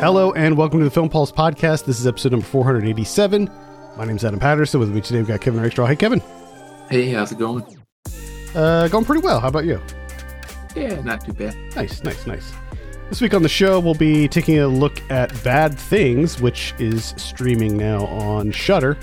Hello 0.00 0.32
and 0.36 0.56
welcome 0.56 0.78
to 0.78 0.84
the 0.84 0.90
Film 0.90 1.08
Pulse 1.08 1.32
podcast. 1.32 1.84
This 1.84 1.98
is 1.98 2.06
episode 2.06 2.30
number 2.30 2.46
487. 2.46 3.50
My 3.96 4.04
name 4.04 4.14
is 4.14 4.24
Adam 4.24 4.38
Patterson. 4.38 4.78
With 4.78 4.90
me 4.90 5.00
today, 5.00 5.18
we've 5.18 5.26
got 5.26 5.40
Kevin 5.40 5.60
Rakestraw. 5.60 5.86
Hey, 5.86 5.96
Kevin. 5.96 6.22
Hey, 6.90 7.10
how's 7.10 7.32
it 7.32 7.38
going? 7.40 7.64
Uh, 8.54 8.86
going 8.86 9.04
pretty 9.04 9.20
well. 9.20 9.40
How 9.40 9.48
about 9.48 9.64
you? 9.64 9.80
Yeah, 10.76 11.00
not 11.00 11.24
too 11.24 11.32
bad. 11.32 11.56
Nice, 11.74 12.04
nice, 12.04 12.24
nice. 12.28 12.52
This 13.08 13.20
week 13.20 13.34
on 13.34 13.42
the 13.42 13.48
show, 13.48 13.80
we'll 13.80 13.94
be 13.94 14.28
taking 14.28 14.60
a 14.60 14.68
look 14.68 15.02
at 15.10 15.32
Bad 15.42 15.76
Things, 15.76 16.40
which 16.40 16.72
is 16.78 17.14
streaming 17.16 17.76
now 17.76 18.06
on 18.06 18.52
Shudder. 18.52 18.96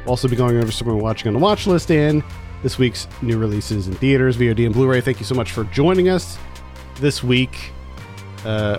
We'll 0.00 0.10
also 0.10 0.28
be 0.28 0.36
going 0.36 0.58
over 0.58 0.70
some 0.70 0.86
we're 0.86 0.96
watching 0.96 1.28
on 1.28 1.32
the 1.32 1.40
watch 1.40 1.66
list 1.66 1.90
and 1.90 2.22
this 2.62 2.78
week's 2.78 3.06
new 3.22 3.38
releases 3.38 3.86
in 3.88 3.94
theaters, 3.94 4.36
VOD, 4.36 4.66
and 4.66 4.74
Blu-ray. 4.74 5.00
Thank 5.00 5.20
you 5.20 5.26
so 5.26 5.34
much 5.34 5.52
for 5.52 5.64
joining 5.64 6.08
us 6.08 6.38
this 6.96 7.22
week. 7.22 7.70
Uh, 8.44 8.78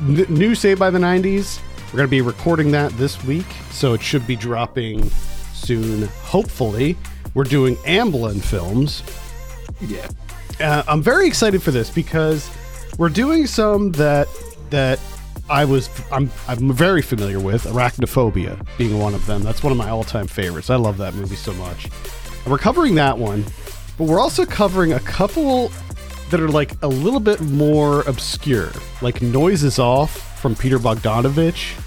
n- 0.00 0.26
new 0.28 0.54
Saved 0.54 0.80
by 0.80 0.90
the 0.90 0.98
90s. 0.98 1.60
We're 1.92 1.98
going 1.98 2.06
to 2.08 2.10
be 2.10 2.22
recording 2.22 2.70
that 2.72 2.90
this 2.92 3.22
week, 3.24 3.46
so 3.70 3.92
it 3.92 4.02
should 4.02 4.26
be 4.26 4.34
dropping 4.36 5.10
soon, 5.52 6.08
hopefully. 6.22 6.96
We're 7.34 7.44
doing 7.44 7.76
Amblin 7.76 8.40
films. 8.42 9.02
Yeah. 9.80 10.08
Uh, 10.60 10.82
I'm 10.86 11.02
very 11.02 11.26
excited 11.26 11.62
for 11.62 11.70
this 11.70 11.90
because 11.90 12.50
we're 12.98 13.08
doing 13.08 13.46
some 13.46 13.92
that 13.92 14.28
that 14.70 15.00
I 15.50 15.64
was 15.64 15.88
I'm 16.10 16.30
I'm 16.46 16.72
very 16.72 17.02
familiar 17.02 17.40
with. 17.40 17.64
Arachnophobia 17.64 18.66
being 18.78 18.98
one 18.98 19.14
of 19.14 19.26
them. 19.26 19.42
That's 19.42 19.62
one 19.62 19.72
of 19.72 19.78
my 19.78 19.88
all-time 19.90 20.26
favorites. 20.26 20.70
I 20.70 20.76
love 20.76 20.98
that 20.98 21.14
movie 21.14 21.36
so 21.36 21.52
much. 21.54 21.88
We're 22.46 22.58
covering 22.58 22.96
that 22.96 23.18
one, 23.18 23.44
but 23.96 24.04
we're 24.04 24.20
also 24.20 24.44
covering 24.44 24.92
a 24.92 25.00
couple 25.00 25.70
that 26.30 26.40
are 26.40 26.48
like 26.48 26.72
a 26.82 26.88
little 26.88 27.20
bit 27.20 27.40
more 27.40 28.00
obscure, 28.02 28.72
like 29.00 29.22
Noises 29.22 29.78
Off 29.78 30.40
from 30.40 30.54
Peter 30.56 30.78
Bogdanovich. 30.78 31.78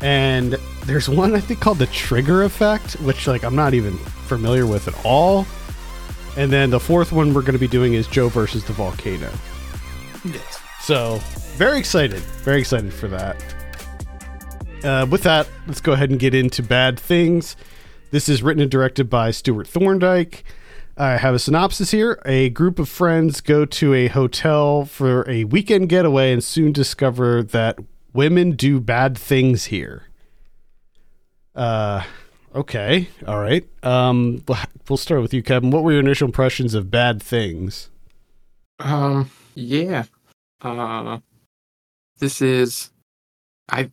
And 0.00 0.56
there's 0.84 1.08
one 1.08 1.34
I 1.34 1.40
think 1.40 1.60
called 1.60 1.78
The 1.78 1.86
Trigger 1.86 2.44
Effect, 2.44 2.94
which 3.00 3.26
like 3.26 3.42
I'm 3.42 3.56
not 3.56 3.74
even 3.74 3.96
familiar 3.96 4.66
with 4.66 4.88
at 4.88 5.04
all. 5.04 5.46
And 6.36 6.52
then 6.52 6.70
the 6.70 6.80
fourth 6.80 7.12
one 7.12 7.32
we're 7.34 7.42
going 7.42 7.52
to 7.52 7.58
be 7.58 7.68
doing 7.68 7.94
is 7.94 8.06
Joe 8.06 8.28
versus 8.28 8.64
the 8.64 8.72
volcano. 8.72 9.30
Yes. 10.24 10.60
So 10.80 11.20
very 11.56 11.78
excited, 11.78 12.20
very 12.20 12.60
excited 12.60 12.92
for 12.92 13.08
that. 13.08 13.42
Uh, 14.82 15.06
with 15.10 15.22
that, 15.22 15.48
let's 15.66 15.80
go 15.80 15.92
ahead 15.92 16.10
and 16.10 16.18
get 16.18 16.34
into 16.34 16.62
bad 16.62 16.98
things. 16.98 17.56
This 18.14 18.28
is 18.28 18.44
written 18.44 18.62
and 18.62 18.70
directed 18.70 19.10
by 19.10 19.32
Stewart 19.32 19.66
Thorndike. 19.66 20.44
I 20.96 21.16
have 21.16 21.34
a 21.34 21.38
synopsis 21.40 21.90
here. 21.90 22.22
A 22.24 22.48
group 22.50 22.78
of 22.78 22.88
friends 22.88 23.40
go 23.40 23.64
to 23.64 23.92
a 23.92 24.06
hotel 24.06 24.84
for 24.84 25.28
a 25.28 25.42
weekend 25.42 25.88
getaway 25.88 26.32
and 26.32 26.44
soon 26.44 26.70
discover 26.70 27.42
that 27.42 27.76
women 28.12 28.52
do 28.52 28.78
bad 28.78 29.18
things 29.18 29.64
here. 29.64 30.04
Uh, 31.56 32.04
okay, 32.54 33.08
all 33.26 33.40
right. 33.40 33.66
Um, 33.82 34.44
we'll- 34.88 34.96
start 34.96 35.20
with 35.20 35.34
you, 35.34 35.42
Kevin. 35.42 35.72
What 35.72 35.82
were 35.82 35.90
your 35.90 35.98
initial 35.98 36.26
impressions 36.26 36.74
of 36.74 36.92
bad 36.92 37.20
things? 37.20 37.90
Um. 38.78 39.28
Yeah. 39.56 40.04
Uh. 40.62 41.18
This 42.20 42.40
is. 42.40 42.92
I. 43.68 43.90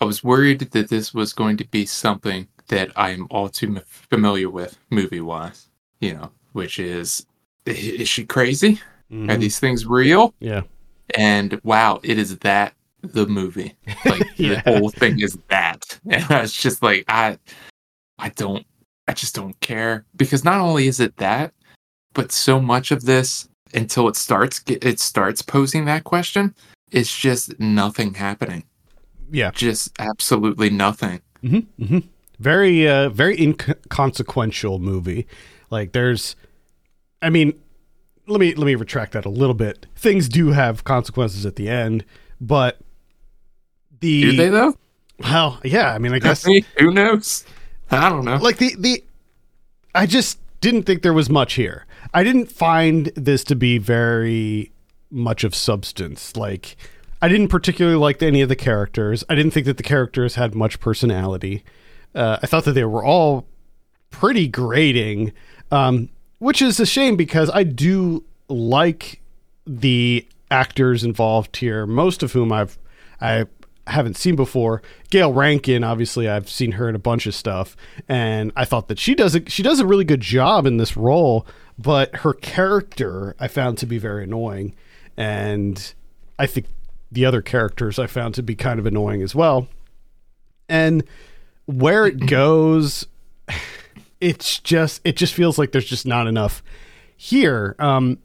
I 0.00 0.06
was 0.06 0.24
worried 0.24 0.58
that 0.58 0.88
this 0.88 1.14
was 1.14 1.32
going 1.32 1.56
to 1.58 1.68
be 1.68 1.86
something 1.86 2.48
that 2.68 2.90
I'm 2.96 3.26
all 3.30 3.48
too 3.48 3.66
m- 3.76 3.82
familiar 3.86 4.48
with, 4.50 4.78
movie 4.90 5.20
wise. 5.20 5.68
You 6.00 6.14
know, 6.14 6.30
which 6.52 6.78
is, 6.78 7.26
is 7.66 8.08
she 8.08 8.24
crazy? 8.24 8.80
Are 9.10 9.14
Mhm. 9.16 9.40
these 9.40 9.58
things 9.58 9.86
real? 9.86 10.34
Yeah. 10.40 10.62
And 11.16 11.60
wow, 11.64 11.98
it 12.02 12.18
is 12.18 12.36
that 12.38 12.74
the 13.02 13.26
movie. 13.26 13.74
Like 14.04 14.22
Yeah. 14.36 14.60
the 14.62 14.78
whole 14.78 14.90
thing 14.90 15.20
is 15.20 15.38
that. 15.48 15.98
And 16.08 16.24
I 16.30 16.42
was 16.42 16.52
just 16.52 16.82
like, 16.82 17.04
I 17.08 17.38
I 18.18 18.28
don't 18.30 18.66
I 19.08 19.12
just 19.14 19.34
don't 19.34 19.58
care. 19.60 20.04
Because 20.16 20.44
not 20.44 20.60
only 20.60 20.86
is 20.88 21.00
it 21.00 21.16
that, 21.16 21.54
but 22.12 22.30
so 22.32 22.60
much 22.60 22.90
of 22.90 23.04
this 23.06 23.48
until 23.74 24.08
it 24.08 24.16
starts 24.16 24.62
it 24.68 25.00
starts 25.00 25.40
posing 25.42 25.86
that 25.86 26.04
question, 26.04 26.54
it's 26.92 27.16
just 27.16 27.58
nothing 27.58 28.14
happening. 28.14 28.64
Yeah. 29.30 29.50
Just 29.52 29.90
absolutely 29.98 30.68
nothing. 30.70 31.20
hmm 31.40 31.60
hmm 31.82 31.98
Very, 32.38 32.88
uh, 32.88 33.08
very 33.08 33.40
inconsequential 33.40 34.78
movie. 34.78 35.26
Like 35.70 35.92
there's, 35.92 36.36
I 37.20 37.30
mean, 37.30 37.58
let 38.26 38.40
me 38.40 38.54
let 38.54 38.66
me 38.66 38.74
retract 38.74 39.12
that 39.12 39.24
a 39.24 39.30
little 39.30 39.54
bit. 39.54 39.86
Things 39.96 40.28
do 40.28 40.52
have 40.52 40.84
consequences 40.84 41.44
at 41.46 41.56
the 41.56 41.68
end, 41.68 42.04
but 42.40 42.78
the 44.00 44.22
Do 44.22 44.36
they 44.36 44.48
though? 44.48 44.76
well, 45.18 45.58
yeah. 45.64 45.92
I 45.92 45.98
mean, 45.98 46.12
I 46.12 46.18
guess 46.20 46.44
Who 46.44 46.90
knows? 46.92 47.44
I 47.90 48.08
don't 48.08 48.24
know. 48.24 48.36
like 48.36 48.58
the 48.58 48.74
the 48.78 49.02
I 49.94 50.06
just 50.06 50.38
didn't 50.60 50.82
think 50.84 51.02
there 51.02 51.12
was 51.14 51.30
much 51.30 51.54
here. 51.54 51.86
I 52.14 52.22
didn't 52.22 52.50
find 52.52 53.06
this 53.16 53.44
to 53.44 53.56
be 53.56 53.78
very 53.78 54.70
much 55.10 55.42
of 55.44 55.54
substance. 55.54 56.36
Like 56.36 56.76
I 57.20 57.28
didn't 57.28 57.48
particularly 57.48 57.96
like 57.98 58.22
any 58.22 58.42
of 58.42 58.48
the 58.48 58.56
characters. 58.56 59.24
I 59.28 59.34
didn't 59.34 59.52
think 59.52 59.66
that 59.66 59.76
the 59.76 59.82
characters 59.82 60.36
had 60.36 60.54
much 60.54 60.80
personality. 60.80 61.64
Uh, 62.14 62.38
I 62.42 62.46
thought 62.46 62.64
that 62.64 62.72
they 62.72 62.84
were 62.84 63.04
all 63.04 63.46
pretty 64.10 64.48
grating, 64.48 65.32
um, 65.70 66.08
which 66.38 66.62
is 66.62 66.80
a 66.80 66.86
shame 66.86 67.16
because 67.16 67.50
I 67.50 67.62
do 67.62 68.24
like 68.48 69.20
the 69.66 70.26
actors 70.50 71.04
involved 71.04 71.58
here, 71.58 71.86
most 71.86 72.22
of 72.22 72.32
whom 72.32 72.52
I've 72.52 72.78
I 73.20 73.46
haven't 73.86 74.16
seen 74.16 74.36
before. 74.36 74.82
Gayle 75.10 75.32
Rankin, 75.32 75.82
obviously, 75.82 76.28
I've 76.28 76.48
seen 76.48 76.72
her 76.72 76.88
in 76.88 76.94
a 76.94 77.00
bunch 77.00 77.26
of 77.26 77.34
stuff, 77.34 77.76
and 78.08 78.52
I 78.54 78.64
thought 78.64 78.88
that 78.88 78.98
she 78.98 79.14
does 79.14 79.34
a, 79.34 79.48
she 79.48 79.62
does 79.62 79.80
a 79.80 79.86
really 79.86 80.04
good 80.04 80.20
job 80.20 80.66
in 80.66 80.76
this 80.76 80.96
role. 80.96 81.46
But 81.78 82.16
her 82.16 82.34
character, 82.34 83.36
I 83.38 83.48
found 83.48 83.78
to 83.78 83.86
be 83.86 83.98
very 83.98 84.24
annoying, 84.24 84.74
and 85.16 85.94
I 86.38 86.46
think 86.46 86.66
the 87.10 87.24
other 87.24 87.40
characters 87.40 87.98
I 87.98 88.06
found 88.06 88.34
to 88.34 88.42
be 88.42 88.54
kind 88.54 88.78
of 88.78 88.86
annoying 88.86 89.22
as 89.22 89.34
well. 89.34 89.68
And 90.68 91.04
where 91.68 92.06
it 92.06 92.26
goes, 92.26 93.06
it's 94.20 94.58
just 94.58 95.00
it 95.04 95.16
just 95.16 95.34
feels 95.34 95.58
like 95.58 95.72
there's 95.72 95.84
just 95.88 96.06
not 96.06 96.26
enough 96.26 96.62
here. 97.16 97.76
Um, 97.78 98.18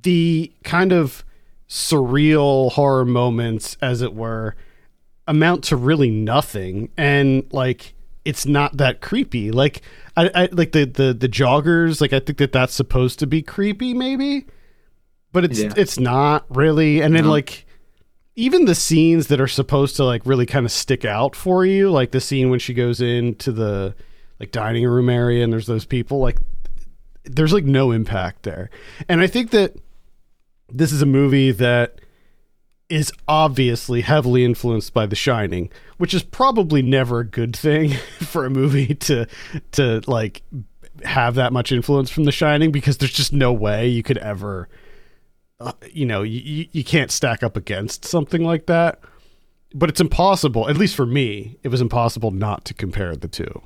the 0.00 0.50
kind 0.64 0.92
of 0.92 1.24
surreal 1.68 2.72
horror 2.72 3.04
moments, 3.04 3.76
as 3.82 4.00
it 4.02 4.14
were, 4.14 4.56
amount 5.28 5.64
to 5.64 5.76
really 5.76 6.10
nothing, 6.10 6.88
and 6.96 7.44
like 7.52 7.94
it's 8.24 8.46
not 8.46 8.78
that 8.78 9.00
creepy. 9.02 9.50
Like 9.50 9.82
I, 10.16 10.30
I 10.34 10.48
like 10.52 10.72
the 10.72 10.84
the 10.86 11.12
the 11.12 11.28
joggers. 11.28 12.00
Like 12.00 12.12
I 12.14 12.18
think 12.20 12.38
that 12.38 12.52
that's 12.52 12.72
supposed 12.74 13.18
to 13.18 13.26
be 13.26 13.42
creepy, 13.42 13.92
maybe, 13.92 14.46
but 15.32 15.44
it's 15.44 15.60
Yeah. 15.60 15.72
it's 15.76 15.98
not 15.98 16.46
really. 16.48 17.00
And 17.02 17.14
then 17.14 17.24
No. 17.24 17.30
like 17.30 17.66
even 18.36 18.64
the 18.64 18.74
scenes 18.74 19.28
that 19.28 19.40
are 19.40 19.48
supposed 19.48 19.96
to 19.96 20.04
like 20.04 20.26
really 20.26 20.46
kind 20.46 20.66
of 20.66 20.72
stick 20.72 21.04
out 21.04 21.36
for 21.36 21.64
you, 21.64 21.90
like 21.90 22.10
the 22.10 22.20
scene 22.20 22.50
when 22.50 22.58
she 22.58 22.74
goes 22.74 23.00
into 23.00 23.52
the 23.52 23.94
like 24.40 24.50
dining 24.50 24.84
room 24.86 25.08
area 25.08 25.44
and 25.44 25.52
there's 25.52 25.66
those 25.66 25.84
people, 25.84 26.18
like 26.18 26.38
there's 27.24 27.52
like 27.52 27.64
no 27.64 27.92
impact 27.92 28.42
there. 28.42 28.70
And 29.08 29.20
I 29.20 29.26
think 29.26 29.50
that 29.50 29.76
this 30.68 30.92
is 30.92 31.00
a 31.00 31.06
movie 31.06 31.52
that 31.52 32.00
is 32.88 33.12
obviously 33.28 34.02
heavily 34.02 34.44
influenced 34.44 34.92
by 34.92 35.06
The 35.06 35.16
Shining, 35.16 35.70
which 35.98 36.12
is 36.12 36.22
probably 36.22 36.82
never 36.82 37.20
a 37.20 37.26
good 37.26 37.56
thing 37.56 37.90
for 38.20 38.44
a 38.44 38.50
movie 38.50 38.94
to 38.94 39.26
to 39.72 40.02
like 40.06 40.42
have 41.04 41.36
that 41.36 41.52
much 41.52 41.72
influence 41.72 42.10
from 42.10 42.24
The 42.24 42.32
Shining 42.32 42.72
because 42.72 42.98
there's 42.98 43.12
just 43.12 43.32
no 43.32 43.52
way 43.52 43.88
you 43.88 44.02
could 44.02 44.18
ever 44.18 44.68
uh, 45.60 45.72
you 45.92 46.06
know, 46.06 46.22
you, 46.22 46.66
you 46.70 46.84
can't 46.84 47.10
stack 47.10 47.42
up 47.42 47.56
against 47.56 48.04
something 48.04 48.44
like 48.44 48.66
that. 48.66 49.00
But 49.74 49.88
it's 49.88 50.00
impossible, 50.00 50.68
at 50.68 50.76
least 50.76 50.94
for 50.94 51.06
me, 51.06 51.56
it 51.64 51.68
was 51.68 51.80
impossible 51.80 52.30
not 52.30 52.64
to 52.66 52.74
compare 52.74 53.16
the 53.16 53.26
two. 53.26 53.62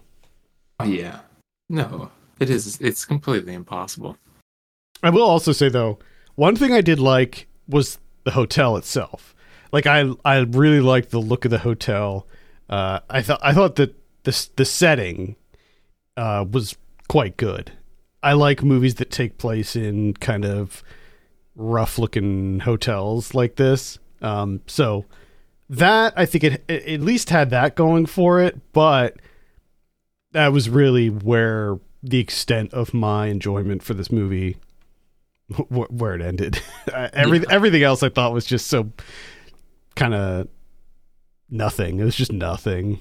Yeah. 0.84 1.20
No. 1.68 2.10
It 2.40 2.50
is 2.50 2.78
it's 2.80 3.04
completely 3.04 3.52
impossible. 3.52 4.16
I 5.02 5.10
will 5.10 5.24
also 5.24 5.52
say 5.52 5.68
though, 5.68 5.98
one 6.36 6.56
thing 6.56 6.72
I 6.72 6.80
did 6.80 7.00
like 7.00 7.46
was 7.68 7.98
the 8.24 8.30
hotel 8.30 8.76
itself. 8.76 9.34
Like 9.72 9.86
I 9.86 10.10
I 10.24 10.38
really 10.38 10.80
liked 10.80 11.10
the 11.10 11.20
look 11.20 11.44
of 11.44 11.50
the 11.50 11.58
hotel. 11.58 12.26
Uh, 12.70 13.00
I 13.10 13.22
thought 13.22 13.40
I 13.42 13.52
thought 13.52 13.76
that 13.76 13.94
the 14.22 14.48
the 14.56 14.64
setting 14.64 15.36
uh, 16.16 16.44
was 16.50 16.76
quite 17.08 17.36
good. 17.36 17.72
I 18.22 18.32
like 18.32 18.62
movies 18.62 18.96
that 18.96 19.10
take 19.10 19.38
place 19.38 19.76
in 19.76 20.14
kind 20.14 20.44
of 20.44 20.82
rough 21.58 21.98
looking 21.98 22.60
hotels 22.60 23.34
like 23.34 23.56
this. 23.56 23.98
Um, 24.22 24.62
so 24.66 25.04
that 25.68 26.14
I 26.16 26.24
think 26.24 26.44
it, 26.44 26.64
it 26.68 26.88
at 26.88 27.00
least 27.00 27.28
had 27.28 27.50
that 27.50 27.74
going 27.74 28.06
for 28.06 28.40
it, 28.40 28.58
but 28.72 29.16
that 30.32 30.52
was 30.52 30.70
really 30.70 31.10
where 31.10 31.78
the 32.02 32.18
extent 32.18 32.72
of 32.72 32.94
my 32.94 33.26
enjoyment 33.26 33.82
for 33.82 33.92
this 33.92 34.10
movie 34.10 34.56
wh- 35.54 35.90
where 35.90 36.14
it 36.14 36.22
ended. 36.22 36.60
Every, 36.92 37.44
Everything 37.50 37.82
else 37.82 38.02
I 38.02 38.08
thought 38.08 38.32
was 38.32 38.46
just 38.46 38.68
so 38.68 38.90
kind 39.96 40.14
of 40.14 40.48
nothing. 41.50 42.00
It 42.00 42.04
was 42.04 42.16
just 42.16 42.32
nothing. 42.32 43.00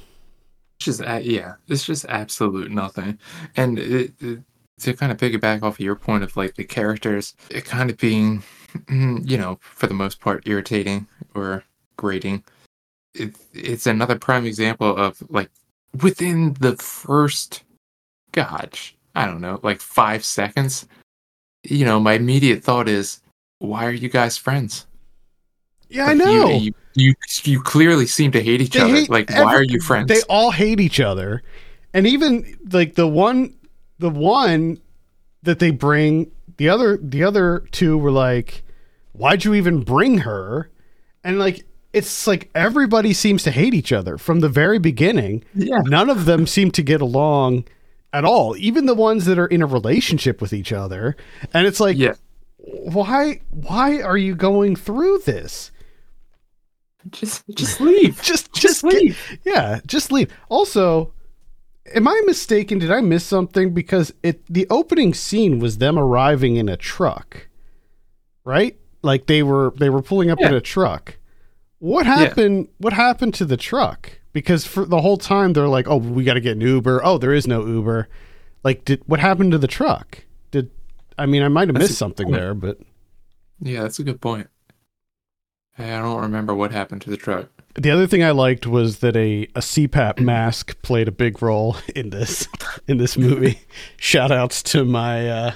Just 0.80 1.02
uh, 1.02 1.20
yeah, 1.22 1.54
it's 1.68 1.86
just 1.86 2.06
absolute 2.06 2.72
nothing. 2.72 3.18
And 3.56 3.80
it, 3.80 4.14
it, 4.20 4.40
to 4.82 4.94
kind 4.94 5.12
of 5.12 5.18
piggyback 5.18 5.64
off 5.64 5.76
of 5.76 5.80
your 5.80 5.96
point 5.96 6.24
of 6.24 6.38
like 6.38 6.56
the 6.56 6.64
characters, 6.64 7.36
it 7.50 7.66
kind 7.66 7.90
of 7.90 7.98
being, 7.98 8.44
mm, 8.86 9.28
you 9.28 9.38
know, 9.38 9.58
for 9.62 9.88
the 9.88 9.94
most 9.94 10.20
part, 10.20 10.48
irritating 10.48 11.08
or 11.34 11.64
grating. 11.96 12.44
It, 13.14 13.36
it's 13.54 13.88
another 13.88 14.18
prime 14.18 14.46
example 14.46 14.96
of 14.96 15.22
like 15.30 15.50
within 16.02 16.54
the 16.60 16.76
first, 16.78 17.64
gosh, 18.32 18.96
I 19.16 19.26
don't 19.26 19.42
know, 19.42 19.60
like 19.64 19.82
five 19.82 20.24
seconds. 20.24 20.88
You 21.64 21.86
know, 21.86 22.00
my 22.00 22.14
immediate 22.14 22.64
thought 22.64 22.88
is, 22.88 23.22
why 23.60 23.86
are 23.86 23.92
you 23.92 24.10
guys 24.10 24.38
friends? 24.38 24.86
Yeah, 25.90 26.06
Like, 26.06 26.12
I 26.12 26.14
know. 26.16 26.48
You, 26.50 26.58
you, 26.60 26.74
you, 26.94 27.14
you 27.44 27.62
clearly 27.62 28.06
seem 28.06 28.32
to 28.34 28.44
hate 28.44 28.62
each 28.62 28.72
They 28.72 28.82
other. 28.82 28.94
hate 28.94 29.10
like, 29.10 29.30
why 29.32 29.56
are 29.56 29.64
you 29.64 29.80
friends? 29.80 30.08
They 30.08 30.22
all 30.30 30.52
hate 30.52 30.80
each 30.80 31.00
other, 31.00 31.42
and 31.94 32.06
even 32.06 32.58
like 32.72 32.96
the 32.96 33.08
one, 33.08 33.56
the 34.00 34.10
one 34.10 34.80
that 35.44 35.60
they 35.60 35.72
bring, 35.72 36.32
the 36.58 36.70
other, 36.70 36.98
the 36.98 37.24
other 37.24 37.64
two 37.72 37.98
were 37.98 38.12
like, 38.12 38.64
"Why'd 39.14 39.46
you 39.46 39.54
even 39.54 39.82
bring 39.84 40.20
her?" 40.20 40.70
And 41.24 41.40
like, 41.40 41.66
it's 41.94 42.28
like 42.28 42.50
everybody 42.56 43.14
seems 43.14 43.44
to 43.44 43.52
hate 43.52 43.74
each 43.74 43.92
other 43.92 44.18
from 44.18 44.40
the 44.42 44.50
very 44.50 44.80
beginning. 44.80 45.44
yeah. 45.54 45.80
None 45.86 46.10
of 46.10 46.26
them 46.26 46.46
seem 46.48 46.72
to 46.72 46.84
get 46.84 47.02
along 47.02 47.66
at 48.14 48.24
all. 48.26 48.56
Even 48.58 48.86
the 48.86 48.96
ones 48.96 49.26
that 49.26 49.38
are 49.40 49.48
in 49.48 49.62
a 49.62 49.66
relationship 49.68 50.42
with 50.42 50.54
each 50.54 50.72
other, 50.72 51.16
and 51.54 51.66
it's 51.68 51.80
like, 51.80 51.98
Yeah. 51.98 52.14
why, 52.58 53.42
why 53.50 54.02
are 54.02 54.18
you 54.18 54.36
going 54.36 54.76
through 54.76 55.20
this? 55.26 55.72
Just 57.12 57.44
just 57.56 57.80
leave. 57.80 58.22
Just, 58.24 58.52
Just 58.54 58.62
just, 58.62 58.84
get- 58.84 58.94
leave. 58.94 59.40
yeah, 59.46 59.80
just 59.86 60.12
leave. 60.12 60.32
Also, 60.50 61.14
am 61.94 62.08
I 62.08 62.22
mistaken? 62.26 62.80
Did 62.80 62.92
I 62.92 63.02
miss 63.02 63.26
something? 63.26 63.74
Because 63.74 64.14
it 64.24 64.46
the 64.48 64.68
opening 64.70 65.14
scene 65.14 65.60
was 65.60 65.78
them 65.78 65.98
arriving 65.98 66.56
in 66.56 66.70
a 66.70 66.78
truck, 66.78 67.48
right? 68.44 68.78
Like 69.02 69.28
they 69.28 69.44
were 69.44 69.74
they 69.78 69.90
were 69.90 70.02
pulling 70.02 70.30
up 70.30 70.40
in 70.40 70.54
a 70.54 70.62
truck. 70.62 71.18
What 71.80 72.06
happened? 72.06 72.70
What 72.80 72.94
happened 72.94 73.34
to 73.36 73.46
the 73.46 73.58
truck? 73.58 74.20
Because 74.34 74.66
for 74.66 74.86
the 74.86 75.02
whole 75.02 75.18
time 75.18 75.54
they're 75.54 75.68
like, 75.68 75.88
"Oh, 75.88 75.98
we 75.98 76.24
got 76.24 76.36
to 76.36 76.42
get 76.42 76.58
an 76.58 76.62
Uber." 76.62 77.02
Oh, 77.04 77.18
there 77.18 77.34
is 77.34 77.48
no 77.48 77.66
Uber. 77.66 78.08
Like, 78.64 78.86
did 78.86 79.02
what 79.06 79.20
happened 79.20 79.52
to 79.52 79.58
the 79.58 79.68
truck? 79.68 80.26
Did 80.52 80.72
I 81.18 81.26
mean 81.26 81.44
I 81.44 81.48
might 81.48 81.68
have 81.68 81.78
missed 81.78 81.98
something 81.98 82.28
point. 82.28 82.36
there, 82.36 82.54
but 82.54 82.80
Yeah, 83.60 83.84
that's 83.84 84.00
a 84.00 84.04
good 84.04 84.22
point. 84.22 84.48
I 85.78 86.00
don't 86.00 86.22
remember 86.22 86.56
what 86.56 86.72
happened 86.72 87.02
to 87.04 87.10
the 87.10 87.18
truck. 87.18 87.50
The 87.76 87.92
other 87.92 88.08
thing 88.08 88.24
I 88.24 88.32
liked 88.32 88.66
was 88.66 89.00
that 89.00 89.16
a, 89.16 89.44
a 89.54 89.60
CPAP 89.60 90.20
mask 90.20 90.82
played 90.82 91.08
a 91.08 91.12
big 91.12 91.42
role 91.42 91.78
in 91.96 92.10
this 92.10 92.48
in 92.88 92.98
this 92.98 93.18
movie. 93.18 93.62
Shout 93.98 94.32
outs 94.32 94.64
to 94.64 94.84
my 94.84 95.30
uh, 95.30 95.52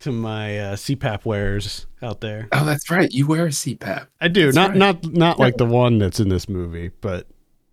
to 0.00 0.12
my 0.12 0.58
uh, 0.58 0.76
CPAP 0.76 1.24
wearers 1.24 1.86
out 2.02 2.20
there. 2.20 2.48
Oh, 2.52 2.66
that's 2.66 2.90
right. 2.90 3.10
You 3.10 3.26
wear 3.26 3.46
a 3.46 3.50
CPAP. 3.50 4.06
I 4.20 4.28
do 4.28 4.46
That's 4.46 4.54
not 4.54 4.70
right. 4.70 4.78
not 4.78 5.06
not 5.12 5.38
like 5.38 5.56
the 5.56 5.64
one 5.64 5.96
that's 5.98 6.20
in 6.20 6.28
this 6.28 6.46
movie, 6.46 6.90
but 7.00 7.26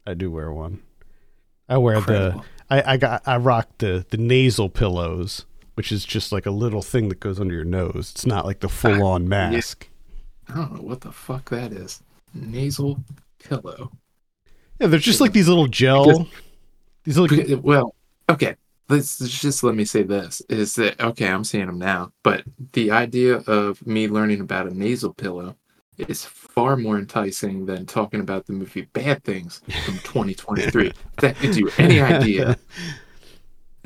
I 0.07 0.13
do 0.13 0.31
wear 0.31 0.51
one. 0.51 0.81
I 1.67 1.77
wear 1.77 1.95
Incredible. 1.97 2.45
the 2.69 2.73
I, 2.73 2.93
I 2.93 2.97
got 2.97 3.23
I 3.25 3.35
rock 3.35 3.67
the 3.79 4.05
the 4.09 4.17
nasal 4.17 4.69
pillows, 4.69 5.45
which 5.73 5.91
is 5.91 6.05
just 6.05 6.31
like 6.31 6.45
a 6.45 6.51
little 6.51 6.81
thing 6.81 7.09
that 7.09 7.19
goes 7.19 7.37
under 7.37 7.53
your 7.53 7.65
nose. 7.65 8.11
It's 8.15 8.25
not 8.25 8.45
like 8.45 8.61
the 8.61 8.69
full 8.69 9.03
on 9.03 9.27
mask. 9.27 9.89
I 10.51 10.55
don't 10.55 10.73
know 10.75 10.81
what 10.81 11.01
the 11.01 11.11
fuck 11.11 11.49
that 11.49 11.71
is. 11.71 12.01
Nasal 12.33 12.99
pillow. 13.43 13.91
Yeah, 14.79 14.87
they're 14.87 14.99
just 14.99 15.21
like 15.21 15.33
these 15.33 15.47
little 15.47 15.67
gel. 15.67 16.27
These 17.03 17.17
little 17.17 17.37
Because- 17.37 17.57
Well, 17.61 17.95
okay. 18.29 18.55
Let's 18.89 19.19
just 19.19 19.63
let 19.63 19.73
me 19.75 19.85
say 19.85 20.03
this: 20.03 20.41
is 20.49 20.75
that 20.75 20.99
okay? 20.99 21.29
I'm 21.29 21.45
seeing 21.45 21.67
them 21.67 21.77
now, 21.79 22.11
but 22.23 22.43
the 22.73 22.91
idea 22.91 23.37
of 23.47 23.85
me 23.87 24.09
learning 24.09 24.41
about 24.41 24.67
a 24.67 24.77
nasal 24.77 25.13
pillow 25.13 25.55
is 25.97 26.25
far 26.25 26.75
more 26.75 26.97
enticing 26.97 27.65
than 27.67 27.85
talking 27.85 28.19
about 28.19 28.47
the 28.47 28.53
movie 28.53 28.81
Bad 28.91 29.23
Things 29.23 29.61
from 29.85 29.93
2023. 30.03 30.91
that 31.19 31.39
gives 31.39 31.57
you 31.57 31.69
any 31.77 32.01
idea. 32.01 32.57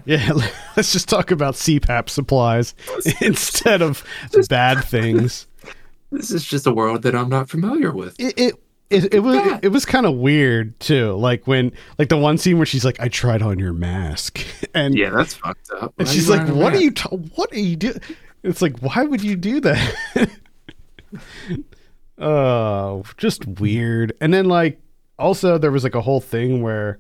Yeah, 0.08 0.34
let's 0.78 0.94
just 0.94 1.10
talk 1.10 1.32
about 1.32 1.56
CPAP 1.56 2.10
supplies 2.10 2.76
instead 3.22 3.82
of 3.82 4.04
bad 4.50 4.84
things. 4.84 5.48
This 6.16 6.32
is 6.32 6.44
just 6.46 6.66
a 6.66 6.72
world 6.74 7.02
that 7.04 7.16
I'm 7.16 7.30
not 7.30 7.50
familiar 7.50 7.92
with. 7.92 8.16
It 8.20 8.34
it 8.38 8.56
it, 8.90 9.14
it 9.16 9.20
was 9.20 9.36
Yeah. 9.36 9.60
it 9.62 9.70
was 9.70 9.86
kind 9.86 10.06
of 10.06 10.16
weird 10.16 10.80
too. 10.80 11.14
Like 11.14 11.46
when 11.48 11.72
like 12.00 12.10
the 12.10 12.18
one 12.18 12.38
scene 12.38 12.58
where 12.58 12.66
she's 12.66 12.86
like, 12.86 13.00
"I 13.00 13.08
tried 13.08 13.42
on 13.42 13.60
your 13.60 13.74
mask," 13.74 14.40
and 14.74 14.96
Yeah, 14.98 15.10
that's 15.10 15.34
fucked 15.34 15.70
up. 15.72 15.94
and 15.98 16.08
she's 16.08 16.30
like, 16.30 16.48
"What 16.48 16.74
are 16.74 16.80
you? 16.80 16.92
T- 16.92 17.10
what 17.36 17.52
are 17.52 17.60
you 17.60 17.76
doing?" 17.76 18.00
It's 18.44 18.62
like, 18.62 18.78
why 18.80 19.04
would 19.04 19.24
you 19.24 19.36
do 19.36 19.60
that? 19.62 20.30
Oh, 22.18 23.04
just 23.18 23.46
weird. 23.46 24.14
And 24.22 24.34
then 24.34 24.46
like 24.46 24.80
also 25.20 25.58
there 25.58 25.72
was 25.72 25.84
like 25.84 25.96
a 25.96 26.02
whole 26.02 26.22
thing 26.22 26.62
where 26.62 26.98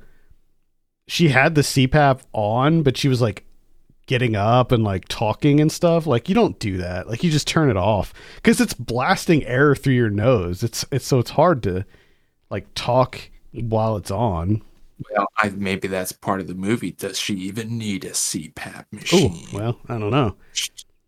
she 1.07 1.29
had 1.29 1.55
the 1.55 1.61
CPAP 1.61 2.21
on, 2.33 2.83
but 2.83 2.97
she 2.97 3.07
was 3.07 3.21
like 3.21 3.44
getting 4.07 4.35
up 4.35 4.71
and 4.71 4.83
like 4.83 5.07
talking 5.07 5.59
and 5.59 5.71
stuff. 5.71 6.05
Like 6.05 6.29
you 6.29 6.35
don't 6.35 6.59
do 6.59 6.77
that. 6.77 7.07
Like 7.07 7.23
you 7.23 7.31
just 7.31 7.47
turn 7.47 7.69
it 7.69 7.77
off 7.77 8.13
because 8.35 8.61
it's 8.61 8.73
blasting 8.73 9.43
air 9.45 9.75
through 9.75 9.93
your 9.93 10.09
nose. 10.09 10.63
It's 10.63 10.85
it's 10.91 11.05
so 11.05 11.19
it's 11.19 11.31
hard 11.31 11.63
to 11.63 11.85
like 12.49 12.67
talk 12.75 13.29
while 13.51 13.97
it's 13.97 14.11
on. 14.11 14.61
Well, 15.11 15.27
I, 15.37 15.49
maybe 15.49 15.87
that's 15.87 16.13
part 16.13 16.39
of 16.39 16.47
the 16.47 16.55
movie. 16.55 16.91
Does 16.91 17.19
she 17.19 17.33
even 17.35 17.77
need 17.77 18.05
a 18.05 18.11
CPAP 18.11 18.85
Oh 18.91 18.95
machine? 18.95 19.47
well, 19.53 19.79
I 19.89 19.97
don't 19.97 20.11
know. 20.11 20.35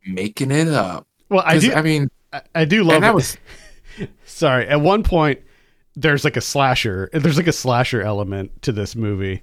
Making 0.05 0.51
it 0.51 0.67
up. 0.67 1.07
Well, 1.29 1.43
i 1.45 1.57
do. 1.57 1.73
I 1.73 1.81
mean, 1.81 2.09
I, 2.33 2.41
I 2.55 2.65
do 2.65 2.83
love 2.83 3.01
that 3.01 3.11
it. 3.11 3.15
was 3.15 3.37
Sorry. 4.25 4.67
At 4.67 4.81
one 4.81 5.03
point, 5.03 5.41
there's 5.95 6.23
like 6.23 6.37
a 6.37 6.41
slasher. 6.41 7.09
There's 7.13 7.37
like 7.37 7.47
a 7.47 7.53
slasher 7.53 8.01
element 8.01 8.61
to 8.63 8.71
this 8.71 8.95
movie. 8.95 9.41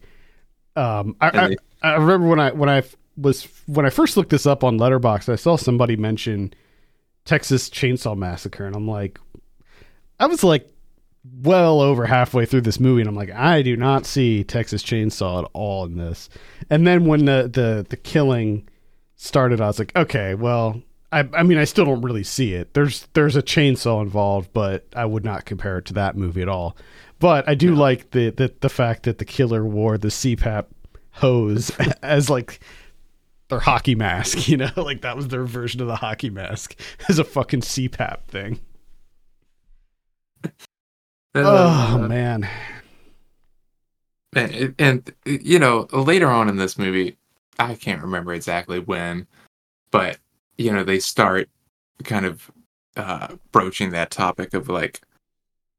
Um, 0.77 1.17
I, 1.21 1.57
I, 1.83 1.89
I 1.89 1.95
remember 1.97 2.27
when 2.27 2.41
I 2.41 2.53
when 2.53 2.69
I 2.69 2.83
was 3.17 3.49
when 3.67 3.87
I 3.87 3.91
first 3.91 4.17
looked 4.17 4.31
this 4.31 4.47
up 4.47 4.65
on 4.65 4.79
Letterboxd, 4.79 5.33
I 5.33 5.37
saw 5.37 5.57
somebody 5.57 5.97
mention 5.97 6.53
Texas 7.25 7.69
Chainsaw 7.71 8.17
Massacre, 8.17 8.67
and 8.67 8.77
I'm 8.77 8.89
like, 8.89 9.19
I 10.21 10.27
was 10.27 10.45
like 10.45 10.69
well 11.43 11.81
over 11.81 12.05
halfway 12.07 12.45
through 12.45 12.63
this 12.63 12.81
movie, 12.81 13.01
and 13.01 13.09
I'm 13.09 13.17
like, 13.17 13.31
I 13.31 13.63
do 13.63 13.77
not 13.77 14.07
see 14.07 14.45
Texas 14.45 14.83
Chainsaw 14.83 15.45
at 15.45 15.51
all 15.53 15.85
in 15.85 15.97
this. 15.97 16.29
And 16.71 16.87
then 16.87 17.07
when 17.07 17.25
the 17.25 17.49
the 17.53 17.87
the 17.89 17.97
killing 17.97 18.69
started, 19.17 19.61
I 19.61 19.67
was 19.67 19.79
like, 19.79 19.95
okay, 19.97 20.35
well, 20.35 20.83
I 21.13 21.29
I 21.33 21.43
mean, 21.43 21.59
I 21.59 21.65
still 21.65 21.85
don't 21.85 22.03
really 22.03 22.25
see 22.25 22.55
it. 22.55 22.75
There's 22.75 23.07
there's 23.15 23.37
a 23.37 23.43
chainsaw 23.43 24.03
involved, 24.03 24.51
but 24.53 24.87
I 24.95 25.05
would 25.05 25.25
not 25.25 25.45
compare 25.45 25.79
it 25.79 25.87
to 25.87 25.95
that 25.95 26.17
movie 26.17 26.43
at 26.43 26.49
all. 26.49 26.77
But 27.21 27.49
I 27.49 27.55
do 27.55 27.75
like 27.75 28.11
the, 28.11 28.31
the 28.31 28.53
the 28.61 28.69
fact 28.69 29.05
that 29.05 29.19
the 29.19 29.25
killer 29.25 29.65
wore 29.65 29.97
the 29.97 30.09
CPAP 30.09 30.67
hose 31.13 31.71
as 32.03 32.29
like 32.29 32.61
their 33.49 33.61
hockey 33.61 33.95
mask, 33.95 34.49
you 34.49 34.57
know, 34.57 34.71
like 34.77 35.03
that 35.03 35.17
was 35.17 35.29
their 35.29 35.45
version 35.45 35.81
of 35.81 35.87
the 35.87 35.97
hockey 35.97 36.31
mask 36.31 36.79
as 37.09 37.19
a 37.19 37.25
fucking 37.25 37.61
CPAP 37.61 38.25
thing. 38.25 38.61
Oh 41.35 41.99
man. 41.99 42.49
and, 44.37 44.75
and 44.79 45.15
you 45.25 45.59
know, 45.59 45.89
later 45.93 46.29
on 46.29 46.49
in 46.49 46.57
this 46.57 46.79
movie, 46.79 47.17
I 47.59 47.75
can't 47.75 48.03
remember 48.03 48.33
exactly 48.33 48.79
when, 48.79 49.27
but 49.91 50.19
you 50.59 50.73
know, 50.73 50.85
they 50.85 51.01
start 51.01 51.49
kind 52.05 52.27
of 52.27 52.51
uh, 52.97 53.37
broaching 53.53 53.91
that 53.91 54.11
topic 54.11 54.55
of 54.55 54.69
like, 54.69 55.01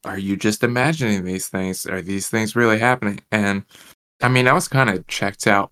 are 0.03 0.17
you 0.17 0.35
just 0.35 0.63
imagining 0.63 1.23
these 1.23 1.47
things? 1.47 1.85
Are 1.85 2.01
these 2.01 2.29
things 2.29 2.55
really 2.55 2.79
happening? 2.79 3.21
And 3.31 3.63
I 4.21 4.27
mean, 4.29 4.47
I 4.47 4.53
was 4.53 4.67
kind 4.67 4.89
of 4.89 5.07
checked 5.07 5.47
out 5.47 5.71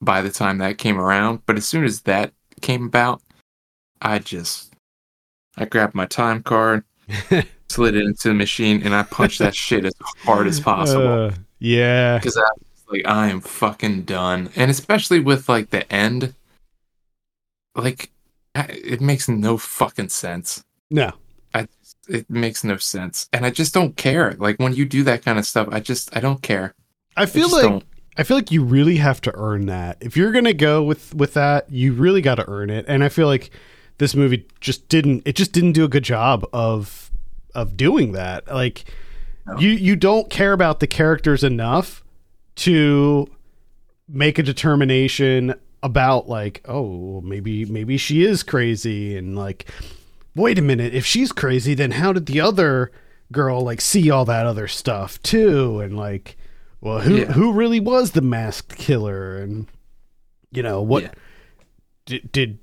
by 0.00 0.22
the 0.22 0.30
time 0.30 0.58
that 0.58 0.78
came 0.78 0.98
around, 0.98 1.42
but 1.46 1.56
as 1.56 1.66
soon 1.66 1.84
as 1.84 2.02
that 2.02 2.32
came 2.60 2.86
about, 2.86 3.22
I 4.02 4.18
just 4.18 4.72
I 5.56 5.64
grabbed 5.66 5.94
my 5.94 6.06
time 6.06 6.42
card, 6.42 6.84
slid 7.68 7.94
it 7.96 8.04
into 8.04 8.28
the 8.28 8.34
machine, 8.34 8.82
and 8.82 8.94
I 8.94 9.02
punched 9.02 9.38
that 9.40 9.54
shit 9.66 9.84
as 9.84 9.94
hard 10.24 10.46
as 10.46 10.60
possible 10.60 11.26
Uh, 11.26 11.34
yeah. 11.58 12.16
because 12.18 12.36
I 12.36 12.40
was 12.40 12.84
like, 12.90 13.06
I 13.06 13.28
am 13.28 13.40
fucking 13.40 14.02
done, 14.02 14.50
and 14.56 14.70
especially 14.70 15.20
with 15.20 15.48
like 15.48 15.70
the 15.70 15.90
end, 15.92 16.34
like 17.74 18.10
I- 18.54 18.62
it 18.84 19.00
makes 19.00 19.28
no 19.28 19.56
fucking 19.56 20.08
sense. 20.08 20.62
No. 20.90 21.12
It 22.08 22.28
makes 22.28 22.64
no 22.64 22.76
sense, 22.76 23.28
and 23.32 23.46
I 23.46 23.50
just 23.50 23.72
don't 23.72 23.96
care. 23.96 24.32
Like 24.38 24.56
when 24.58 24.74
you 24.74 24.84
do 24.84 25.04
that 25.04 25.24
kind 25.24 25.38
of 25.38 25.46
stuff, 25.46 25.68
I 25.70 25.78
just 25.78 26.16
I 26.16 26.18
don't 26.18 26.42
care. 26.42 26.74
I 27.16 27.22
I 27.22 27.26
feel 27.26 27.42
just 27.48 27.54
like 27.54 27.62
don't. 27.62 27.84
I 28.20 28.22
feel 28.22 28.36
like 28.36 28.50
you 28.50 28.62
really 28.62 28.96
have 28.96 29.22
to 29.22 29.32
earn 29.34 29.64
that. 29.66 29.96
If 30.02 30.14
you're 30.14 30.30
gonna 30.30 30.52
go 30.52 30.82
with 30.82 31.14
with 31.14 31.32
that, 31.34 31.70
you 31.70 31.94
really 31.94 32.20
got 32.20 32.34
to 32.34 32.48
earn 32.50 32.68
it. 32.68 32.84
And 32.86 33.02
I 33.02 33.08
feel 33.08 33.26
like 33.26 33.50
this 33.96 34.14
movie 34.14 34.46
just 34.60 34.88
didn't 34.88 35.22
it 35.24 35.36
just 35.36 35.52
didn't 35.52 35.72
do 35.72 35.84
a 35.84 35.88
good 35.88 36.04
job 36.04 36.46
of 36.52 37.10
of 37.54 37.78
doing 37.78 38.12
that. 38.12 38.46
Like 38.46 38.84
No. 39.46 39.58
you 39.58 39.70
you 39.70 39.96
don't 39.96 40.28
care 40.28 40.52
about 40.52 40.80
the 40.80 40.86
characters 40.86 41.42
enough 41.42 42.04
to 42.56 43.26
make 44.06 44.38
a 44.38 44.42
determination 44.42 45.54
about 45.82 46.28
like 46.28 46.60
oh 46.68 47.22
maybe 47.22 47.64
maybe 47.64 47.96
she 47.96 48.22
is 48.22 48.42
crazy 48.42 49.16
and 49.16 49.34
like 49.34 49.64
wait 50.36 50.58
a 50.58 50.62
minute 50.62 50.92
if 50.94 51.06
she's 51.06 51.32
crazy 51.32 51.72
then 51.72 51.92
how 51.92 52.12
did 52.12 52.26
the 52.26 52.38
other 52.38 52.92
girl 53.32 53.62
like 53.62 53.80
see 53.80 54.10
all 54.10 54.26
that 54.26 54.44
other 54.44 54.68
stuff 54.68 55.22
too 55.22 55.80
and 55.80 55.96
like 55.96 56.36
well 56.80 57.00
who 57.00 57.16
Yeah. 57.16 57.32
who 57.32 57.52
really 57.52 57.80
was 57.80 58.12
the 58.12 58.20
masked 58.20 58.76
killer? 58.76 59.36
And 59.36 59.66
you 60.50 60.62
know 60.62 60.82
what 60.82 61.02
Yeah. 61.04 61.10
did 62.06 62.32
did 62.32 62.58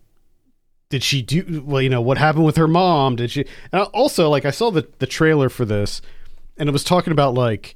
did 0.89 1.03
she 1.03 1.21
do 1.21 1.63
well 1.65 1.81
you 1.81 1.89
know 1.89 2.01
what 2.01 2.17
happened 2.17 2.45
with 2.45 2.55
her 2.57 2.67
mom? 2.67 3.15
Did 3.17 3.31
she 3.31 3.45
and 3.71 3.81
also 3.93 4.29
like 4.29 4.45
i 4.45 4.51
saw 4.51 4.71
the 4.71 4.87
the 4.99 5.07
trailer 5.07 5.49
for 5.49 5.65
this 5.65 6.01
and 6.57 6.67
it 6.67 6.71
was 6.71 6.83
talking 6.83 7.11
about 7.11 7.33
like 7.33 7.75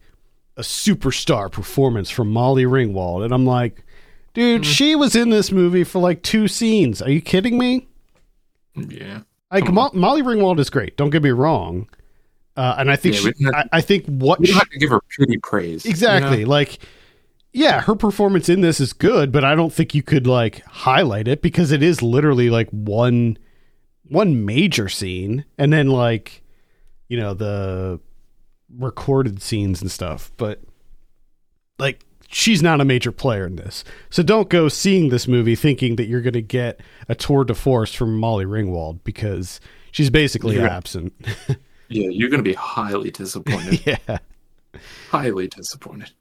a 0.58 0.62
superstar 0.62 1.52
performance 1.52 2.10
from 2.10 2.30
molly 2.32 2.64
ringwald. 2.66 3.24
And 3.24 3.34
i'm 3.34 3.46
like 3.46 3.84
dude 4.34 4.62
mm. 4.62 4.66
she 4.66 4.96
was 4.96 5.16
in 5.16 5.30
this 5.30 5.52
movie 5.52 5.84
for 5.84 6.00
like 6.00 6.24
two 6.24 6.48
scenes. 6.48 7.02
Are 7.02 7.12
you 7.12 7.22
kidding 7.22 7.58
me? 7.58 7.88
Yeah. 8.76 9.22
like 9.52 9.70
Mo- 9.72 9.92
molly 9.94 10.22
ringwald 10.22 10.60
is 10.60 10.70
great. 10.70 10.96
Don't 10.98 11.10
get 11.10 11.24
me 11.24 11.32
wrong 11.32 11.88
uh, 12.58 12.76
and 12.78 12.92
i 12.92 12.96
think 12.96 13.16
Yeah, 13.16 13.32
she, 13.38 13.46
I, 13.54 13.70
I 13.74 13.82
think 13.82 14.06
what 14.06 14.40
We 14.40 14.48
she, 14.48 14.54
have 14.54 14.70
to 14.70 14.78
give 14.80 14.90
her 14.90 15.02
pretty 15.10 15.38
praise. 15.38 15.86
you 15.86 15.90
Exactly. 15.92 16.44
know? 16.44 16.50
Like, 16.50 16.80
yeah, 17.54 17.82
her 17.82 17.96
performance 17.96 18.48
in 18.50 18.62
this 18.62 18.80
is 18.80 18.94
good, 18.94 19.32
but 19.32 19.44
I 19.44 19.56
don't 19.56 19.74
think 19.74 19.94
you 19.94 20.04
could 20.04 20.26
like 20.28 20.64
highlight 20.66 21.28
it 21.28 21.42
because 21.42 21.72
it 21.72 21.84
is 21.84 22.02
literally 22.02 22.50
like 22.50 22.70
one 22.70 23.38
one 24.08 24.46
major 24.46 24.88
scene 24.90 25.46
and 25.58 25.72
then 25.74 25.88
like 25.88 26.44
you 27.10 27.18
know 27.20 27.34
the 27.34 28.00
recorded 28.78 29.42
scenes 29.42 29.82
and 29.82 29.92
stuff. 29.92 30.32
But 30.38 30.62
like 31.78 32.06
she's 32.30 32.62
not 32.64 32.80
a 32.80 32.86
major 32.86 33.12
player 33.12 33.46
in 33.46 33.58
this. 33.58 33.84
So 34.10 34.24
don't 34.24 34.50
go 34.50 34.70
seeing 34.70 35.10
this 35.10 35.28
movie 35.28 35.56
thinking 35.56 35.98
that 35.98 36.06
you're 36.08 36.22
going 36.22 36.32
to 36.34 36.42
get 36.42 36.80
a 37.10 37.16
tour 37.16 37.44
de 37.44 37.54
force 37.54 37.94
from 37.94 38.18
Molly 38.18 38.46
Ringwald 38.46 39.00
because 39.04 39.60
she's 39.92 40.10
basically 40.10 40.56
Yeah. 40.56 40.68
absent. 40.74 41.14
Yeah, 41.92 42.10
you're 42.10 42.30
going 42.30 42.44
to 42.44 42.50
be 42.50 42.54
highly 42.54 43.12
disappointed. 43.12 43.86
yeah. 44.08 44.20
highly 45.10 45.48
disappointed. 45.48 46.12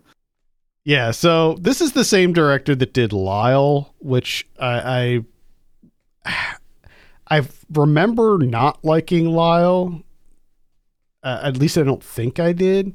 Yeah, 0.85 1.11
so 1.11 1.55
this 1.61 1.81
is 1.81 1.93
the 1.93 2.05
same 2.05 2.33
director 2.33 2.75
that 2.75 2.93
did 2.93 3.13
Lyle, 3.13 3.95
which 3.99 4.49
I 4.59 5.25
I, 6.27 6.57
I 7.41 7.47
remember 7.73 8.39
not 8.39 8.85
liking 8.85 9.27
Lyle. 9.27 10.03
Uh, 11.23 11.41
at 11.43 11.59
least 11.59 11.77
I 11.77 11.83
don't 11.83 12.03
think 12.03 12.41
I 12.41 12.53
did. 12.53 12.95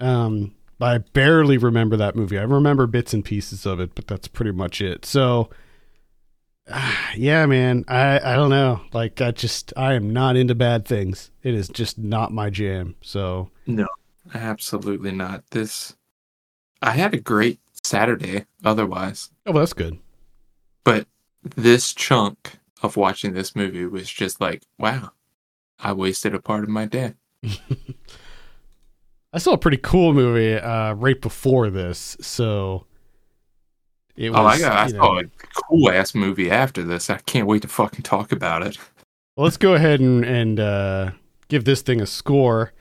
Um, 0.00 0.54
but 0.78 0.86
I 0.86 0.98
barely 1.12 1.58
remember 1.58 1.96
that 1.96 2.16
movie. 2.16 2.38
I 2.38 2.42
remember 2.42 2.86
bits 2.86 3.14
and 3.14 3.24
pieces 3.24 3.66
of 3.66 3.80
it, 3.80 3.94
but 3.94 4.06
that's 4.06 4.28
pretty 4.28 4.52
much 4.52 4.80
it. 4.80 5.04
So, 5.04 5.50
yeah, 7.16 7.46
man, 7.46 7.84
I 7.88 8.18
I 8.18 8.36
don't 8.36 8.50
know. 8.50 8.80
Like 8.92 9.20
I 9.20 9.30
just 9.32 9.72
I 9.76 9.94
am 9.94 10.12
not 10.12 10.36
into 10.36 10.54
bad 10.54 10.84
things. 10.86 11.30
It 11.42 11.54
is 11.54 11.68
just 11.68 11.98
not 11.98 12.32
my 12.32 12.50
jam. 12.50 12.94
So, 13.02 13.50
No, 13.66 13.86
absolutely 14.34 15.12
not. 15.12 15.44
This, 15.50 15.96
I 16.82 16.92
had 16.92 17.14
a 17.14 17.20
great 17.20 17.60
Saturday 17.82 18.44
otherwise, 18.64 19.30
oh, 19.46 19.52
well, 19.52 19.62
that's 19.62 19.72
good. 19.72 19.98
but 20.84 21.06
this 21.42 21.94
chunk 21.94 22.58
of 22.82 22.96
watching 22.96 23.32
this 23.32 23.56
movie 23.56 23.86
was 23.86 24.10
just 24.10 24.40
like, 24.40 24.62
wow, 24.78 25.10
I 25.78 25.92
wasted 25.94 26.34
a 26.34 26.40
part 26.40 26.62
of 26.64 26.68
my 26.70 26.84
day. 26.86 27.14
I 29.32 29.38
saw 29.38 29.52
a 29.52 29.58
pretty 29.58 29.76
cool 29.78 30.12
movie 30.12 30.54
uh, 30.56 30.92
right 30.94 31.20
before 31.20 31.70
this, 31.70 32.16
so 32.20 32.84
it 34.20 34.30
was. 34.30 34.38
oh, 34.38 34.44
I 34.44 34.58
got, 34.58 34.76
I 34.76 34.86
know- 34.92 34.98
saw 34.98 35.18
a 35.20 35.24
cool 35.54 35.90
ass 35.90 36.14
movie 36.14 36.50
after 36.50 36.82
this. 36.82 37.08
I 37.08 37.16
can't 37.18 37.46
wait 37.46 37.62
to 37.62 37.68
fucking 37.68 38.02
talk 38.02 38.32
about 38.32 38.62
it. 38.66 38.76
Well, 39.36 39.44
let's 39.44 39.56
go 39.56 39.74
ahead 39.74 40.00
and 40.00 40.24
and 40.24 40.60
uh, 40.60 41.10
give 41.48 41.64
this 41.64 41.80
thing 41.80 42.00
a 42.00 42.06
score. 42.06 42.72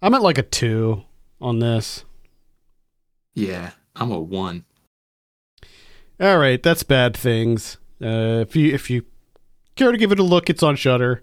I'm 0.00 0.14
at 0.14 0.22
like 0.22 0.38
a 0.38 0.42
two 0.42 1.02
on 1.40 1.58
this. 1.58 2.04
Yeah, 3.34 3.72
I'm 3.94 4.10
a 4.10 4.18
one. 4.18 4.64
All 6.20 6.38
right, 6.38 6.62
that's 6.62 6.82
bad 6.82 7.16
things. 7.16 7.76
Uh, 8.02 8.40
if 8.40 8.56
you 8.56 8.72
if 8.74 8.88
you 8.88 9.04
care 9.76 9.92
to 9.92 9.98
give 9.98 10.10
it 10.10 10.18
a 10.18 10.22
look, 10.24 10.48
it's 10.48 10.62
on 10.62 10.74
Shudder, 10.76 11.22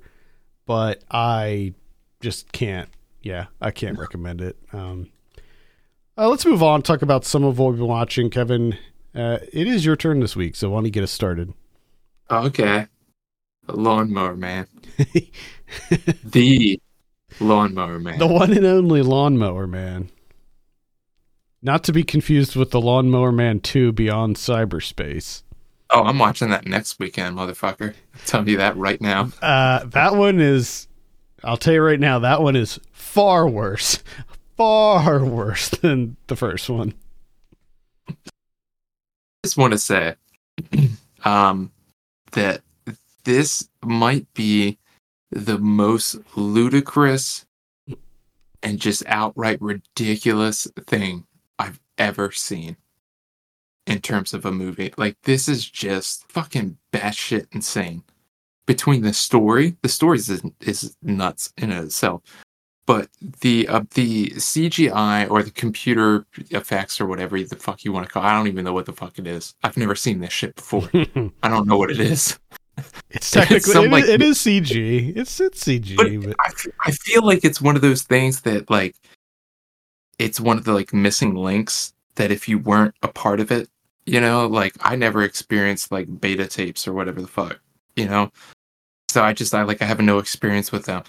but 0.65 1.03
I 1.09 1.73
just 2.21 2.51
can't. 2.51 2.89
Yeah, 3.23 3.47
I 3.59 3.71
can't 3.71 3.97
recommend 3.97 4.41
it. 4.41 4.57
Um, 4.71 5.09
uh, 6.17 6.29
let's 6.29 6.45
move 6.45 6.61
on. 6.61 6.81
Talk 6.83 7.01
about 7.01 7.25
some 7.25 7.43
of 7.43 7.57
what 7.57 7.71
we've 7.71 7.79
been 7.79 7.87
watching, 7.87 8.29
Kevin. 8.29 8.77
Uh, 9.15 9.37
it 9.53 9.67
is 9.67 9.85
your 9.85 9.95
turn 9.95 10.19
this 10.19 10.35
week, 10.35 10.55
so 10.55 10.69
why 10.69 10.77
don't 10.77 10.85
you 10.85 10.91
get 10.91 11.03
us 11.03 11.11
started? 11.11 11.53
Okay, 12.29 12.87
Lawnmower 13.67 14.35
Man, 14.35 14.67
the 16.23 16.79
Lawnmower 17.39 17.99
Man. 17.99 18.19
The 18.19 18.27
one 18.27 18.51
and 18.51 18.65
only 18.65 19.01
Lawnmower 19.01 19.67
Man. 19.67 20.09
Not 21.61 21.83
to 21.85 21.93
be 21.93 22.03
confused 22.03 22.55
with 22.55 22.69
the 22.71 22.79
Lawnmower 22.81 23.31
Man 23.31 23.59
2 23.59 23.91
Beyond 23.91 24.35
Cyberspace. 24.35 25.41
Oh, 25.89 26.03
I'm 26.03 26.19
watching 26.19 26.49
that 26.49 26.67
next 26.67 26.99
weekend, 26.99 27.37
motherfucker. 27.37 27.89
I'm 27.89 28.19
telling 28.25 28.47
you 28.49 28.57
that 28.57 28.77
right 28.77 29.01
now. 29.01 29.31
Uh, 29.41 29.83
that 29.85 30.15
one 30.15 30.39
is, 30.39 30.87
I'll 31.43 31.57
tell 31.57 31.73
you 31.73 31.81
right 31.81 31.99
now, 31.99 32.19
that 32.19 32.41
one 32.41 32.55
is 32.55 32.79
far 32.91 33.47
worse. 33.47 34.03
Far 34.57 35.25
worse 35.25 35.69
than 35.69 36.17
the 36.27 36.35
first 36.35 36.69
one. 36.69 36.93
Just 39.45 39.57
want 39.57 39.73
to 39.73 39.77
say 39.77 40.15
um, 41.23 41.71
that 42.31 42.61
this 43.25 43.69
might 43.83 44.25
be 44.33 44.79
the 45.29 45.59
most 45.59 46.15
ludicrous 46.35 47.45
and 48.63 48.79
just 48.79 49.03
outright 49.05 49.61
ridiculous 49.61 50.67
thing 50.87 51.27
I've 51.59 51.79
ever 51.99 52.31
seen 52.31 52.75
in 53.85 54.01
terms 54.01 54.33
of 54.33 54.45
a 54.47 54.51
movie. 54.51 54.91
Like, 54.97 55.21
this 55.25 55.47
is 55.47 55.69
just 55.69 56.27
fucking 56.31 56.79
batshit 56.91 57.45
insane. 57.51 58.03
Between 58.65 59.03
the 59.03 59.13
story, 59.13 59.77
the 59.83 59.89
story 59.89 60.17
is, 60.17 60.41
is 60.59 60.97
nuts 61.03 61.53
in 61.55 61.71
itself. 61.71 62.23
But 62.87 63.09
the 63.41 63.67
uh, 63.67 63.81
the 63.95 64.27
CGI 64.31 65.29
or 65.29 65.41
the 65.41 65.49
computer 65.51 66.25
effects 66.51 67.01
or 67.01 67.07
whatever 67.07 67.41
the 67.41 67.55
fuck 67.55 67.83
you 67.83 67.91
want 67.91 68.05
to 68.05 68.11
call, 68.13 68.21
It, 68.23 68.27
I 68.27 68.37
don't 68.37 68.47
even 68.47 68.63
know 68.63 68.73
what 68.73 68.85
the 68.85 68.93
fuck 68.93 69.17
it 69.17 69.25
is. 69.25 69.55
I've 69.63 69.77
never 69.77 69.95
seen 69.95 70.19
this 70.19 70.31
shit 70.33 70.55
before. 70.55 70.87
I 70.93 71.49
don't 71.49 71.67
know 71.67 71.77
what 71.77 71.89
it 71.89 71.99
is. 71.99 72.37
It's 73.09 73.31
technically, 73.31 73.73
some, 73.73 73.85
it, 73.85 73.91
like- 73.91 74.03
is, 74.03 74.09
it 74.09 74.21
is 74.21 74.37
CG. 74.37 75.17
It's, 75.17 75.39
it's 75.39 75.63
CG, 75.63 75.95
But 75.95 76.27
but, 76.27 76.35
I, 76.39 76.89
I 76.89 76.91
feel 76.91 77.25
like 77.25 77.43
it's 77.43 77.59
one 77.59 77.75
of 77.75 77.81
those 77.81 78.03
things 78.03 78.41
that 78.41 78.69
like 78.69 78.95
it's 80.19 80.39
one 80.39 80.57
of 80.57 80.63
the 80.65 80.73
like 80.73 80.93
missing 80.93 81.33
links 81.35 81.93
that 82.15 82.31
if 82.31 82.47
you 82.47 82.59
weren't 82.59 82.93
a 83.01 83.07
part 83.07 83.39
of 83.39 83.51
it, 83.51 83.67
you 84.05 84.21
know, 84.21 84.45
like 84.45 84.75
I 84.81 84.95
never 84.95 85.23
experienced 85.23 85.91
like 85.91 86.21
beta 86.21 86.45
tapes 86.45 86.87
or 86.87 86.93
whatever 86.93 87.19
the 87.21 87.27
fuck, 87.27 87.59
you 87.95 88.05
know. 88.07 88.31
So 89.09 89.23
I 89.23 89.33
just 89.33 89.55
I 89.55 89.63
like 89.63 89.81
I 89.81 89.85
have 89.85 89.99
no 90.01 90.19
experience 90.19 90.71
with 90.71 90.85
them. 90.85 91.03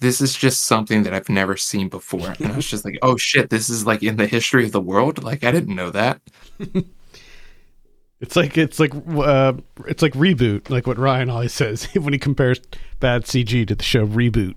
This 0.00 0.20
is 0.20 0.34
just 0.34 0.64
something 0.64 1.02
that 1.02 1.14
I've 1.14 1.28
never 1.28 1.56
seen 1.56 1.88
before, 1.88 2.34
and 2.40 2.52
I 2.52 2.56
was 2.56 2.66
just 2.66 2.84
like, 2.84 2.98
"Oh 3.02 3.16
shit, 3.16 3.50
this 3.50 3.68
is 3.68 3.86
like 3.86 4.02
in 4.02 4.16
the 4.16 4.26
history 4.26 4.64
of 4.64 4.72
the 4.72 4.80
world." 4.80 5.22
Like 5.22 5.44
I 5.44 5.52
didn't 5.52 5.74
know 5.74 5.90
that. 5.90 6.20
it's 8.20 8.36
like, 8.36 8.56
it's 8.56 8.80
like, 8.80 8.92
uh, 8.94 9.52
it's 9.86 10.02
like 10.02 10.14
reboot, 10.14 10.70
like 10.70 10.86
what 10.86 10.98
Ryan 10.98 11.30
always 11.30 11.52
says 11.52 11.84
when 11.94 12.12
he 12.12 12.18
compares 12.18 12.60
bad 12.98 13.24
CG 13.24 13.66
to 13.66 13.74
the 13.74 13.84
show 13.84 14.06
Reboot. 14.06 14.54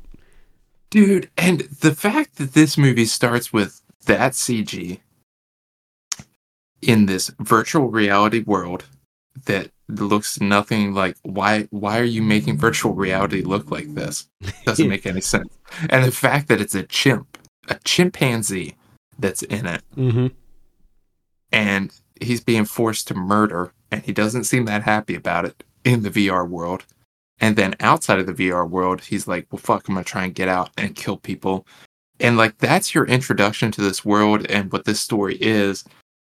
Dude, 0.89 1.29
and 1.37 1.61
the 1.61 1.95
fact 1.95 2.35
that 2.35 2.53
this 2.53 2.77
movie 2.77 3.05
starts 3.05 3.51
with 3.51 3.81
that 4.05 4.33
CG 4.33 4.99
in 6.81 7.05
this 7.05 7.31
virtual 7.39 7.89
reality 7.89 8.43
world 8.43 8.85
that 9.45 9.71
looks 9.99 10.39
nothing 10.41 10.93
like 10.93 11.17
why 11.23 11.67
why 11.71 11.99
are 11.99 12.03
you 12.03 12.21
making 12.21 12.57
virtual 12.57 12.93
reality 12.93 13.41
look 13.41 13.71
like 13.71 13.93
this? 13.95 14.27
Doesn't 14.65 14.89
make 14.89 15.05
any 15.05 15.21
sense. 15.21 15.49
And 15.89 16.03
the 16.05 16.11
fact 16.11 16.47
that 16.47 16.61
it's 16.61 16.75
a 16.75 16.83
chimp, 16.83 17.37
a 17.67 17.79
chimpanzee 17.83 18.75
that's 19.19 19.43
in 19.43 19.65
it 19.65 19.83
Mm-hmm. 19.95 20.27
and 21.51 21.93
he's 22.21 22.41
being 22.41 22.65
forced 22.65 23.07
to 23.07 23.15
murder 23.15 23.73
and 23.91 24.03
he 24.03 24.11
doesn't 24.11 24.45
seem 24.45 24.65
that 24.65 24.83
happy 24.83 25.15
about 25.15 25.45
it 25.45 25.63
in 25.83 26.03
the 26.03 26.09
VR 26.09 26.47
world. 26.47 26.85
And 27.39 27.55
then 27.55 27.75
outside 27.79 28.19
of 28.19 28.25
the 28.25 28.33
VR 28.33 28.67
world, 28.69 29.01
he's 29.01 29.27
like, 29.27 29.47
well, 29.51 29.59
fuck, 29.59 29.87
I'm 29.87 29.95
to 29.95 30.03
try 30.03 30.23
and 30.23 30.33
get 30.33 30.47
out 30.47 30.69
and 30.77 30.95
kill 30.95 31.17
people. 31.17 31.67
And 32.19 32.37
like, 32.37 32.57
that's 32.57 32.95
your 32.95 33.05
introduction 33.05 33.71
to 33.71 33.81
this 33.81 34.05
world 34.05 34.45
and 34.47 34.71
what 34.71 34.85
this 34.85 34.99
story 34.99 35.37
is. 35.41 35.83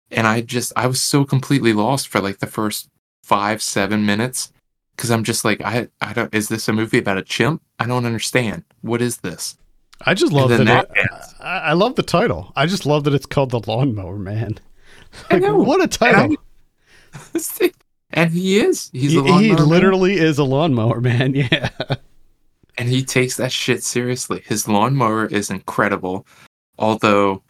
And 0.10 0.26
I 0.28 0.42
just, 0.42 0.74
I 0.76 0.88
was 0.88 1.02
so 1.02 1.24
completely 1.24 1.74
lost 1.74 2.08
for 2.08 2.20
like 2.20 2.40
the 2.40 2.48
first 2.48 2.90
five, 3.24 3.62
seven 3.62 4.06
minutes. 4.06 4.52
because 4.96 5.10
I'm 5.10 5.24
just 5.24 5.44
like, 5.44 5.60
I, 5.62 5.88
I 6.02 6.14
don't. 6.14 6.34
Is 6.36 6.50
this 6.50 6.68
a 6.68 6.74
movie 6.74 7.00
about 7.00 7.18
a 7.18 7.24
chimp? 7.24 7.62
I 7.80 7.88
don't 7.88 8.06
understand. 8.06 8.64
What 8.82 9.02
is 9.02 9.18
this? 9.18 9.58
I 10.06 10.14
just 10.14 10.34
love 10.34 10.50
that. 10.50 10.58
then 10.58 10.68
it- 10.68 10.90
that 10.94 11.34
I, 11.40 11.58
I 11.70 11.74
love 11.74 11.96
the 11.96 12.04
title. 12.04 12.52
I 12.56 12.66
just 12.66 12.86
love 12.86 13.04
that 13.06 13.14
it's 13.14 13.26
called 13.26 13.52
the 13.52 13.60
Lawnmower 13.66 14.18
Man. 14.20 14.60
I 15.30 15.36
Like, 15.36 15.44
know. 15.44 15.58
what 15.58 15.82
a 15.84 15.88
title! 15.88 16.36
and 18.12 18.32
he 18.32 18.60
is. 18.60 18.90
He's 18.94 19.12
he 19.12 19.18
a 19.18 19.22
lawnmower 19.22 19.42
he 19.42 19.54
man. 19.54 19.68
literally 19.68 20.14
is 20.16 20.38
a 20.38 20.44
lawnmower 20.44 21.02
man. 21.02 21.34
Yeah. 21.36 21.70
and 22.78 22.90
he 22.90 23.04
takes 23.04 23.38
that 23.38 23.52
shit 23.52 23.84
seriously. 23.84 24.42
His 24.46 24.68
lawnmower 24.68 25.26
is 25.28 25.50
incredible, 25.50 26.26
although 26.80 27.44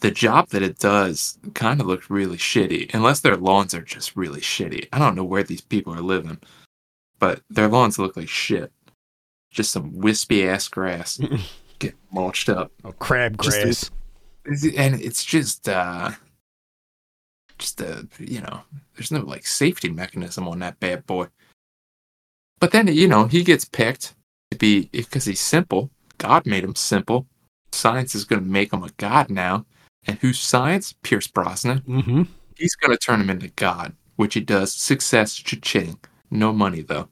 the 0.00 0.10
job 0.10 0.48
that 0.50 0.62
it 0.62 0.78
does 0.78 1.38
kind 1.54 1.80
of 1.80 1.86
looks 1.86 2.08
really 2.10 2.36
shitty. 2.36 2.92
Unless 2.94 3.20
their 3.20 3.36
lawns 3.36 3.74
are 3.74 3.82
just 3.82 4.16
really 4.16 4.40
shitty. 4.40 4.88
I 4.92 4.98
don't 4.98 5.16
know 5.16 5.24
where 5.24 5.42
these 5.42 5.60
people 5.60 5.92
are 5.94 6.00
living, 6.00 6.38
but 7.18 7.40
their 7.50 7.68
lawns 7.68 7.98
look 7.98 8.16
like 8.16 8.28
shit. 8.28 8.72
Just 9.50 9.72
some 9.72 9.98
wispy 9.98 10.46
ass 10.48 10.68
grass 10.68 11.20
get 11.78 11.94
mulched 12.12 12.48
up, 12.48 12.70
Oh, 12.84 12.92
crab 12.92 13.40
Just 13.40 13.90
grass. 14.44 14.64
and 14.76 15.00
it's 15.00 15.24
just 15.24 15.68
uh, 15.68 16.10
just 17.58 17.80
a 17.80 18.06
you 18.18 18.40
know, 18.40 18.60
there's 18.94 19.10
no 19.10 19.20
like 19.20 19.46
safety 19.46 19.88
mechanism 19.88 20.46
on 20.46 20.58
that 20.60 20.78
bad 20.80 21.06
boy. 21.06 21.26
But 22.60 22.72
then 22.72 22.88
you 22.88 23.08
know 23.08 23.26
he 23.26 23.42
gets 23.42 23.64
picked 23.64 24.14
to 24.50 24.58
be 24.58 24.88
because 24.92 25.24
he's 25.24 25.40
simple. 25.40 25.90
God 26.18 26.46
made 26.46 26.64
him 26.64 26.74
simple. 26.74 27.26
Science 27.72 28.14
is 28.14 28.24
going 28.24 28.42
to 28.42 28.48
make 28.50 28.72
him 28.72 28.82
a 28.82 28.90
god 28.96 29.30
now. 29.30 29.64
And 30.06 30.18
who's 30.18 30.38
science? 30.38 30.92
Pierce 31.02 31.26
Brosnan. 31.26 31.80
Mm-hmm. 31.80 32.22
He's 32.56 32.74
going 32.76 32.90
to 32.90 32.96
turn 32.98 33.20
him 33.20 33.30
into 33.30 33.48
God, 33.48 33.94
which 34.16 34.34
he 34.34 34.40
does. 34.40 34.72
Success, 34.72 35.34
cha-ching. 35.34 35.98
No 36.30 36.52
money 36.52 36.82
though. 36.82 37.08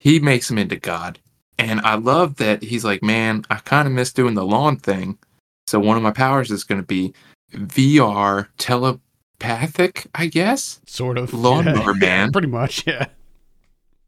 He 0.00 0.18
makes 0.20 0.50
him 0.50 0.58
into 0.58 0.76
God. 0.76 1.18
And 1.58 1.80
I 1.80 1.96
love 1.96 2.36
that 2.36 2.62
he's 2.62 2.84
like, 2.84 3.02
man, 3.02 3.44
I 3.50 3.56
kind 3.56 3.88
of 3.88 3.94
miss 3.94 4.12
doing 4.12 4.34
the 4.34 4.44
lawn 4.44 4.76
thing. 4.76 5.18
So 5.66 5.78
one 5.80 5.96
of 5.96 6.02
my 6.02 6.12
powers 6.12 6.50
is 6.50 6.64
going 6.64 6.80
to 6.80 6.86
be 6.86 7.12
VR 7.52 8.46
telepathic, 8.58 10.06
I 10.14 10.26
guess, 10.26 10.80
Sort 10.86 11.18
of. 11.18 11.34
lawnmower 11.34 11.94
Yeah. 12.00 12.06
man, 12.06 12.32
Pretty 12.32 12.48
much. 12.48 12.86
Yeah. 12.86 13.06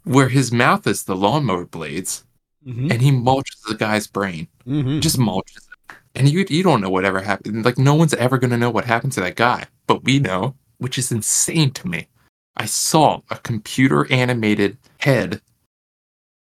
where 0.04 0.28
his 0.28 0.52
mouth 0.52 0.86
is 0.86 1.04
the 1.04 1.16
lawnmower 1.16 1.66
blades, 1.66 2.24
Mm-hmm. 2.66 2.92
and 2.92 3.00
he 3.00 3.10
mulches 3.10 3.56
the 3.66 3.74
guy's 3.74 4.06
brain. 4.06 4.46
Mm-hmm. 4.66 5.00
Just 5.00 5.18
mulches. 5.18 5.66
And 6.14 6.28
you 6.28 6.44
you 6.48 6.62
don't 6.62 6.80
know 6.80 6.90
whatever 6.90 7.20
happened. 7.20 7.64
Like 7.64 7.78
no 7.78 7.94
one's 7.94 8.14
ever 8.14 8.38
gonna 8.38 8.58
know 8.58 8.70
what 8.70 8.84
happened 8.84 9.12
to 9.12 9.20
that 9.20 9.36
guy, 9.36 9.66
but 9.86 10.04
we 10.04 10.18
know, 10.18 10.56
which 10.78 10.98
is 10.98 11.12
insane 11.12 11.70
to 11.72 11.88
me. 11.88 12.08
I 12.56 12.66
saw 12.66 13.20
a 13.30 13.36
computer 13.36 14.10
animated 14.12 14.76
head 14.98 15.40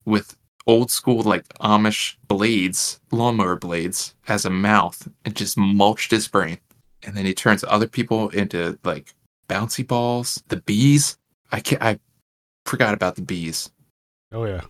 with 0.06 0.38
old 0.66 0.90
school 0.92 1.22
like 1.22 1.48
Amish 1.60 2.16
blades, 2.28 3.00
lawnmower 3.12 3.56
blades, 3.56 4.16
as 4.28 4.46
a 4.46 4.50
mouth, 4.50 5.08
and 5.26 5.36
just 5.36 5.58
mulched 5.58 6.12
his 6.12 6.28
brain. 6.28 6.60
And 7.04 7.16
then 7.16 7.26
he 7.26 7.34
turns 7.34 7.64
other 7.68 7.88
people 7.88 8.30
into 8.30 8.78
like 8.84 9.14
bouncy 9.48 9.88
balls. 9.88 10.44
The 10.48 10.58
bees. 10.58 11.18
I 11.52 11.60
can't. 11.60 11.82
I 11.82 12.00
forgot 12.66 12.94
about 12.94 13.16
the 13.16 13.22
bees. 13.22 13.72
Oh 14.32 14.46
yeah. 14.46 14.66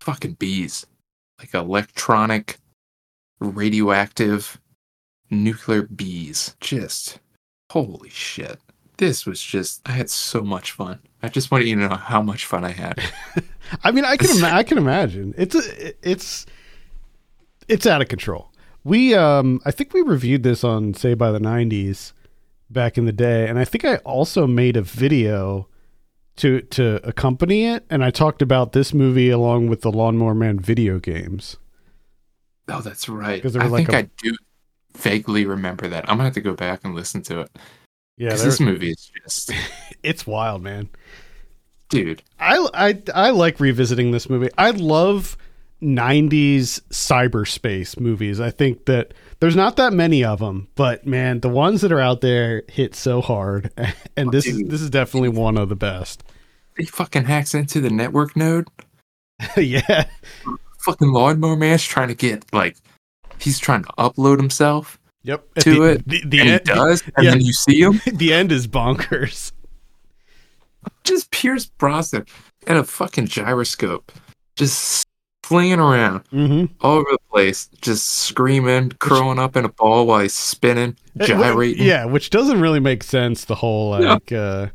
Fucking 0.00 0.34
bees. 0.34 0.86
Like 1.38 1.54
electronic, 1.54 2.58
radioactive, 3.40 4.60
nuclear 5.30 5.82
bees. 5.82 6.56
Just 6.60 7.18
holy 7.70 8.10
shit. 8.10 8.58
This 8.96 9.26
was 9.26 9.40
just. 9.40 9.80
I 9.88 9.92
had 9.92 10.10
so 10.10 10.42
much 10.42 10.72
fun. 10.72 10.98
I 11.22 11.28
just 11.28 11.50
want 11.50 11.66
you 11.66 11.76
to 11.76 11.88
know 11.88 11.94
how 11.94 12.20
much 12.20 12.46
fun 12.46 12.64
I 12.64 12.72
had. 12.72 13.00
I 13.84 13.92
mean, 13.92 14.04
I 14.04 14.16
can 14.16 14.30
ima- 14.36 14.50
I 14.50 14.62
can 14.62 14.78
imagine. 14.78 15.34
It's 15.36 15.54
a, 15.54 15.92
it's 16.08 16.46
it's 17.68 17.86
out 17.86 18.02
of 18.02 18.08
control. 18.08 18.50
We 18.84 19.14
um 19.14 19.60
I 19.64 19.70
think 19.70 19.92
we 19.92 20.00
reviewed 20.00 20.42
this 20.42 20.64
on 20.64 20.94
say 20.94 21.14
by 21.14 21.30
the 21.30 21.38
90s 21.38 22.12
back 22.70 22.98
in 22.98 23.04
the 23.04 23.12
day 23.12 23.48
and 23.48 23.58
I 23.58 23.64
think 23.64 23.84
I 23.84 23.96
also 23.98 24.46
made 24.46 24.76
a 24.76 24.82
video 24.82 25.68
to 26.36 26.60
to 26.62 27.00
accompany 27.06 27.66
it 27.66 27.84
and 27.90 28.04
I 28.04 28.10
talked 28.10 28.42
about 28.42 28.72
this 28.72 28.94
movie 28.94 29.30
along 29.30 29.68
with 29.68 29.82
the 29.82 29.92
Lawnmower 29.92 30.34
Man 30.34 30.58
video 30.58 30.98
games. 30.98 31.56
Oh, 32.68 32.80
that's 32.80 33.08
right. 33.08 33.42
'Cause 33.42 33.54
there 33.54 33.62
I 33.62 33.66
like 33.66 33.86
think 33.88 33.94
a- 33.94 33.98
I 34.06 34.10
do 34.22 34.36
vaguely 34.96 35.46
remember 35.46 35.88
that. 35.88 36.04
I'm 36.08 36.16
gonna 36.16 36.24
have 36.24 36.34
to 36.34 36.40
go 36.40 36.54
back 36.54 36.80
and 36.84 36.94
listen 36.94 37.22
to 37.22 37.40
it. 37.42 37.50
Yeah, 38.16 38.34
this 38.34 38.58
movie 38.60 38.90
is 38.90 39.10
just, 39.22 39.50
it's 40.02 40.26
wild, 40.26 40.62
man. 40.62 40.88
dude. 41.88 42.22
I, 42.38 42.68
I 42.74 43.02
I 43.14 43.30
like 43.30 43.60
revisiting 43.60 44.10
this 44.10 44.28
movie. 44.28 44.50
I 44.58 44.70
love 44.70 45.36
90s 45.82 46.80
cyberspace 46.90 47.98
movies. 48.00 48.40
I 48.40 48.50
think 48.50 48.86
that 48.86 49.14
there's 49.40 49.54
not 49.56 49.76
that 49.76 49.92
many 49.92 50.24
of 50.24 50.40
them, 50.40 50.66
but 50.74 51.06
man, 51.06 51.40
the 51.40 51.48
ones 51.48 51.80
that 51.82 51.92
are 51.92 52.00
out 52.00 52.20
there 52.20 52.64
hit 52.68 52.94
so 52.96 53.20
hard. 53.20 53.70
And 54.16 54.28
oh, 54.28 54.30
this 54.32 54.46
is 54.46 54.58
this 54.66 54.82
is 54.82 54.90
definitely 54.90 55.28
one 55.30 55.56
of 55.56 55.68
the 55.68 55.76
best. 55.76 56.24
He 56.76 56.84
fucking 56.86 57.24
hacks 57.24 57.54
into 57.54 57.80
the 57.80 57.90
network 57.90 58.36
node. 58.36 58.66
yeah. 59.56 60.06
Fucking 60.88 61.12
lawnmower 61.12 61.56
man's 61.56 61.84
trying 61.84 62.08
to 62.08 62.14
get 62.14 62.44
like, 62.52 62.76
he's 63.38 63.58
trying 63.58 63.82
to 63.84 63.90
upload 63.98 64.38
himself 64.38 64.98
Yep. 65.24 65.54
To 65.60 65.74
the, 65.74 65.82
it, 65.82 66.08
The, 66.08 66.22
the, 66.24 66.40
and 66.40 66.48
end, 66.50 66.60
he 66.68 66.74
does, 66.74 67.02
and 67.16 67.24
yeah. 67.24 67.30
then 67.32 67.40
you 67.42 67.52
see 67.52 67.80
him. 67.80 68.00
the, 68.14 68.32
end 68.32 68.50
is 68.52 68.66
bonkers. 68.66 69.52
just 71.04 71.30
Pierce 71.30 71.66
Brosnan 71.66 72.24
and 72.66 72.78
a 72.78 72.84
fucking 72.84 73.26
gyroscope, 73.26 74.10
just 74.56 75.06
flinging 75.42 75.80
around 75.80 76.24
Mm-hmm. 76.30 76.72
all 76.80 76.98
over 76.98 77.08
the 77.10 77.18
place, 77.30 77.68
just 77.82 78.06
screaming, 78.08 78.90
curling 79.00 79.38
up 79.38 79.56
in 79.56 79.64
a 79.64 79.68
ball 79.70 80.06
while 80.06 80.20
he's 80.20 80.34
spinning, 80.34 80.96
gyrating. 81.18 81.84
Yeah, 81.84 82.04
which 82.06 82.30
doesn't 82.30 82.60
really 82.60 82.80
make 82.80 83.02
sense. 83.02 83.44
The 83.44 83.56
whole 83.56 83.98
No. 83.98 84.14
like, 84.14 84.32
uh, 84.32 84.68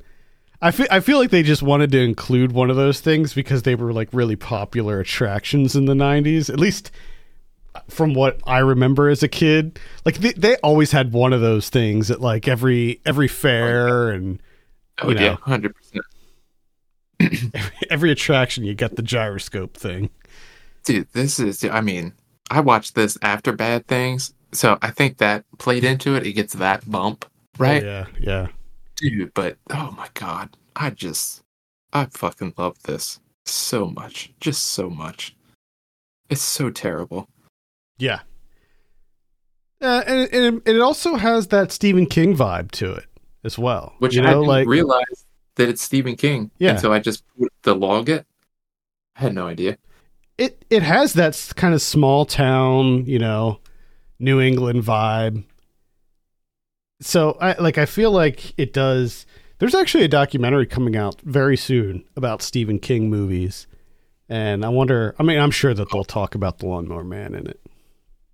I 0.64 0.72
feel 0.72 0.88
I 0.90 1.02
feel 1.02 1.20
like 1.20 1.30
they 1.30 1.44
just 1.44 1.62
wanted 1.62 1.92
to 1.92 2.00
include 2.00 2.54
one 2.54 2.70
of 2.70 2.76
those 2.78 3.02
things 3.02 3.34
because 3.34 3.64
they 3.64 3.76
were 3.76 3.92
like 3.92 4.08
really 4.14 4.38
popular 4.38 5.00
attractions 5.02 5.76
in 5.76 5.86
the 5.86 5.94
'90s. 5.94 6.50
At 6.50 6.58
least 6.60 6.90
uh, 7.76 7.82
from 7.90 8.14
what 8.14 8.40
I 8.46 8.60
remember 8.60 9.10
as 9.10 9.22
a 9.24 9.28
kid, 9.28 9.78
like 10.06 10.16
they, 10.20 10.32
they 10.32 10.56
always 10.58 10.92
had 10.92 11.12
one 11.12 11.34
of 11.34 11.42
those 11.42 11.70
things 11.70 12.10
at 12.10 12.22
like 12.22 12.48
every 12.48 13.02
every 13.06 13.28
fair 13.28 14.10
and 14.12 14.42
Oh 15.02 15.10
you 15.10 15.16
know. 15.16 15.22
yeah, 15.22 15.36
hundred 15.42 15.76
percent, 15.76 16.06
every 17.90 18.12
attraction. 18.12 18.64
You 18.64 18.74
got 18.74 18.96
the 18.96 19.02
gyroscope 19.02 19.76
thing. 19.76 20.10
dude. 20.86 21.10
This 21.14 21.40
is. 21.40 21.66
I 21.66 21.82
mean, 21.82 22.14
I 22.50 22.62
watched 22.62 22.96
this 22.96 23.18
after 23.22 23.52
Bad 23.52 23.88
Things, 23.88 24.34
so 24.54 24.78
I 24.82 24.92
think 24.92 25.18
that 25.18 25.44
played 25.58 25.84
into 25.84 26.16
it. 26.16 26.26
It 26.26 26.34
gets 26.34 26.54
that 26.54 26.90
bump, 26.90 27.26
right, 27.58 27.84
Oh, 27.84 27.86
yeah, 27.86 28.06
yeah. 28.20 28.48
Dude? 29.10 29.34
But 29.34 29.58
oh 29.72 29.94
my 29.98 30.08
god, 30.14 30.56
I 30.76 30.90
just, 30.90 31.44
I 31.92 32.06
fucking 32.06 32.54
love 32.58 32.82
this 32.84 33.20
so 33.46 33.88
much, 33.88 34.34
just 34.40 34.64
so 34.66 34.90
much. 34.90 35.36
It's 36.30 36.42
so 36.42 36.70
terrible. 36.70 37.28
Yeah. 37.98 38.22
Uh, 39.82 40.02
and, 40.08 40.34
and 40.34 40.62
it 40.66 40.80
also 40.80 41.16
has 41.16 41.48
that 41.48 41.72
Stephen 41.72 42.06
King 42.06 42.36
vibe 42.36 42.72
to 42.72 42.94
it 42.94 43.06
as 43.44 43.60
well. 43.60 43.94
Which 44.00 44.16
you 44.16 44.22
I 44.22 44.26
know, 44.26 44.32
didn't 44.40 44.48
like 44.48 44.68
realize 44.68 45.26
that 45.56 45.68
it's 45.70 45.82
Stephen 45.82 46.16
King 46.16 46.50
Yeah. 46.58 46.78
So 46.78 46.94
I 46.94 47.00
just 47.00 47.24
put 47.38 47.52
the 47.64 47.76
log 47.76 48.10
it. 48.10 48.26
I 49.18 49.22
had 49.22 49.36
no 49.36 49.46
idea. 49.48 49.78
it 50.38 50.66
it 50.70 50.82
has 50.84 51.14
that 51.14 51.52
kind 51.56 51.74
of 51.74 51.82
small 51.82 52.26
town, 52.26 53.06
you 53.06 53.20
know, 53.20 53.60
New 54.20 54.40
England 54.40 54.84
vibe. 54.84 55.44
So 57.04 57.38
I 57.42 57.60
like 57.62 57.78
I 57.78 57.86
feel 57.86 58.12
like 58.12 58.54
it 58.58 58.74
does. 58.74 59.26
There's 59.60 59.76
actually 59.76 60.04
a 60.04 60.10
documentary 60.10 60.66
coming 60.66 60.96
out 60.96 61.20
very 61.22 61.58
soon 61.58 62.04
about 62.16 62.42
Stephen 62.42 62.80
King 62.80 63.10
movies, 63.10 63.68
and 64.30 64.66
I 64.66 64.70
wonder. 64.70 65.16
I 65.20 65.24
mean, 65.24 65.40
I'm 65.40 65.52
sure 65.52 65.74
that 65.74 65.90
they'll 65.92 66.04
talk 66.04 66.34
about 66.36 66.60
the 66.60 66.66
Lawnmower 66.68 67.04
Man 67.04 67.36
in 67.36 67.48
it. 67.48 67.60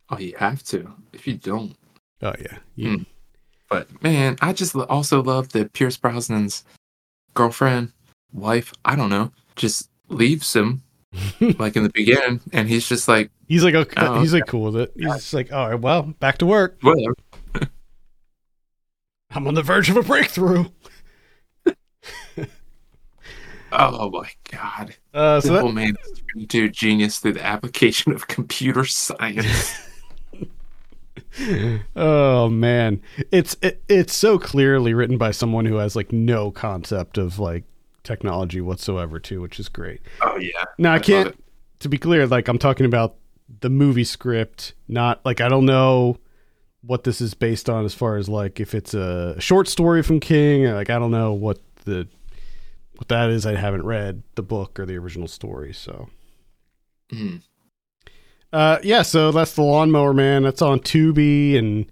Oh, 0.09 0.17
you 0.17 0.33
have 0.37 0.63
to. 0.65 0.91
If 1.13 1.27
you 1.27 1.35
don't, 1.35 1.75
Oh 2.21 2.33
yeah, 2.39 2.57
Hmm. 2.77 3.03
but 3.69 4.01
man, 4.03 4.37
I 4.41 4.53
just 4.53 4.75
also 4.75 5.21
love 5.23 5.49
that 5.49 5.73
Pierce 5.73 5.97
Brosnan's 5.97 6.63
girlfriend, 7.33 7.91
wife, 8.33 8.73
I 8.85 8.95
don't 8.95 9.09
know, 9.09 9.31
just 9.55 9.89
leaves 10.09 10.55
him 10.55 10.81
like 11.59 11.75
in 11.75 11.83
the 11.83 11.91
beginning, 11.93 12.41
and 12.53 12.67
he's 12.67 12.87
just 12.87 13.07
like, 13.07 13.29
he's 13.47 13.63
like 13.63 13.75
okay, 13.75 13.95
Oh, 14.05 14.19
he's 14.19 14.33
like 14.33 14.47
cool 14.47 14.71
with 14.71 14.77
it. 14.77 14.91
He's 14.95 15.05
just 15.13 15.33
like, 15.33 15.51
all 15.51 15.69
right, 15.69 15.79
well, 15.79 16.03
back 16.19 16.37
to 16.39 16.45
work. 16.45 16.77
whatever. 16.81 17.15
I'm 19.31 19.47
on 19.47 19.53
the 19.53 19.63
verge 19.63 19.89
of 19.89 19.97
a 19.97 20.03
breakthrough. 20.03 20.65
Oh 23.71 24.09
my 24.09 24.29
god, 24.51 24.95
Uh, 25.13 25.39
so 25.41 25.53
the 25.53 25.61
that, 25.61 25.73
man 25.73 25.95
into 26.35 26.69
genius 26.69 27.19
through 27.19 27.33
the 27.33 27.45
application 27.45 28.11
of 28.11 28.27
computer 28.27 28.83
science. 28.83 29.79
oh 31.95 32.49
man 32.49 32.99
it's 33.31 33.55
it, 33.61 33.83
it's 33.87 34.15
so 34.15 34.39
clearly 34.39 34.95
written 34.95 35.17
by 35.17 35.29
someone 35.29 35.65
who 35.65 35.75
has 35.75 35.95
like 35.95 36.11
no 36.11 36.49
concept 36.49 37.19
of 37.19 37.37
like 37.37 37.63
technology 38.03 38.59
whatsoever 38.59 39.19
too, 39.19 39.39
which 39.41 39.59
is 39.59 39.69
great. 39.69 40.01
Oh 40.21 40.37
yeah. 40.37 40.63
Now 40.77 40.91
I, 40.91 40.95
love 40.95 41.03
can't. 41.03 41.43
To 41.81 41.89
be 41.89 41.97
clear, 41.97 42.25
like 42.27 42.47
I'm 42.47 42.57
talking 42.57 42.85
about 42.85 43.15
the 43.61 43.69
movie 43.69 44.03
script, 44.03 44.73
not 44.87 45.23
like 45.23 45.41
I 45.41 45.47
don't 45.47 45.65
know 45.65 46.17
what 46.81 47.03
this 47.03 47.21
is 47.21 47.33
based 47.33 47.69
on 47.69 47.85
as 47.85 47.93
far 47.93 48.17
as 48.17 48.29
like 48.29 48.59
if 48.59 48.73
it's 48.73 48.93
a 48.93 49.39
short 49.39 49.67
story 49.67 50.01
from 50.01 50.19
King. 50.19 50.65
Like 50.65 50.89
I 50.89 50.99
don't 50.99 51.11
know 51.11 51.33
what 51.33 51.59
the 51.85 52.07
what 52.97 53.07
that 53.09 53.29
is. 53.29 53.45
I 53.45 53.55
haven't 53.55 53.85
read 53.85 54.23
the 54.35 54.43
book 54.43 54.79
or 54.79 54.85
the 54.85 54.97
original 54.97 55.27
story, 55.27 55.73
so. 55.73 56.09
Mhm. 57.11 57.41
Uh, 58.51 58.79
yeah, 58.83 59.03
so 59.03 59.31
that's 59.31 59.53
the 59.53 59.61
Lawnmower 59.61 60.13
Man. 60.13 60.43
That's 60.43 60.61
on 60.61 60.79
Tubi 60.79 61.57
and 61.57 61.85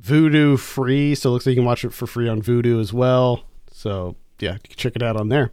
Vudu 0.00 0.58
free. 0.58 1.14
So 1.14 1.30
it 1.30 1.32
looks 1.32 1.46
like 1.46 1.52
you 1.52 1.60
can 1.60 1.66
watch 1.66 1.84
it 1.84 1.92
for 1.92 2.06
free 2.06 2.28
on 2.28 2.42
Vudu 2.42 2.80
as 2.80 2.92
well. 2.92 3.44
So 3.72 4.16
yeah, 4.40 4.54
you 4.54 4.58
can 4.70 4.76
check 4.76 4.96
it 4.96 5.02
out 5.02 5.16
on 5.16 5.28
there. 5.28 5.52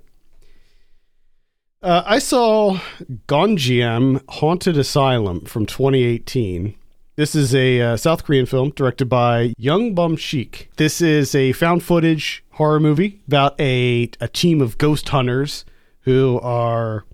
Uh, 1.81 2.01
I 2.05 2.17
saw 2.17 2.79
Gonjiam 3.27 4.21
Haunted 4.29 4.77
Asylum 4.77 5.41
from 5.45 5.67
2018. 5.67 6.75
This 7.17 7.33
is 7.33 7.55
a 7.55 7.79
uh, 7.79 7.97
South 7.97 8.25
Korean 8.25 8.45
film 8.45 8.71
directed 8.71 9.05
by 9.05 9.53
Jung 9.57 9.93
Bum-shik. 9.95 10.67
This 10.75 10.99
is 10.99 11.33
a 11.33 11.53
found 11.53 11.81
footage 11.81 12.43
horror 12.51 12.81
movie 12.81 13.21
about 13.25 13.57
a, 13.57 14.09
a 14.19 14.27
team 14.27 14.59
of 14.59 14.77
ghost 14.77 15.07
hunters 15.07 15.63
who 16.01 16.41
are 16.43 17.05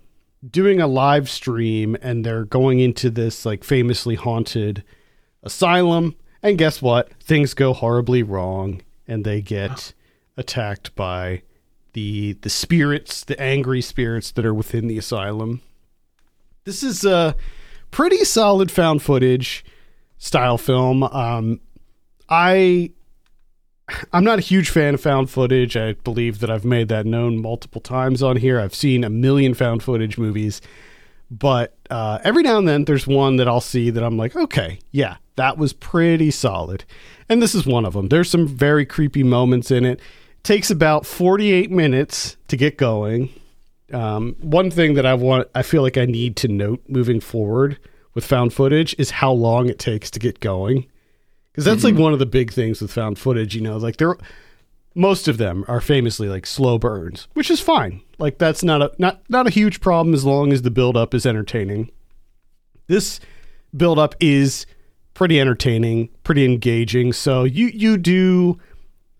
doing 0.44 0.80
a 0.80 0.88
live 0.88 1.30
stream 1.30 1.96
and 2.02 2.26
they're 2.26 2.44
going 2.44 2.80
into 2.80 3.10
this 3.10 3.46
like 3.46 3.62
famously 3.62 4.16
haunted 4.16 4.82
asylum. 5.44 6.16
And 6.42 6.58
guess 6.58 6.82
what? 6.82 7.12
Things 7.22 7.54
go 7.54 7.72
horribly 7.72 8.24
wrong 8.24 8.82
and 9.06 9.24
they 9.24 9.40
get 9.40 9.94
attacked 10.36 10.96
by 10.96 11.42
the 11.92 12.32
the 12.40 12.50
spirits, 12.50 13.22
the 13.22 13.40
angry 13.40 13.80
spirits 13.80 14.32
that 14.32 14.44
are 14.44 14.54
within 14.54 14.88
the 14.88 14.98
asylum. 14.98 15.60
This 16.64 16.82
is 16.82 17.04
a 17.04 17.36
pretty 17.92 18.24
solid 18.24 18.68
found 18.72 19.00
footage 19.00 19.64
style 20.22 20.56
film. 20.56 21.02
Um, 21.02 21.60
I 22.28 22.92
I'm 24.12 24.22
not 24.22 24.38
a 24.38 24.42
huge 24.42 24.70
fan 24.70 24.94
of 24.94 25.00
found 25.00 25.28
footage. 25.28 25.76
I 25.76 25.94
believe 25.94 26.38
that 26.38 26.48
I've 26.48 26.64
made 26.64 26.88
that 26.88 27.04
known 27.04 27.42
multiple 27.42 27.80
times 27.80 28.22
on 28.22 28.36
here. 28.36 28.60
I've 28.60 28.74
seen 28.74 29.02
a 29.02 29.10
million 29.10 29.52
found 29.52 29.82
footage 29.82 30.16
movies, 30.16 30.62
but 31.28 31.76
uh, 31.90 32.20
every 32.22 32.44
now 32.44 32.56
and 32.56 32.68
then 32.68 32.84
there's 32.84 33.06
one 33.06 33.36
that 33.36 33.48
I'll 33.48 33.60
see 33.60 33.90
that 33.90 34.04
I'm 34.04 34.16
like, 34.16 34.36
okay, 34.36 34.78
yeah, 34.92 35.16
that 35.34 35.58
was 35.58 35.72
pretty 35.72 36.30
solid. 36.30 36.84
And 37.28 37.42
this 37.42 37.54
is 37.54 37.66
one 37.66 37.84
of 37.84 37.92
them. 37.92 38.08
There's 38.08 38.30
some 38.30 38.46
very 38.46 38.86
creepy 38.86 39.24
moments 39.24 39.72
in 39.72 39.84
it. 39.84 39.98
Takes 40.44 40.70
about 40.70 41.04
48 41.04 41.70
minutes 41.70 42.36
to 42.46 42.56
get 42.56 42.78
going. 42.78 43.28
Um, 43.92 44.36
one 44.40 44.70
thing 44.70 44.94
that 44.94 45.04
I 45.04 45.14
want, 45.14 45.48
I 45.52 45.62
feel 45.62 45.82
like 45.82 45.98
I 45.98 46.06
need 46.06 46.36
to 46.36 46.48
note 46.48 46.82
moving 46.88 47.20
forward 47.20 47.78
with 48.14 48.24
found 48.24 48.52
footage 48.52 48.94
is 48.98 49.10
how 49.10 49.32
long 49.32 49.68
it 49.68 49.78
takes 49.78 50.10
to 50.10 50.18
get 50.18 50.40
going. 50.40 50.86
Because 51.50 51.64
that's 51.64 51.84
like 51.84 51.94
mm-hmm. 51.94 52.02
one 52.02 52.12
of 52.12 52.18
the 52.18 52.26
big 52.26 52.52
things 52.52 52.80
with 52.80 52.90
found 52.90 53.18
footage, 53.18 53.54
you 53.54 53.60
know, 53.60 53.76
like 53.76 53.98
there, 53.98 54.16
most 54.94 55.28
of 55.28 55.38
them 55.38 55.64
are 55.68 55.80
famously 55.80 56.28
like 56.28 56.46
slow 56.46 56.78
burns, 56.78 57.28
which 57.34 57.50
is 57.50 57.60
fine. 57.60 58.00
Like 58.18 58.38
that's 58.38 58.62
not 58.62 58.82
a 58.82 58.92
not 58.98 59.22
not 59.28 59.46
a 59.46 59.50
huge 59.50 59.80
problem 59.80 60.14
as 60.14 60.24
long 60.24 60.52
as 60.52 60.62
the 60.62 60.70
build 60.70 60.96
up 60.96 61.14
is 61.14 61.26
entertaining. 61.26 61.90
This 62.86 63.20
build 63.76 63.98
up 63.98 64.14
is 64.20 64.66
pretty 65.14 65.40
entertaining, 65.40 66.08
pretty 66.24 66.44
engaging. 66.44 67.12
So 67.12 67.44
you 67.44 67.66
you 67.66 67.98
do 67.98 68.58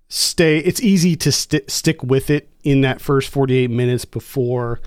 stay. 0.08 0.58
It's 0.58 0.80
easy 0.80 1.16
to 1.16 1.32
sti 1.32 1.60
stick 1.68 2.02
with 2.02 2.30
it 2.30 2.48
in 2.64 2.80
that 2.82 3.00
first 3.00 3.28
forty 3.28 3.56
eight 3.56 3.70
minutes 3.70 4.04
before 4.04 4.80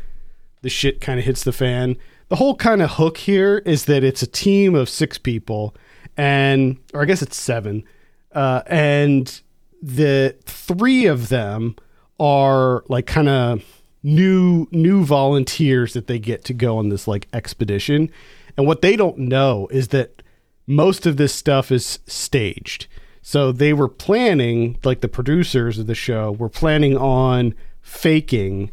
the 0.62 0.70
shit 0.70 1.02
kind 1.02 1.20
of 1.20 1.26
hits 1.26 1.44
the 1.44 1.52
fan. 1.52 1.98
The 2.30 2.38
whole 2.38 2.56
kind 2.56 2.82
of 2.82 2.92
hook 2.92 3.18
here 3.18 3.60
is 3.66 3.86
that 3.86 4.04
it's 4.04 4.24
a 4.24 4.28
team 4.28 4.74
of 4.74 4.90
six 4.90 5.18
people, 5.18 5.76
and 6.18 6.78
or 6.94 7.04
I 7.04 7.06
guess 7.06 7.22
it's 7.22 7.38
seven, 7.38 7.84
uh, 8.32 8.62
and 8.66 9.42
the 9.82 10.36
three 10.46 11.06
of 11.06 11.30
them 11.30 11.76
are 12.20 12.84
like 12.88 13.06
kind 13.06 13.30
of 13.30 13.64
new 14.02 14.68
new 14.72 15.04
volunteers 15.04 15.94
that 15.94 16.08
they 16.08 16.18
get 16.18 16.44
to 16.46 16.54
go 16.54 16.78
on 16.78 16.90
this 16.90 17.08
like 17.08 17.28
expedition, 17.32 18.10
and 18.58 18.66
what 18.66 18.82
they 18.82 18.96
don't 18.96 19.18
know 19.18 19.68
is 19.70 19.90
that 19.90 20.24
most 20.66 21.06
of 21.06 21.18
this 21.18 21.34
stuff 21.34 21.72
is 21.72 22.00
staged. 22.08 22.88
So 23.22 23.52
they 23.52 23.74
were 23.74 23.88
planning, 23.88 24.78
like 24.84 25.02
the 25.02 25.08
producers 25.08 25.80
of 25.80 25.88
the 25.88 25.96
show 25.96 26.32
were 26.32 26.50
planning 26.50 26.96
on 26.98 27.56
faking 27.82 28.72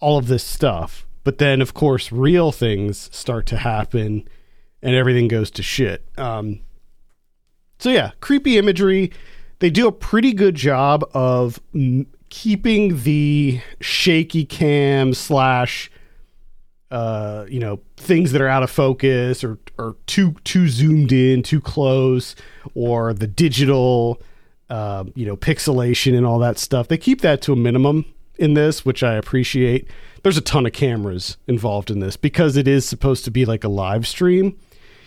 all 0.00 0.18
of 0.18 0.28
this 0.28 0.44
stuff. 0.44 1.05
But 1.26 1.38
then, 1.38 1.60
of 1.60 1.74
course, 1.74 2.12
real 2.12 2.52
things 2.52 3.10
start 3.12 3.46
to 3.46 3.56
happen 3.56 4.28
and 4.80 4.94
everything 4.94 5.26
goes 5.26 5.50
to 5.50 5.62
shit. 5.64 6.06
Um, 6.16 6.60
so, 7.80 7.90
yeah, 7.90 8.12
creepy 8.20 8.58
imagery. 8.58 9.10
They 9.58 9.68
do 9.68 9.88
a 9.88 9.92
pretty 9.92 10.32
good 10.32 10.54
job 10.54 11.04
of 11.14 11.58
mm, 11.74 12.06
keeping 12.28 13.02
the 13.02 13.60
shaky 13.80 14.44
cam 14.44 15.14
slash 15.14 15.90
uh, 16.92 17.46
you 17.48 17.58
know, 17.58 17.80
things 17.96 18.30
that 18.30 18.40
are 18.40 18.46
out 18.46 18.62
of 18.62 18.70
focus 18.70 19.42
or 19.42 19.58
or 19.78 19.96
too 20.06 20.36
too 20.44 20.68
zoomed 20.68 21.10
in, 21.10 21.42
too 21.42 21.60
close, 21.60 22.36
or 22.76 23.12
the 23.12 23.26
digital, 23.26 24.22
uh, 24.70 25.02
you 25.16 25.26
know, 25.26 25.36
pixelation 25.36 26.16
and 26.16 26.24
all 26.24 26.38
that 26.38 26.56
stuff. 26.56 26.86
They 26.86 26.98
keep 26.98 27.20
that 27.22 27.42
to 27.42 27.52
a 27.52 27.56
minimum 27.56 28.04
in 28.38 28.54
this, 28.54 28.84
which 28.84 29.02
I 29.02 29.14
appreciate. 29.14 29.88
There's 30.26 30.36
a 30.36 30.40
ton 30.40 30.66
of 30.66 30.72
cameras 30.72 31.36
involved 31.46 31.88
in 31.88 32.00
this 32.00 32.16
because 32.16 32.56
it 32.56 32.66
is 32.66 32.84
supposed 32.84 33.24
to 33.26 33.30
be 33.30 33.44
like 33.44 33.62
a 33.62 33.68
live 33.68 34.08
stream. 34.08 34.58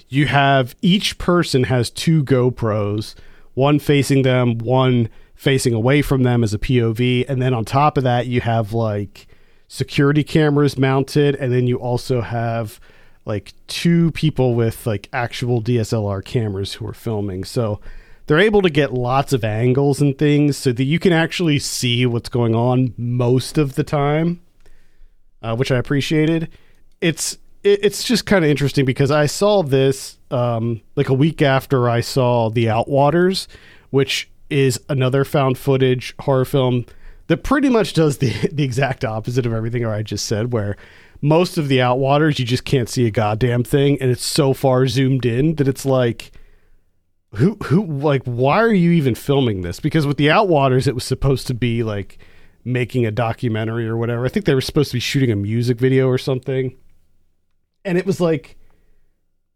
You 0.07 0.27
have 0.27 0.77
each 0.81 1.17
person 1.17 1.65
has 1.65 1.89
two 1.89 2.23
GoPros, 2.23 3.15
one 3.53 3.79
facing 3.79 4.21
them, 4.21 4.59
one 4.59 5.09
facing 5.35 5.73
away 5.73 6.01
from 6.01 6.23
them 6.23 6.41
as 6.41 6.53
a 6.53 6.57
POV, 6.57 7.25
and 7.27 7.41
then 7.41 7.53
on 7.53 7.65
top 7.65 7.97
of 7.97 8.05
that, 8.05 8.27
you 8.27 8.39
have 8.39 8.71
like 8.71 9.27
security 9.67 10.23
cameras 10.23 10.77
mounted 10.77 11.35
and 11.35 11.51
then 11.51 11.67
you 11.67 11.75
also 11.75 12.21
have 12.21 12.79
like 13.25 13.51
two 13.67 14.13
people 14.13 14.55
with 14.55 14.87
like 14.87 15.09
actual 15.11 15.61
DSLR 15.61 16.23
cameras 16.23 16.75
who 16.75 16.87
are 16.87 16.93
filming. 16.93 17.43
So 17.43 17.81
they're 18.27 18.39
able 18.39 18.61
to 18.61 18.69
get 18.69 18.93
lots 18.93 19.33
of 19.33 19.43
angles 19.43 19.99
and 19.99 20.17
things 20.17 20.55
so 20.55 20.71
that 20.71 20.85
you 20.85 20.97
can 20.97 21.11
actually 21.11 21.59
see 21.59 22.05
what's 22.05 22.29
going 22.29 22.55
on 22.55 22.93
most 22.95 23.57
of 23.57 23.75
the 23.75 23.83
time, 23.83 24.39
uh, 25.41 25.55
which 25.55 25.71
I 25.71 25.77
appreciated. 25.77 26.49
It's 27.01 27.37
it, 27.63 27.79
it's 27.83 28.03
just 28.03 28.25
kind 28.25 28.43
of 28.43 28.51
interesting 28.51 28.85
because 28.85 29.11
I 29.11 29.25
saw 29.25 29.63
this 29.63 30.17
um, 30.31 30.81
like 30.95 31.09
a 31.09 31.13
week 31.13 31.41
after 31.41 31.89
I 31.89 32.01
saw 32.01 32.49
The 32.49 32.65
Outwaters, 32.65 33.47
which 33.89 34.29
is 34.49 34.79
another 34.89 35.23
found 35.23 35.57
footage 35.57 36.15
horror 36.21 36.45
film 36.45 36.85
that 37.27 37.43
pretty 37.43 37.69
much 37.69 37.93
does 37.93 38.17
the 38.17 38.31
the 38.51 38.63
exact 38.63 39.05
opposite 39.05 39.45
of 39.45 39.53
everything 39.53 39.85
I 39.85 40.03
just 40.03 40.25
said, 40.25 40.53
where 40.53 40.75
most 41.21 41.57
of 41.57 41.67
the 41.67 41.77
outwaters 41.77 42.39
you 42.39 42.45
just 42.45 42.65
can't 42.65 42.89
see 42.89 43.05
a 43.05 43.11
goddamn 43.11 43.63
thing, 43.63 44.01
and 44.01 44.11
it's 44.11 44.25
so 44.25 44.53
far 44.53 44.87
zoomed 44.87 45.25
in 45.25 45.55
that 45.55 45.67
it's 45.67 45.85
like, 45.85 46.31
who 47.35 47.55
who 47.65 47.85
like 47.85 48.23
why 48.23 48.59
are 48.59 48.73
you 48.73 48.91
even 48.91 49.15
filming 49.15 49.61
this? 49.61 49.79
Because 49.79 50.07
with 50.07 50.17
the 50.17 50.27
outwaters, 50.27 50.87
it 50.87 50.95
was 50.95 51.03
supposed 51.03 51.47
to 51.47 51.53
be 51.53 51.83
like 51.83 52.17
making 52.63 53.05
a 53.05 53.11
documentary 53.11 53.87
or 53.87 53.97
whatever. 53.97 54.25
I 54.25 54.29
think 54.29 54.45
they 54.45 54.55
were 54.55 54.61
supposed 54.61 54.91
to 54.91 54.95
be 54.97 55.01
shooting 55.01 55.31
a 55.31 55.35
music 55.35 55.77
video 55.79 56.07
or 56.07 56.17
something, 56.17 56.75
and 57.85 57.97
it 57.97 58.05
was 58.05 58.19
like, 58.21 58.57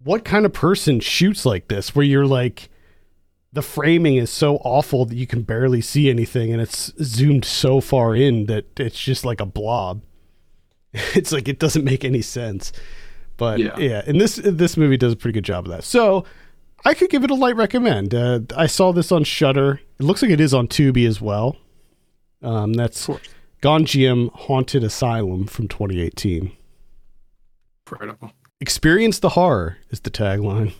what 0.03 0.25
kind 0.25 0.45
of 0.45 0.53
person 0.53 0.99
shoots 0.99 1.45
like 1.45 1.67
this? 1.67 1.95
Where 1.95 2.05
you're 2.05 2.25
like 2.27 2.69
the 3.53 3.61
framing 3.61 4.15
is 4.15 4.31
so 4.31 4.55
awful 4.57 5.05
that 5.05 5.15
you 5.15 5.27
can 5.27 5.43
barely 5.43 5.79
see 5.79 6.09
anything 6.09 6.51
and 6.51 6.59
it's 6.59 6.91
zoomed 7.03 7.45
so 7.45 7.79
far 7.79 8.15
in 8.15 8.47
that 8.47 8.79
it's 8.79 8.99
just 8.99 9.23
like 9.23 9.39
a 9.39 9.45
blob 9.45 10.01
it's 10.93 11.31
like 11.31 11.47
it 11.47 11.59
doesn't 11.59 11.83
make 11.85 12.03
any 12.03 12.21
sense 12.21 12.73
but 13.37 13.59
yeah, 13.59 13.77
Yeah. 13.77 14.01
and 14.07 14.19
this 14.19 14.37
this 14.43 14.75
movie 14.75 14.97
does 14.97 15.13
a 15.13 15.15
pretty 15.15 15.33
good 15.35 15.45
job 15.45 15.65
of 15.67 15.71
that 15.71 15.83
so 15.83 16.25
i 16.83 16.95
could 16.95 17.11
give 17.11 17.23
it 17.23 17.29
a 17.29 17.35
light 17.35 17.55
recommend 17.55 18.15
uh, 18.15 18.39
i 18.57 18.65
saw 18.65 18.91
this 18.91 19.11
on 19.11 19.23
Shudder 19.23 19.79
it 19.99 20.03
looks 20.03 20.23
like 20.23 20.31
it 20.31 20.41
is 20.41 20.55
on 20.55 20.67
tubi 20.67 21.07
as 21.07 21.21
well 21.21 21.55
um, 22.43 22.73
that's 22.73 23.07
gonjiam 23.61 24.31
haunted 24.33 24.83
asylum 24.83 25.47
from 25.47 25.67
2018 25.67 26.51
Incredible. 27.85 28.31
experience 28.59 29.19
the 29.19 29.29
horror 29.29 29.77
is 29.89 30.01
the 30.01 30.11
tagline 30.11 30.73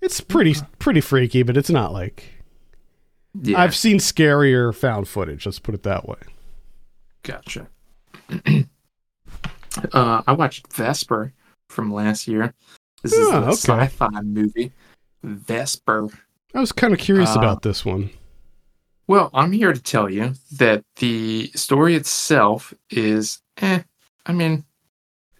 it's 0.00 0.20
pretty 0.20 0.54
pretty 0.78 1.00
freaky 1.00 1.42
but 1.42 1.56
it's 1.56 1.70
not 1.70 1.92
like 1.92 2.24
Yeah. 3.40 3.60
I've 3.60 3.74
seen 3.74 3.96
scarier 3.98 4.74
found 4.74 5.08
footage. 5.08 5.46
Let's 5.46 5.58
put 5.60 5.74
it 5.74 5.84
that 5.84 6.06
way. 6.08 6.18
Gotcha. 7.22 7.66
uh, 9.92 10.22
I 10.26 10.32
watched 10.32 10.72
Vesper 10.72 11.32
from 11.68 11.92
last 11.92 12.28
year. 12.28 12.52
This 13.02 13.12
is 13.14 13.28
Oh, 13.28 13.32
a 13.32 13.42
okay. 13.44 13.52
sci-fi 13.54 14.20
movie. 14.22 14.72
Vesper. 15.22 16.08
I 16.54 16.60
was 16.60 16.72
kind 16.72 16.92
of 16.92 16.98
curious 16.98 17.30
Uh, 17.34 17.38
about 17.38 17.62
this 17.62 17.84
one. 17.84 18.10
Well, 19.06 19.30
I'm 19.34 19.52
here 19.52 19.72
to 19.72 19.82
tell 19.82 20.08
you 20.08 20.34
that 20.58 20.84
the 20.96 21.50
story 21.54 21.94
itself 21.96 22.72
is, 22.90 23.40
eh. 23.60 23.82
I 24.24 24.32
mean, 24.32 24.64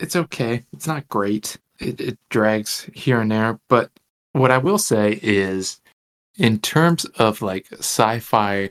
it's 0.01 0.17
okay. 0.17 0.65
It's 0.73 0.87
not 0.87 1.09
great. 1.09 1.59
It, 1.79 2.01
it 2.01 2.19
drags 2.29 2.89
here 2.93 3.21
and 3.21 3.31
there. 3.31 3.61
But 3.69 3.91
what 4.33 4.51
I 4.51 4.59
will 4.59 4.79
say 4.79 5.19
is, 5.23 5.81
in 6.37 6.59
terms 6.59 7.05
of 7.05 7.43
like 7.43 7.67
sci 7.73 8.19
fi 8.19 8.71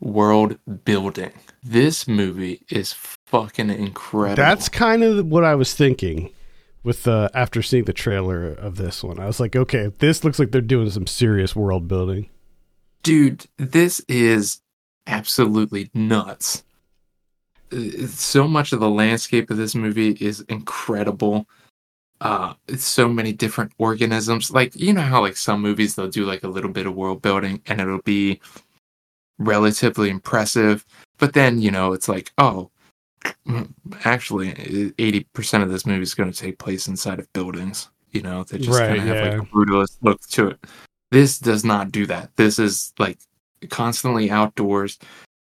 world 0.00 0.58
building, 0.84 1.32
this 1.62 2.08
movie 2.08 2.62
is 2.68 2.92
fucking 2.92 3.70
incredible. 3.70 4.36
That's 4.36 4.68
kind 4.68 5.02
of 5.02 5.26
what 5.26 5.44
I 5.44 5.54
was 5.54 5.74
thinking 5.74 6.32
with 6.82 7.06
uh, 7.08 7.28
after 7.34 7.62
seeing 7.62 7.84
the 7.84 7.92
trailer 7.92 8.48
of 8.48 8.76
this 8.76 9.02
one. 9.02 9.18
I 9.18 9.26
was 9.26 9.40
like, 9.40 9.56
okay, 9.56 9.92
this 9.98 10.24
looks 10.24 10.38
like 10.38 10.52
they're 10.52 10.60
doing 10.60 10.90
some 10.90 11.06
serious 11.06 11.54
world 11.56 11.88
building. 11.88 12.28
Dude, 13.06 13.46
this 13.56 14.00
is 14.08 14.60
absolutely 15.06 15.90
nuts. 15.94 16.64
So 18.08 18.48
much 18.48 18.72
of 18.72 18.80
the 18.80 18.90
landscape 18.90 19.48
of 19.48 19.58
this 19.58 19.76
movie 19.76 20.16
is 20.20 20.40
incredible. 20.48 21.46
Uh, 22.20 22.54
it's 22.66 22.82
so 22.82 23.08
many 23.08 23.32
different 23.32 23.70
organisms. 23.78 24.50
Like, 24.50 24.74
you 24.74 24.92
know 24.92 25.02
how 25.02 25.20
like 25.20 25.36
some 25.36 25.62
movies 25.62 25.94
they'll 25.94 26.08
do 26.08 26.24
like 26.24 26.42
a 26.42 26.48
little 26.48 26.72
bit 26.72 26.86
of 26.86 26.96
world 26.96 27.22
building 27.22 27.62
and 27.68 27.80
it'll 27.80 28.02
be 28.02 28.40
relatively 29.38 30.10
impressive, 30.10 30.84
but 31.18 31.32
then, 31.32 31.60
you 31.60 31.70
know, 31.70 31.92
it's 31.92 32.08
like, 32.08 32.32
oh, 32.38 32.72
actually 34.04 34.50
80% 34.98 35.62
of 35.62 35.70
this 35.70 35.86
movie 35.86 36.02
is 36.02 36.14
going 36.14 36.32
to 36.32 36.36
take 36.36 36.58
place 36.58 36.88
inside 36.88 37.20
of 37.20 37.32
buildings, 37.34 37.88
you 38.10 38.22
know, 38.22 38.42
they 38.42 38.58
just 38.58 38.80
Right, 38.80 38.88
kind 38.88 39.00
of 39.00 39.06
have 39.06 39.16
yeah. 39.16 39.38
like 39.38 39.42
a 39.42 39.46
brutalist 39.52 39.98
look 40.02 40.20
to 40.30 40.48
it. 40.48 40.58
This 41.10 41.38
does 41.38 41.64
not 41.64 41.92
do 41.92 42.06
that. 42.06 42.30
This 42.36 42.58
is 42.58 42.92
like 42.98 43.18
constantly 43.70 44.30
outdoors, 44.30 44.98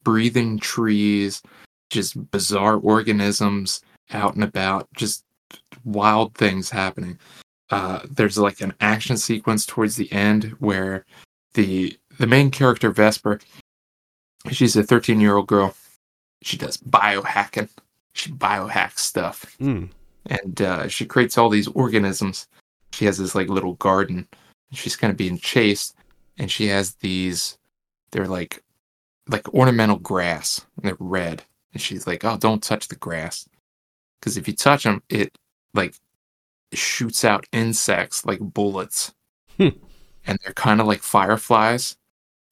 breathing 0.03 0.59
trees, 0.59 1.41
just 1.89 2.29
bizarre 2.31 2.77
organisms 2.77 3.81
out 4.11 4.35
and 4.35 4.43
about, 4.43 4.87
just 4.95 5.23
wild 5.83 6.35
things 6.35 6.69
happening. 6.69 7.17
Uh, 7.69 7.99
there's 8.09 8.37
like 8.37 8.61
an 8.61 8.73
action 8.81 9.17
sequence 9.17 9.65
towards 9.65 9.95
the 9.95 10.11
end 10.11 10.55
where 10.59 11.05
the 11.53 11.97
the 12.19 12.27
main 12.27 12.51
character 12.51 12.91
Vesper, 12.91 13.39
she's 14.51 14.75
a 14.75 14.83
13 14.83 15.19
year 15.19 15.35
old 15.37 15.47
girl. 15.47 15.73
She 16.41 16.57
does 16.57 16.77
biohacking. 16.77 17.69
She 18.13 18.31
biohacks 18.31 18.99
stuff 18.99 19.57
Mm. 19.59 19.89
and 20.27 20.61
uh, 20.61 20.87
she 20.87 21.05
creates 21.05 21.37
all 21.37 21.49
these 21.49 21.67
organisms. 21.69 22.47
She 22.93 23.05
has 23.05 23.17
this 23.17 23.35
like 23.35 23.49
little 23.49 23.73
garden. 23.75 24.27
She's 24.75 24.95
kind 24.95 25.11
of 25.11 25.17
being 25.17 25.37
chased, 25.37 25.95
and 26.37 26.51
she 26.51 26.67
has 26.67 26.95
these. 26.95 27.57
They're 28.11 28.27
like, 28.27 28.63
like 29.27 29.53
ornamental 29.53 29.97
grass. 29.97 30.65
And 30.77 30.85
they're 30.85 30.97
red, 30.99 31.43
and 31.73 31.81
she's 31.81 32.07
like, 32.07 32.23
"Oh, 32.25 32.37
don't 32.37 32.63
touch 32.63 32.87
the 32.87 32.95
grass, 32.95 33.47
because 34.19 34.37
if 34.37 34.47
you 34.47 34.53
touch 34.55 34.83
them, 34.83 35.01
it 35.09 35.37
like 35.73 35.95
shoots 36.73 37.23
out 37.25 37.45
insects 37.51 38.25
like 38.25 38.39
bullets, 38.39 39.13
Hmm. 39.57 39.69
and 40.27 40.39
they're 40.43 40.53
kind 40.53 40.81
of 40.81 40.87
like 40.87 41.01
fireflies. 41.03 41.97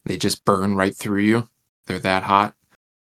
They 0.06 0.18
just 0.18 0.46
burn 0.46 0.76
right 0.76 0.96
through 0.96 1.22
you. 1.22 1.50
They're 1.88 2.00
that 2.00 2.24
hot, 2.24 2.56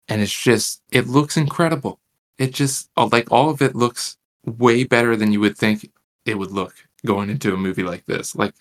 and 0.08 0.21
it's 0.21 0.38
just 0.43 0.82
it 0.91 1.08
looks 1.08 1.38
incredible. 1.38 1.99
It 2.38 2.54
just 2.54 2.89
like 2.97 3.32
all 3.32 3.49
of 3.49 3.62
it 3.62 3.76
looks 3.76 4.17
way 4.45 4.84
better 4.84 5.15
than 5.15 5.32
you 5.32 5.39
would 5.39 5.58
think 5.58 5.89
it 6.26 6.36
would 6.38 6.52
look 6.52 6.73
going 7.06 7.30
into 7.30 7.54
a 7.54 7.58
movie 7.58 7.84
like 7.84 8.06
this. 8.06 8.36
Like 8.36 8.54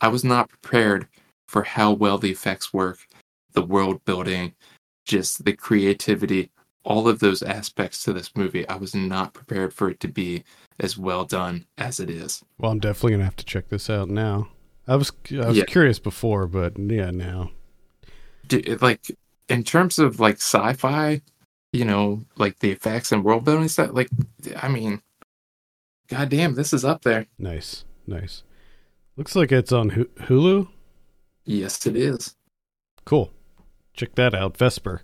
I 0.00 0.08
was 0.08 0.24
not 0.24 0.48
prepared 0.48 1.08
for 1.48 1.62
how 1.62 1.92
well 1.92 2.18
the 2.18 2.30
effects 2.30 2.72
work, 2.72 2.98
the 3.52 3.62
world 3.62 4.04
building, 4.04 4.54
just 5.04 5.44
the 5.44 5.52
creativity, 5.52 6.50
all 6.84 7.08
of 7.08 7.20
those 7.20 7.42
aspects 7.42 8.02
to 8.04 8.12
this 8.12 8.30
movie. 8.34 8.68
I 8.68 8.76
was 8.76 8.94
not 8.94 9.34
prepared 9.34 9.72
for 9.72 9.88
it 9.90 10.00
to 10.00 10.08
be 10.08 10.44
as 10.80 10.98
well 10.98 11.24
done 11.24 11.66
as 11.78 12.00
it 12.00 12.10
is. 12.10 12.42
Well, 12.58 12.72
I'm 12.72 12.80
definitely 12.80 13.12
gonna 13.12 13.24
have 13.24 13.36
to 13.36 13.44
check 13.44 13.68
this 13.68 13.88
out 13.88 14.08
now. 14.08 14.48
I 14.86 14.96
was 14.96 15.12
I 15.30 15.46
was 15.46 15.56
Yeah. 15.56 15.64
curious 15.64 15.98
before, 15.98 16.46
but 16.46 16.78
yeah, 16.78 17.10
now. 17.10 17.52
Like 18.80 19.00
in 19.48 19.64
terms 19.64 19.98
of 19.98 20.20
like 20.20 20.36
sci-fi, 20.36 21.22
you 21.72 21.84
know, 21.84 22.24
like 22.36 22.58
the 22.58 22.70
effects 22.70 23.12
and 23.12 23.24
world 23.24 23.44
building 23.44 23.68
stuff, 23.68 23.90
like 23.92 24.10
I 24.56 24.68
mean, 24.68 25.00
goddamn, 26.08 26.54
this 26.54 26.72
is 26.72 26.84
up 26.84 27.02
there. 27.02 27.26
Nice, 27.38 27.84
nice. 28.06 28.42
Looks 29.16 29.36
like 29.36 29.52
it's 29.52 29.72
on 29.72 29.90
Hulu. 29.90 30.68
Yes, 31.44 31.86
it 31.86 31.96
is. 31.96 32.34
Cool. 33.04 33.30
Check 33.92 34.14
that 34.16 34.34
out, 34.34 34.56
Vesper. 34.56 35.02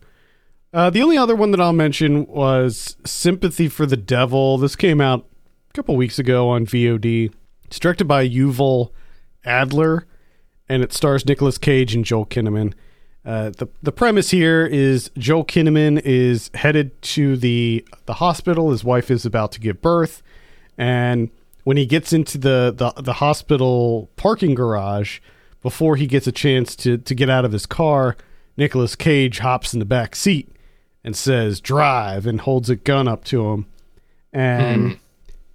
Uh, 0.72 0.90
the 0.90 1.02
only 1.02 1.16
other 1.16 1.36
one 1.36 1.50
that 1.50 1.60
I'll 1.60 1.72
mention 1.72 2.26
was 2.26 2.96
Sympathy 3.04 3.68
for 3.68 3.86
the 3.86 3.96
Devil. 3.96 4.58
This 4.58 4.76
came 4.76 5.00
out 5.00 5.26
a 5.70 5.72
couple 5.74 5.96
weeks 5.96 6.18
ago 6.18 6.48
on 6.48 6.66
VOD. 6.66 7.32
It's 7.64 7.78
directed 7.78 8.06
by 8.06 8.28
Yuval 8.28 8.90
Adler, 9.44 10.06
and 10.68 10.82
it 10.82 10.92
stars 10.92 11.26
Nicolas 11.26 11.58
Cage 11.58 11.94
and 11.94 12.04
Joel 12.04 12.26
Kinnaman. 12.26 12.74
Uh, 13.24 13.50
the 13.50 13.68
the 13.82 13.92
premise 13.92 14.30
here 14.30 14.64
is 14.64 15.10
Joel 15.18 15.44
Kinnaman 15.44 16.00
is 16.04 16.50
headed 16.54 17.00
to 17.02 17.36
the 17.36 17.86
the 18.06 18.14
hospital. 18.14 18.70
His 18.70 18.82
wife 18.82 19.10
is 19.10 19.26
about 19.26 19.52
to 19.52 19.60
give 19.60 19.82
birth, 19.82 20.22
and 20.78 21.30
when 21.64 21.76
he 21.76 21.86
gets 21.86 22.12
into 22.12 22.38
the, 22.38 22.74
the, 22.76 23.02
the 23.02 23.14
hospital 23.14 24.10
parking 24.16 24.54
garage, 24.54 25.20
before 25.62 25.96
he 25.96 26.06
gets 26.06 26.26
a 26.26 26.32
chance 26.32 26.74
to, 26.76 26.98
to 26.98 27.14
get 27.14 27.28
out 27.28 27.44
of 27.44 27.52
his 27.52 27.66
car, 27.66 28.16
Nicolas 28.56 28.96
Cage 28.96 29.38
hops 29.40 29.72
in 29.72 29.78
the 29.78 29.84
back 29.84 30.16
seat 30.16 30.50
and 31.04 31.16
says, 31.16 31.60
Drive, 31.60 32.26
and 32.26 32.40
holds 32.40 32.70
a 32.70 32.76
gun 32.76 33.08
up 33.08 33.24
to 33.24 33.46
him. 33.50 33.66
And 34.32 34.92
hmm. 34.92 34.98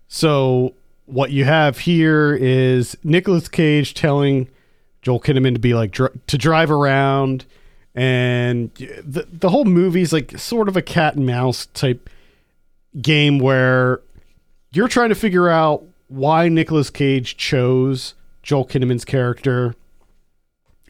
so 0.08 0.74
what 1.06 1.32
you 1.32 1.46
have 1.46 1.80
here 1.80 2.34
is 2.34 2.98
Nicolas 3.04 3.48
Cage 3.48 3.94
telling 3.94 4.48
Joel 5.02 5.20
Kinnaman 5.20 5.54
to 5.54 5.60
be 5.60 5.74
like, 5.74 5.92
dr- 5.92 6.18
to 6.28 6.38
drive 6.38 6.72
around. 6.72 7.46
And 7.94 8.74
the, 8.76 9.28
the 9.32 9.50
whole 9.50 9.66
movie's 9.66 10.12
like 10.12 10.38
sort 10.38 10.68
of 10.68 10.76
a 10.76 10.82
cat 10.82 11.16
and 11.16 11.26
mouse 11.26 11.68
type 11.68 12.10
game 13.02 13.40
where 13.40 14.02
you're 14.72 14.88
trying 14.88 15.10
to 15.10 15.16
figure 15.16 15.48
out 15.48 15.84
why 16.16 16.48
Nicolas 16.48 16.90
Cage 16.90 17.38
chose 17.38 18.14
Joel 18.42 18.66
Kinnaman's 18.66 19.06
character. 19.06 19.76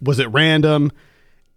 Was 0.01 0.19
it 0.19 0.27
random? 0.27 0.91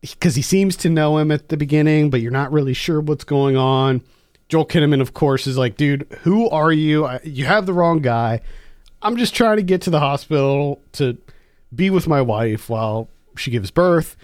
Because 0.00 0.36
he 0.36 0.42
seems 0.42 0.76
to 0.76 0.88
know 0.88 1.18
him 1.18 1.30
at 1.30 1.48
the 1.48 1.56
beginning, 1.56 2.08
but 2.08 2.20
you're 2.20 2.30
not 2.30 2.52
really 2.52 2.74
sure 2.74 3.00
what's 3.00 3.24
going 3.24 3.56
on. 3.56 4.00
Joel 4.48 4.64
Kinnaman, 4.66 5.00
of 5.00 5.12
course, 5.12 5.46
is 5.46 5.58
like, 5.58 5.76
dude, 5.76 6.06
who 6.22 6.48
are 6.48 6.72
you? 6.72 7.04
I, 7.04 7.20
you 7.22 7.44
have 7.44 7.66
the 7.66 7.74
wrong 7.74 8.00
guy. 8.00 8.40
I'm 9.02 9.16
just 9.16 9.34
trying 9.34 9.58
to 9.58 9.62
get 9.62 9.82
to 9.82 9.90
the 9.90 10.00
hospital 10.00 10.80
to 10.92 11.18
be 11.74 11.90
with 11.90 12.06
my 12.06 12.22
wife 12.22 12.70
while 12.70 13.10
she 13.36 13.50
gives 13.50 13.70
birth. 13.70 14.16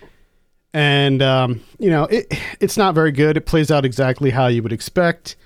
And, 0.72 1.22
um, 1.22 1.60
you 1.78 1.90
know, 1.90 2.04
it, 2.04 2.26
it's 2.60 2.76
not 2.76 2.94
very 2.94 3.12
good. 3.12 3.36
It 3.36 3.46
plays 3.46 3.70
out 3.70 3.84
exactly 3.84 4.30
how 4.30 4.46
you 4.46 4.62
would 4.62 4.72
expect. 4.72 5.36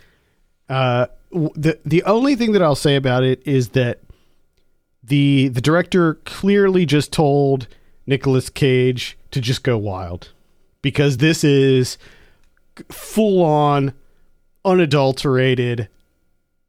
Uh, 0.68 1.06
the 1.30 1.78
the 1.84 2.02
only 2.04 2.34
thing 2.36 2.52
that 2.52 2.62
I'll 2.62 2.74
say 2.74 2.96
about 2.96 3.22
it 3.22 3.42
is 3.46 3.70
that 3.70 4.00
the 5.02 5.48
the 5.48 5.60
director 5.60 6.14
clearly 6.24 6.86
just 6.86 7.12
told 7.12 7.68
Nicolas 8.06 8.50
Cage 8.50 9.18
to 9.30 9.40
just 9.40 9.62
go 9.62 9.76
wild 9.76 10.32
because 10.82 11.18
this 11.18 11.44
is 11.44 11.98
full 12.90 13.42
on 13.42 13.92
unadulterated 14.64 15.88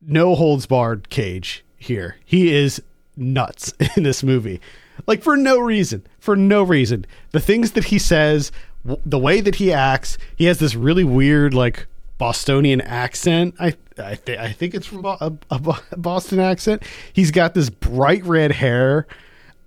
no 0.02 0.36
holds 0.36 0.65
barred 0.65 1.10
Cage 1.10 1.63
here. 1.78 2.17
He 2.26 2.54
is 2.54 2.82
nuts 3.15 3.74
in 3.98 4.04
this 4.04 4.24
movie. 4.24 4.62
Like 5.08 5.24
for 5.24 5.38
no 5.38 5.60
reason, 5.60 6.06
for 6.19 6.36
no 6.36 6.63
reason. 6.63 7.06
The 7.32 7.39
things 7.39 7.72
that 7.72 7.86
he 7.86 8.00
says, 8.00 8.52
the 8.84 9.19
way 9.19 9.41
that 9.41 9.56
he 9.56 9.72
acts, 9.72 10.17
he 10.36 10.45
has 10.45 10.60
this 10.60 10.76
really 10.76 11.04
weird 11.04 11.54
like 11.54 11.88
Bostonian 12.19 12.82
accent. 12.82 13.55
I 13.60 13.73
I, 13.97 14.15
th- 14.15 14.38
I 14.38 14.51
think 14.51 14.75
it's 14.75 14.86
from 14.86 15.01
Bo- 15.01 15.17
a, 15.19 15.34
a 15.49 15.60
Boston 15.97 16.39
accent. 16.39 16.84
He's 17.12 17.32
got 17.32 17.55
this 17.55 17.69
bright 17.71 18.23
red 18.23 18.51
hair. 18.51 19.08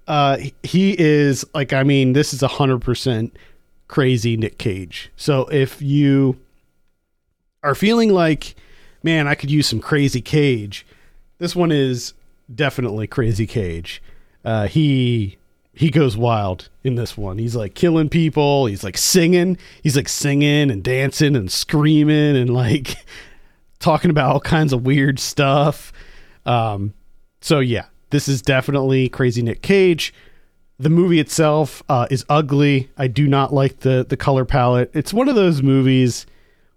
Uh, 0.07 0.39
he- 0.63 0.97
is 0.99 1.45
like 1.55 1.73
I 1.73 1.83
mean, 1.83 2.13
this 2.13 2.33
is 2.33 2.43
a 2.45 2.49
hundred 2.49 2.81
percent 2.83 3.37
crazy 3.89 4.37
Nick 4.37 4.59
Cage. 4.59 5.11
So 5.17 5.47
if 5.49 5.83
you 5.83 6.39
are 7.65 7.75
feeling 7.75 8.11
like, 8.13 8.55
man, 9.03 9.27
I 9.27 9.35
could 9.35 9.51
use 9.51 9.67
some 9.67 9.81
crazy 9.81 10.21
Cage, 10.21 10.87
this 11.39 11.57
one 11.57 11.73
is 11.73 12.15
definitely 12.55 13.07
crazy 13.07 13.47
Cage. 13.47 14.03
Uh, 14.45 14.67
he 14.67 15.39
he 15.75 15.91
goes 15.91 16.17
wild 16.17 16.69
in 16.85 16.97
this 16.97 17.17
one. 17.17 17.39
He's 17.39 17.57
like 17.57 17.75
killing 17.75 18.09
people. 18.09 18.67
He's 18.67 18.85
like 18.85 18.99
singing. 18.99 19.57
He's 19.83 19.97
like 19.97 20.09
singing 20.09 20.71
and 20.71 20.83
dancing 20.83 21.35
and 21.35 21.51
screaming 21.51 22.37
and 22.37 22.53
like 22.53 22.97
talking 23.79 24.11
about 24.11 24.33
all 24.33 24.41
kinds 24.41 24.73
of 24.73 24.85
weird 24.85 25.19
stuff. 25.19 25.93
Um, 26.45 26.93
so 27.41 27.61
yeah, 27.61 27.87
this 28.11 28.29
is 28.29 28.43
definitely 28.43 29.09
crazy 29.09 29.43
Nick 29.43 29.63
Cage. 29.63 30.13
the 30.79 30.91
movie 30.91 31.21
itself 31.21 31.83
uh, 31.89 32.07
is 32.11 32.25
ugly. 32.29 32.91
I 32.99 33.07
do 33.07 33.27
not 33.27 33.53
like 33.55 33.81
the 33.81 34.05
the 34.09 34.17
color 34.17 34.45
palette. 34.45 34.91
It's 34.95 35.13
one 35.15 35.29
of 35.29 35.35
those 35.37 35.63
movies 35.63 36.27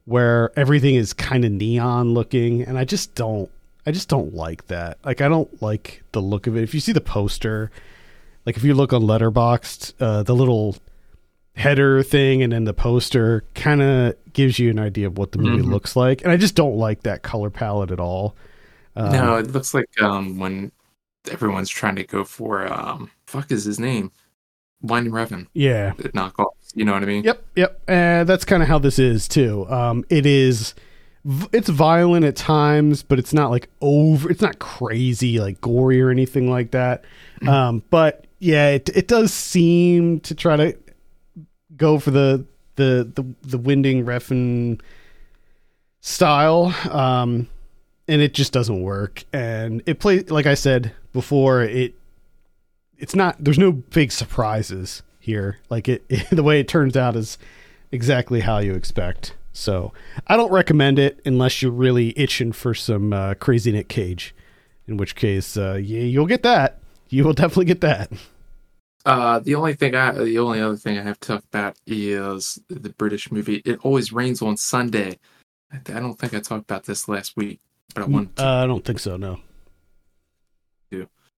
where 0.06 0.52
everything 0.58 0.96
is 0.96 1.12
kind 1.14 1.44
of 1.44 1.52
neon 1.52 2.14
looking, 2.14 2.62
and 2.62 2.78
I 2.78 2.86
just 2.86 3.16
don't. 3.16 3.50
I 3.88 3.92
just 3.92 4.10
don't 4.10 4.34
like 4.34 4.68
that. 4.68 4.98
Like 5.04 5.22
I 5.22 5.28
don't 5.28 5.62
like 5.62 6.04
the 6.12 6.22
look 6.22 6.48
of 6.48 6.56
it. 6.56 6.64
If 6.64 6.74
you 6.74 6.80
see 6.80 6.92
the 6.92 7.02
poster, 7.02 7.72
like 8.46 8.58
if 8.58 8.64
you 8.64 8.74
look 8.74 8.94
on 8.94 9.02
Letterboxd, 9.04 9.94
uh, 10.00 10.24
the 10.24 10.36
little 10.36 10.76
header 11.56 12.04
thing 12.04 12.44
and 12.44 12.52
then 12.52 12.66
the 12.66 12.74
poster 12.74 13.44
kind 13.54 13.82
of 13.82 14.16
gives 14.34 14.60
you 14.60 14.70
an 14.70 14.78
idea 14.80 15.08
of 15.08 15.18
what 15.18 15.32
the 15.32 15.38
movie 15.38 15.64
Mhm. 15.64 15.72
looks 15.72 15.96
like, 15.96 16.22
and 16.22 16.32
I 16.32 16.38
just 16.38 16.56
don't 16.56 16.76
like 16.76 17.04
that 17.04 17.22
color 17.24 17.50
palette 17.50 17.92
at 17.92 18.00
all. 18.00 18.36
Um, 18.98 19.12
no, 19.12 19.36
it 19.38 19.52
looks 19.52 19.74
like 19.74 19.90
um 20.02 20.38
when 20.38 20.72
everyone's 21.32 21.70
trying 21.70 21.96
to 21.96 22.04
go 22.04 22.24
for 22.24 22.72
um 22.72 23.10
fuck 23.26 23.52
is 23.52 23.64
his 23.66 23.80
name, 23.80 24.12
Winding 24.82 25.14
Refn, 25.14 25.48
yeah, 25.54 25.94
the 25.98 26.10
knockoff. 26.10 26.46
You 26.74 26.84
know 26.86 26.92
what 26.92 27.04
I 27.04 27.06
mean? 27.06 27.24
Yep, 27.24 27.44
yep. 27.56 27.82
Uh, 27.88 28.26
that's 28.26 28.44
kind 28.44 28.62
of 28.62 28.68
how 28.68 28.78
this 28.80 29.00
is 29.00 29.28
too. 29.30 29.66
Um, 29.70 30.04
it 30.10 30.26
is, 30.26 30.74
it's 31.54 31.70
violent 31.70 32.26
at 32.26 32.36
times, 32.36 33.02
but 33.02 33.18
it's 33.18 33.34
not 33.34 33.50
like 33.50 33.70
over. 33.80 34.30
It's 34.30 34.42
not 34.42 34.60
crazy 34.60 35.40
like 35.40 35.62
gory 35.62 36.02
or 36.02 36.10
anything 36.10 36.50
like 36.52 36.72
that. 36.72 37.06
Um, 37.48 37.82
but 37.90 38.28
yeah, 38.46 38.70
it 38.70 38.90
it 38.90 39.08
does 39.08 39.34
seem 39.34 40.20
to 40.22 40.36
try 40.36 40.56
to 40.56 40.78
go 41.76 41.98
for 41.98 42.12
the 42.12 42.46
the 42.76 43.12
the 43.16 43.26
the 43.42 43.58
winding 43.58 44.06
Refn 44.06 44.80
style. 46.00 46.74
Um, 46.92 47.48
and 48.08 48.22
it 48.22 48.36
just 48.36 48.54
doesn't 48.54 48.84
work. 48.84 49.24
And 49.34 49.82
it 49.88 50.00
plays 50.00 50.30
like 50.30 50.46
I 50.46 50.54
said 50.54 50.94
before. 51.12 51.64
It 51.64 51.96
it's 53.00 53.16
not. 53.16 53.36
There's 53.44 53.58
no 53.58 53.72
big 53.72 54.12
surprises 54.12 55.02
here. 55.20 55.58
Like 55.72 55.90
it, 55.90 56.08
the 56.30 56.44
way 56.44 56.60
it 56.60 56.68
turns 56.68 56.96
out 56.96 57.16
is 57.16 57.40
exactly 57.92 58.42
how 58.42 58.60
you 58.60 58.76
expect. 58.76 59.34
So 59.54 59.92
I 60.28 60.38
don't 60.38 60.52
recommend 60.52 61.00
it 61.00 61.20
unless 61.26 61.64
you're 61.64 61.72
really 61.72 62.14
itching 62.16 62.52
for 62.52 62.76
some 62.76 63.12
uh, 63.12 63.34
crazy 63.36 63.72
Nick 63.72 63.88
Cage. 63.88 64.36
In 64.88 64.98
which 64.98 65.16
case, 65.16 65.58
uh, 65.58 65.80
yeah, 65.82 66.02
you'll 66.02 66.28
get 66.28 66.44
that. 66.44 66.78
You 67.10 67.24
will 67.24 67.34
definitely 67.34 67.66
get 67.66 67.82
that. 67.82 68.12
Uh, 69.06 69.38
the 69.40 69.54
only 69.54 69.76
thing 69.76 69.94
I, 69.94 70.12
the 70.12 70.40
only 70.40 70.60
other 70.60 70.76
thing 70.76 70.98
I 70.98 71.04
have 71.04 71.20
to 71.20 71.28
talk 71.28 71.44
about 71.44 71.78
is 71.86 72.60
the 72.70 72.90
British 72.90 73.32
movie. 73.32 73.62
It 73.64 73.80
always 73.84 74.12
rains 74.12 74.42
on 74.42 74.58
Sunday. 74.58 75.20
I, 75.72 75.78
I 75.78 76.00
don't 76.00 76.18
think 76.18 76.34
I 76.34 76.40
talked 76.40 76.64
about 76.64 76.86
this 76.86 77.08
last 77.08 77.38
week, 77.38 77.60
but 77.94 78.04
I 78.04 78.08
want. 78.08 78.40
Uh, 78.40 78.64
I 78.64 78.66
don't 78.66 78.84
think 78.84 79.00
so. 79.00 79.18
No. 79.18 79.40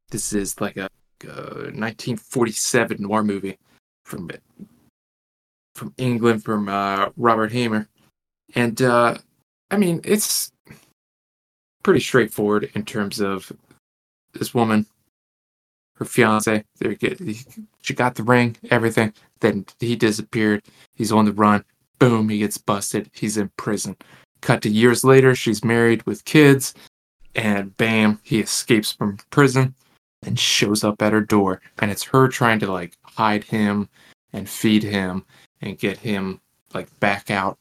this 0.10 0.32
is 0.32 0.62
like 0.62 0.78
a, 0.78 0.90
uh 1.28 1.74
1947 1.74 3.02
noir 3.02 3.24
movie 3.24 3.58
from 4.06 4.30
from 5.76 5.94
England 5.98 6.44
from 6.44 6.70
uh, 6.70 7.10
Robert 7.18 7.52
Hamer, 7.52 7.90
and 8.56 8.82
uh, 8.82 9.18
I 9.70 9.78
mean 9.78 10.00
it's 10.04 10.52
pretty 11.84 12.00
straightforward 12.00 12.70
in 12.76 12.86
terms 12.86 13.20
of 13.20 13.52
this 14.34 14.54
woman, 14.54 14.86
her 15.98 16.06
fiance. 16.06 16.64
They 16.80 16.96
get 16.96 17.20
she 17.82 17.94
got 17.94 18.16
the 18.16 18.24
ring, 18.24 18.58
everything. 18.72 19.14
Then 19.40 19.66
he 19.80 19.96
disappeared. 19.96 20.64
He's 20.96 21.12
on 21.12 21.26
the 21.26 21.34
run. 21.34 21.64
Boom, 22.00 22.30
he 22.30 22.40
gets 22.40 22.58
busted. 22.58 23.10
He's 23.14 23.38
in 23.38 23.50
prison. 23.58 23.96
Cut 24.42 24.62
to 24.62 24.70
years 24.70 25.04
later, 25.04 25.34
she's 25.36 25.64
married 25.64 26.04
with 26.06 26.26
kids, 26.26 26.76
and 27.36 27.76
bam, 27.78 28.20
he 28.24 28.40
escapes 28.40 28.92
from 28.92 29.18
prison 29.32 29.74
and 30.24 30.40
shows 30.40 30.84
up 30.84 31.02
at 31.02 31.14
her 31.14 31.22
door 31.22 31.62
and 31.80 31.92
it's 31.92 32.04
her 32.04 32.28
trying 32.28 32.58
to 32.60 32.72
like 32.72 32.98
hide 33.04 33.44
him 33.44 33.88
and 34.34 34.50
feed 34.50 34.82
him 34.82 35.24
and 35.62 35.78
get 35.78 35.98
him 35.98 36.42
like 36.74 36.90
back 37.00 37.30
out 37.30 37.58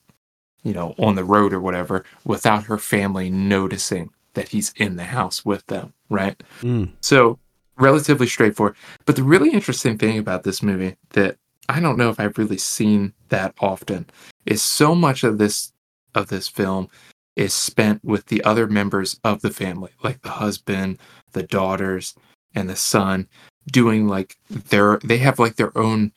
you 0.65 0.73
know 0.73 0.95
on 0.99 1.15
the 1.17 1.23
road 1.25 1.53
or 1.53 1.61
whatever 1.61 2.03
without 2.25 2.65
her 2.65 2.79
family 2.79 3.29
noticing 3.29 4.09
that 4.33 4.49
he's 4.49 4.73
in 4.77 4.97
the 4.97 5.05
house 5.05 5.45
with 5.45 5.65
them 5.67 5.93
right 6.09 6.43
Mm. 6.63 6.89
so 7.03 7.39
relatively 7.79 8.27
straightforward. 8.27 8.77
But 9.05 9.17
the 9.17 9.23
really 9.23 9.51
interesting 9.51 9.99
thing 9.99 10.19
about 10.19 10.43
this 10.43 10.63
movie 10.63 10.97
that 11.11 11.37
i 11.69 11.81
don't 11.81 11.99
know 11.99 12.11
if 12.11 12.21
i've 12.21 12.39
really 12.39 12.59
seen 12.59 13.13
that 13.29 13.55
often 13.61 14.07
is 14.45 14.63
so 14.63 14.95
much 14.95 15.25
of 15.25 15.39
this 15.39 15.73
of 16.15 16.29
this 16.29 16.49
film 16.49 16.89
is 17.35 17.53
spent 17.53 18.03
with 18.05 18.27
the 18.27 18.43
other 18.45 18.67
members 18.67 19.21
of 19.25 19.43
the 19.43 19.51
family 19.51 19.91
like 20.03 20.23
the 20.23 20.31
husband 20.31 20.99
the 21.33 21.43
daughters 21.43 22.15
and 22.55 22.69
the 22.69 22.77
son 22.77 23.29
doing 23.71 24.09
like 24.09 24.37
their 24.49 24.99
they 25.05 25.19
have 25.19 25.39
like 25.39 25.57
their 25.57 25.77
own 25.77 26.13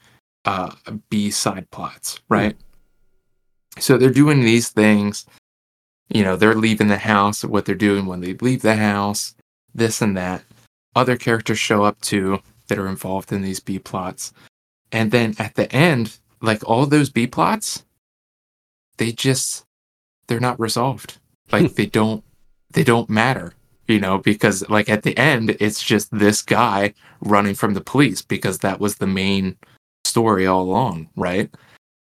uh 0.45 0.72
b 1.10 1.30
side 1.30 1.69
plots 1.72 2.19
right? 2.30 2.56
So 3.78 3.98
they're 3.98 4.10
doing 4.10 4.41
these 4.41 4.69
things 4.69 5.26
you 6.10 6.24
know 6.24 6.36
they're 6.36 6.56
leaving 6.56 6.88
the 6.88 6.98
house 6.98 7.43
what 7.43 7.65
they're 7.65 7.76
doing 7.76 8.06
when 8.06 8.22
they 8.22 8.34
leave 8.36 8.62
the 8.62 8.76
house 8.76 9.36
this 9.74 10.02
and 10.02 10.15
that 10.17 10.43
other 11.00 11.18
characters 11.18 11.58
show 11.58 11.84
up 11.84 12.00
too 12.02 12.40
that 12.68 12.78
are 12.78 12.88
involved 12.88 13.32
in 13.32 13.42
these 13.42 13.60
b 13.60 13.80
plots. 13.80 14.34
And 14.92 15.12
then 15.12 15.34
at 15.40 15.56
the 15.56 15.72
end 15.74 16.18
like 16.42 16.68
all 16.70 16.86
those 16.86 17.10
b 17.10 17.26
plots 17.26 17.86
they 18.98 19.12
just 19.12 19.66
they're 20.28 20.40
not 20.40 20.60
resolved. 20.60 21.18
Like 21.52 21.74
they 21.76 21.86
don't 21.86 22.24
they 22.72 22.84
don't 22.84 23.10
matter 23.10 23.54
you 23.88 24.00
know 24.00 24.20
because 24.20 24.68
like 24.70 24.90
at 24.90 25.04
the 25.04 25.18
end 25.18 25.56
it's 25.60 25.82
just 25.82 26.10
this 26.12 26.42
guy 26.42 26.94
running 27.22 27.56
from 27.56 27.74
the 27.74 27.82
police 27.82 28.22
because 28.22 28.60
that 28.60 28.80
was 28.80 28.96
the 28.96 29.08
main 29.08 29.58
story 30.06 30.46
all 30.46 30.62
along 30.62 31.10
right? 31.16 31.50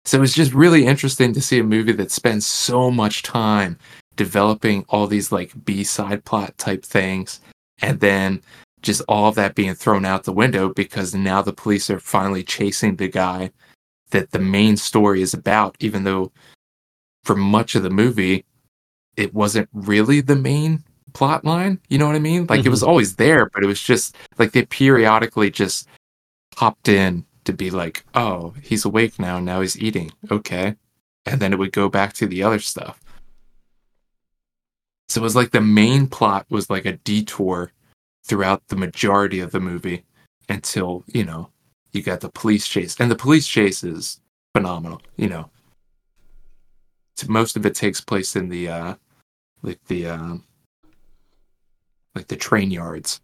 So 0.04 0.22
it's 0.22 0.34
just 0.34 0.52
really 0.52 0.84
interesting 0.84 1.32
to 1.32 1.40
see 1.40 1.58
a 1.58 1.64
movie 1.64 1.92
that 1.92 2.10
spends 2.10 2.46
so 2.46 2.90
much 2.90 3.22
time 3.22 3.78
developing 4.16 4.84
all 4.90 5.06
these 5.06 5.32
like 5.32 5.64
b-side 5.64 6.24
plot 6.26 6.56
type 6.58 6.84
things 6.84 7.40
and 7.80 8.00
then 8.00 8.40
just 8.84 9.02
all 9.08 9.28
of 9.28 9.34
that 9.34 9.54
being 9.54 9.74
thrown 9.74 10.04
out 10.04 10.24
the 10.24 10.32
window 10.32 10.72
because 10.72 11.14
now 11.14 11.42
the 11.42 11.52
police 11.52 11.90
are 11.90 11.98
finally 11.98 12.44
chasing 12.44 12.96
the 12.96 13.08
guy 13.08 13.50
that 14.10 14.30
the 14.30 14.38
main 14.38 14.76
story 14.76 15.22
is 15.22 15.34
about 15.34 15.76
even 15.80 16.04
though 16.04 16.30
for 17.24 17.34
much 17.34 17.74
of 17.74 17.82
the 17.82 17.90
movie 17.90 18.44
it 19.16 19.34
wasn't 19.34 19.68
really 19.72 20.20
the 20.20 20.36
main 20.36 20.84
plot 21.14 21.44
line. 21.44 21.80
You 21.88 21.98
know 21.98 22.06
what 22.06 22.16
I 22.16 22.20
mean? 22.20 22.46
Like 22.46 22.66
it 22.66 22.68
was 22.68 22.80
mm-hmm. 22.80 22.90
always 22.90 23.16
there, 23.16 23.48
but 23.54 23.62
it 23.62 23.66
was 23.66 23.80
just 23.80 24.14
like 24.38 24.52
they 24.52 24.66
periodically 24.66 25.50
just 25.50 25.88
popped 26.54 26.88
in 26.88 27.24
to 27.44 27.52
be 27.52 27.70
like, 27.70 28.04
oh, 28.14 28.54
he's 28.62 28.84
awake 28.84 29.18
now. 29.18 29.38
Now 29.38 29.62
he's 29.62 29.78
eating. 29.78 30.12
Okay. 30.30 30.74
And 31.24 31.40
then 31.40 31.52
it 31.52 31.58
would 31.58 31.72
go 31.72 31.88
back 31.88 32.12
to 32.14 32.26
the 32.26 32.42
other 32.42 32.58
stuff. 32.58 33.00
So 35.08 35.20
it 35.20 35.24
was 35.24 35.36
like 35.36 35.52
the 35.52 35.60
main 35.60 36.06
plot 36.06 36.46
was 36.50 36.68
like 36.68 36.84
a 36.84 36.96
detour 36.98 37.72
throughout 38.24 38.66
the 38.68 38.76
majority 38.76 39.40
of 39.40 39.52
the 39.52 39.60
movie 39.60 40.04
until, 40.48 41.04
you 41.06 41.24
know, 41.24 41.50
you 41.92 42.02
got 42.02 42.20
the 42.20 42.30
police 42.30 42.66
chase. 42.66 42.98
And 42.98 43.10
the 43.10 43.16
police 43.16 43.46
chase 43.46 43.84
is 43.84 44.20
phenomenal, 44.54 45.00
you 45.16 45.28
know. 45.28 45.50
Most 47.28 47.56
of 47.56 47.64
it 47.64 47.74
takes 47.74 48.00
place 48.00 48.34
in 48.34 48.48
the 48.48 48.68
uh 48.68 48.94
like 49.62 49.82
the 49.86 50.06
um 50.08 50.44
like 52.14 52.26
the 52.28 52.36
train 52.36 52.70
yards. 52.70 53.20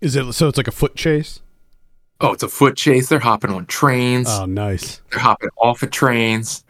Is 0.00 0.16
it 0.16 0.32
so? 0.32 0.48
It's 0.48 0.56
like 0.56 0.68
a 0.68 0.72
foot 0.72 0.94
chase. 0.94 1.40
Oh, 2.20 2.32
it's 2.32 2.42
a 2.42 2.48
foot 2.48 2.76
chase. 2.76 3.08
They're 3.08 3.18
hopping 3.18 3.50
on 3.50 3.66
trains. 3.66 4.28
Oh, 4.30 4.44
nice. 4.46 5.00
They're 5.10 5.20
hopping 5.20 5.50
off 5.56 5.82
of 5.82 5.90
trains. 5.90 6.64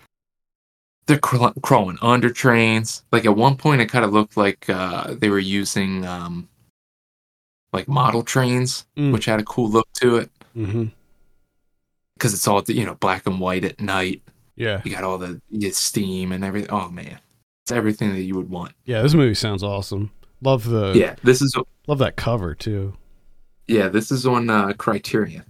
They're 1.06 1.18
craw- 1.18 1.52
crawling 1.62 1.98
under 2.00 2.30
trains. 2.30 3.04
Like 3.12 3.26
at 3.26 3.36
one 3.36 3.56
point, 3.56 3.82
it 3.82 3.86
kind 3.86 4.04
of 4.04 4.12
looked 4.12 4.36
like 4.36 4.68
uh, 4.70 5.14
they 5.18 5.28
were 5.28 5.38
using 5.38 6.06
um, 6.06 6.48
like 7.74 7.88
model 7.88 8.22
trains, 8.22 8.86
Mm. 8.96 9.12
which 9.12 9.26
had 9.26 9.40
a 9.40 9.44
cool 9.44 9.68
look 9.68 9.88
to 10.00 10.16
it 10.16 10.30
because 12.14 12.32
it's 12.32 12.46
all 12.48 12.62
you 12.68 12.84
know 12.86 12.94
black 12.94 13.26
and 13.26 13.38
white 13.40 13.64
at 13.64 13.80
night. 13.80 14.22
Yeah, 14.56 14.80
You 14.84 14.92
got 14.92 15.02
all 15.04 15.18
the 15.18 15.40
steam 15.72 16.30
and 16.32 16.44
everything. 16.44 16.70
Oh 16.70 16.88
man, 16.88 17.18
it's 17.64 17.72
everything 17.72 18.10
that 18.14 18.22
you 18.22 18.36
would 18.36 18.48
want. 18.50 18.72
yeah. 18.84 19.02
This 19.02 19.14
movie 19.14 19.34
sounds 19.34 19.62
awesome. 19.64 20.10
Love 20.40 20.64
the 20.68 20.92
Yeah, 20.94 21.16
this 21.24 21.42
is 21.42 21.56
love 21.88 21.98
that 21.98 22.16
cover 22.16 22.54
too. 22.54 22.94
yeah, 23.66 23.88
this 23.88 24.10
is 24.12 24.24
on 24.26 24.48
uh, 24.48 24.72
Criterion. 24.74 25.44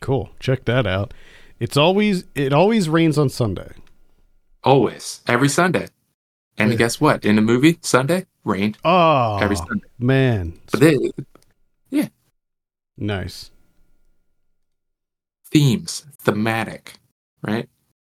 Cool. 0.00 0.30
Check 0.40 0.64
that 0.64 0.86
out. 0.86 1.12
It's 1.60 1.76
always 1.76 2.24
it 2.34 2.52
always 2.52 2.88
rains 2.88 3.18
on 3.18 3.28
Sunday. 3.28 3.72
Always, 4.64 5.20
every 5.26 5.48
Sunday. 5.48 5.88
And 6.56 6.70
Yeah. 6.70 6.76
guess 6.78 7.00
what? 7.00 7.24
In 7.24 7.36
the 7.36 7.42
movie, 7.42 7.78
Sunday 7.82 8.24
rained 8.48 8.78
Oh 8.84 9.38
every 9.38 9.56
Sunday. 9.56 9.86
man, 9.98 10.58
But 10.72 10.80
they 10.80 10.96
nice. 12.96 13.50
themes, 15.50 16.04
thematic, 16.18 16.94
right? 17.42 17.68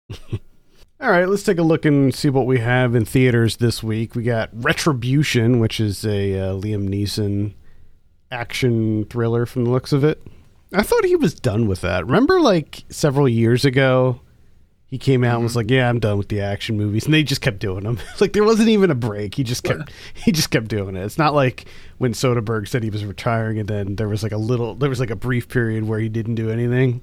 All 1.01 1.11
right, 1.11 1.29
let's 1.29 1.43
take 1.43 1.59
a 1.59 1.63
look 1.63 1.85
and 1.85 2.15
see 2.15 2.29
what 2.31 2.47
we 2.47 2.59
have 2.59 2.95
in 2.95 3.05
theaters 3.05 3.57
this 3.59 3.83
week. 3.83 4.15
We 4.15 4.23
got 4.25 4.51
Retribution, 4.53 5.59
which 5.61 5.79
is 5.81 6.05
a 6.05 6.39
uh, 6.39 6.53
Liam 6.55 6.89
Neeson 6.89 7.55
action 8.31 9.05
thriller 9.07 9.47
from 9.47 9.65
the 9.65 9.71
looks 9.71 9.93
of 9.93 10.05
it. 10.05 10.21
I 10.73 10.83
thought 10.83 11.05
he 11.05 11.17
was 11.17 11.35
done 11.35 11.67
with 11.67 11.81
that. 11.83 12.05
Remember, 12.05 12.41
like 12.41 12.85
several 12.89 13.29
years 13.29 13.65
ago, 13.65 14.21
he 14.89 14.99
came 14.99 15.23
out 15.23 15.35
and 15.35 15.43
was 15.43 15.53
mm-hmm. 15.53 15.59
like, 15.59 15.71
"Yeah, 15.71 15.89
I'm 15.89 15.99
done 15.99 16.19
with 16.19 16.29
the 16.29 16.41
action 16.41 16.77
movies," 16.77 17.05
and 17.05 17.15
they 17.15 17.23
just 17.23 17.41
kept 17.41 17.59
doing 17.59 17.85
them. 17.85 17.99
like 18.21 18.33
there 18.33 18.45
wasn't 18.45 18.69
even 18.71 18.91
a 18.91 18.95
break. 18.95 19.35
He 19.35 19.45
just 19.45 19.63
kept 19.65 19.93
he 20.15 20.33
just 20.33 20.51
kept 20.51 20.69
doing 20.69 20.97
it. 20.97 21.05
It's 21.05 21.19
not 21.19 21.35
like 21.35 21.67
when 21.99 22.13
Soderbergh 22.13 22.69
said 22.69 22.83
he 22.83 22.91
was 22.91 23.05
retiring, 23.05 23.59
and 23.59 23.69
then 23.69 23.97
there 23.97 24.09
was 24.09 24.23
like 24.23 24.33
a 24.33 24.39
little 24.39 24.75
there 24.75 24.91
was 24.91 25.01
like 25.01 25.11
a 25.11 25.17
brief 25.17 25.49
period 25.49 25.85
where 25.85 25.99
he 25.99 26.09
didn't 26.09 26.37
do 26.37 26.51
anything. 26.51 27.03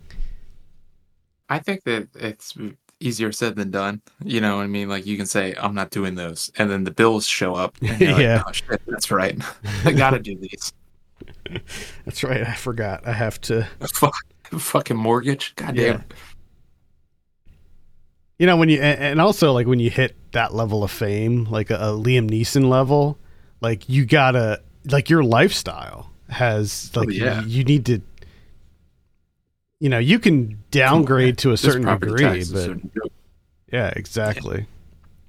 I 1.47 1.59
think 1.59 1.83
that 1.83 2.07
it's 2.15 2.57
easier 2.99 3.31
said 3.31 3.55
than 3.55 3.71
done. 3.71 4.01
You 4.23 4.41
know 4.41 4.57
what 4.57 4.63
I 4.63 4.67
mean? 4.67 4.89
Like 4.89 5.05
you 5.05 5.17
can 5.17 5.25
say, 5.25 5.53
I'm 5.59 5.75
not 5.75 5.91
doing 5.91 6.15
those. 6.15 6.51
And 6.57 6.71
then 6.71 6.83
the 6.85 6.91
bills 6.91 7.27
show 7.27 7.53
up. 7.53 7.77
And 7.81 7.99
you're 7.99 8.11
like, 8.13 8.21
Yeah. 8.21 8.43
"Oh, 8.47 8.51
shit, 8.51 8.81
that's 8.87 9.11
right. 9.11 9.39
I 9.83 9.91
gotta 9.91 10.19
do 10.19 10.35
these. 10.37 10.73
That's 12.05 12.23
right. 12.23 12.45
I 12.45 12.53
forgot. 12.53 13.07
I 13.07 13.13
have 13.13 13.39
to. 13.41 13.67
Fuck, 13.93 14.15
fucking 14.51 14.97
mortgage. 14.97 15.55
God 15.55 15.75
damn. 15.75 16.03
You 18.39 18.45
know 18.47 18.57
when 18.57 18.67
you 18.69 18.81
and 18.81 19.21
also 19.21 19.53
like 19.53 19.65
when 19.67 19.79
you 19.79 19.89
hit 19.89 20.15
that 20.33 20.53
level 20.53 20.83
of 20.83 20.91
fame, 20.91 21.45
like 21.45 21.69
a, 21.69 21.75
a 21.75 21.87
Liam 21.93 22.29
Neeson 22.29 22.67
level, 22.69 23.17
like 23.61 23.87
you 23.87 24.05
gotta 24.05 24.61
like 24.85 25.09
your 25.09 25.23
lifestyle 25.23 26.11
has 26.29 26.91
like 26.95 27.07
Oh, 27.07 27.11
yeah. 27.11 27.41
you, 27.43 27.47
you 27.59 27.63
need 27.63 27.85
to. 27.85 28.01
You 29.79 29.89
know, 29.89 29.99
you 29.99 30.19
can 30.19 30.63
downgrade 30.71 31.37
to 31.39 31.51
a 31.51 31.57
certain 31.57 31.85
degree, 31.85 32.43
but 32.51 32.67
joke. 32.93 33.11
Yeah, 33.71 33.91
exactly. 33.95 34.67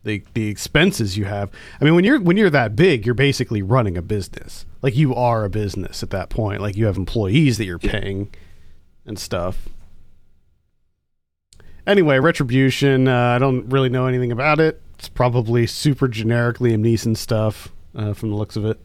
The 0.04 0.22
the 0.34 0.48
expenses 0.48 1.16
you 1.16 1.24
have. 1.24 1.50
I 1.80 1.84
mean, 1.84 1.94
when 1.94 2.04
you're 2.04 2.20
when 2.20 2.36
you're 2.36 2.50
that 2.50 2.76
big, 2.76 3.04
you're 3.06 3.14
basically 3.14 3.60
running 3.62 3.96
a 3.96 4.02
business. 4.02 4.64
Like 4.82 4.94
you 4.96 5.14
are 5.14 5.44
a 5.44 5.50
business 5.50 6.02
at 6.02 6.10
that 6.10 6.28
point. 6.28 6.60
Like 6.62 6.76
you 6.76 6.86
have 6.86 6.96
employees 6.96 7.58
that 7.58 7.64
you're 7.64 7.80
Yeah. 7.82 7.90
paying 8.00 8.30
and 9.04 9.18
stuff. 9.18 9.68
Anyway, 11.86 12.18
Retribution. 12.18 13.08
Uh, 13.08 13.14
I 13.36 13.38
don't 13.38 13.68
really 13.68 13.88
know 13.88 14.06
anything 14.06 14.32
about 14.32 14.58
it. 14.60 14.80
It's 14.98 15.08
probably 15.08 15.66
super 15.66 16.08
generic 16.08 16.58
Liam 16.58 16.80
Neeson 16.84 17.16
stuff 17.16 17.72
uh, 17.94 18.12
from 18.12 18.30
the 18.30 18.36
looks 18.36 18.56
of 18.56 18.64
it. 18.64 18.80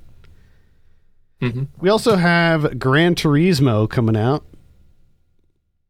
Mhm. 1.41 1.67
We 1.79 1.89
also 1.89 2.15
have 2.17 2.77
Gran 2.77 3.15
Turismo 3.15 3.89
coming 3.89 4.15
out. 4.15 4.45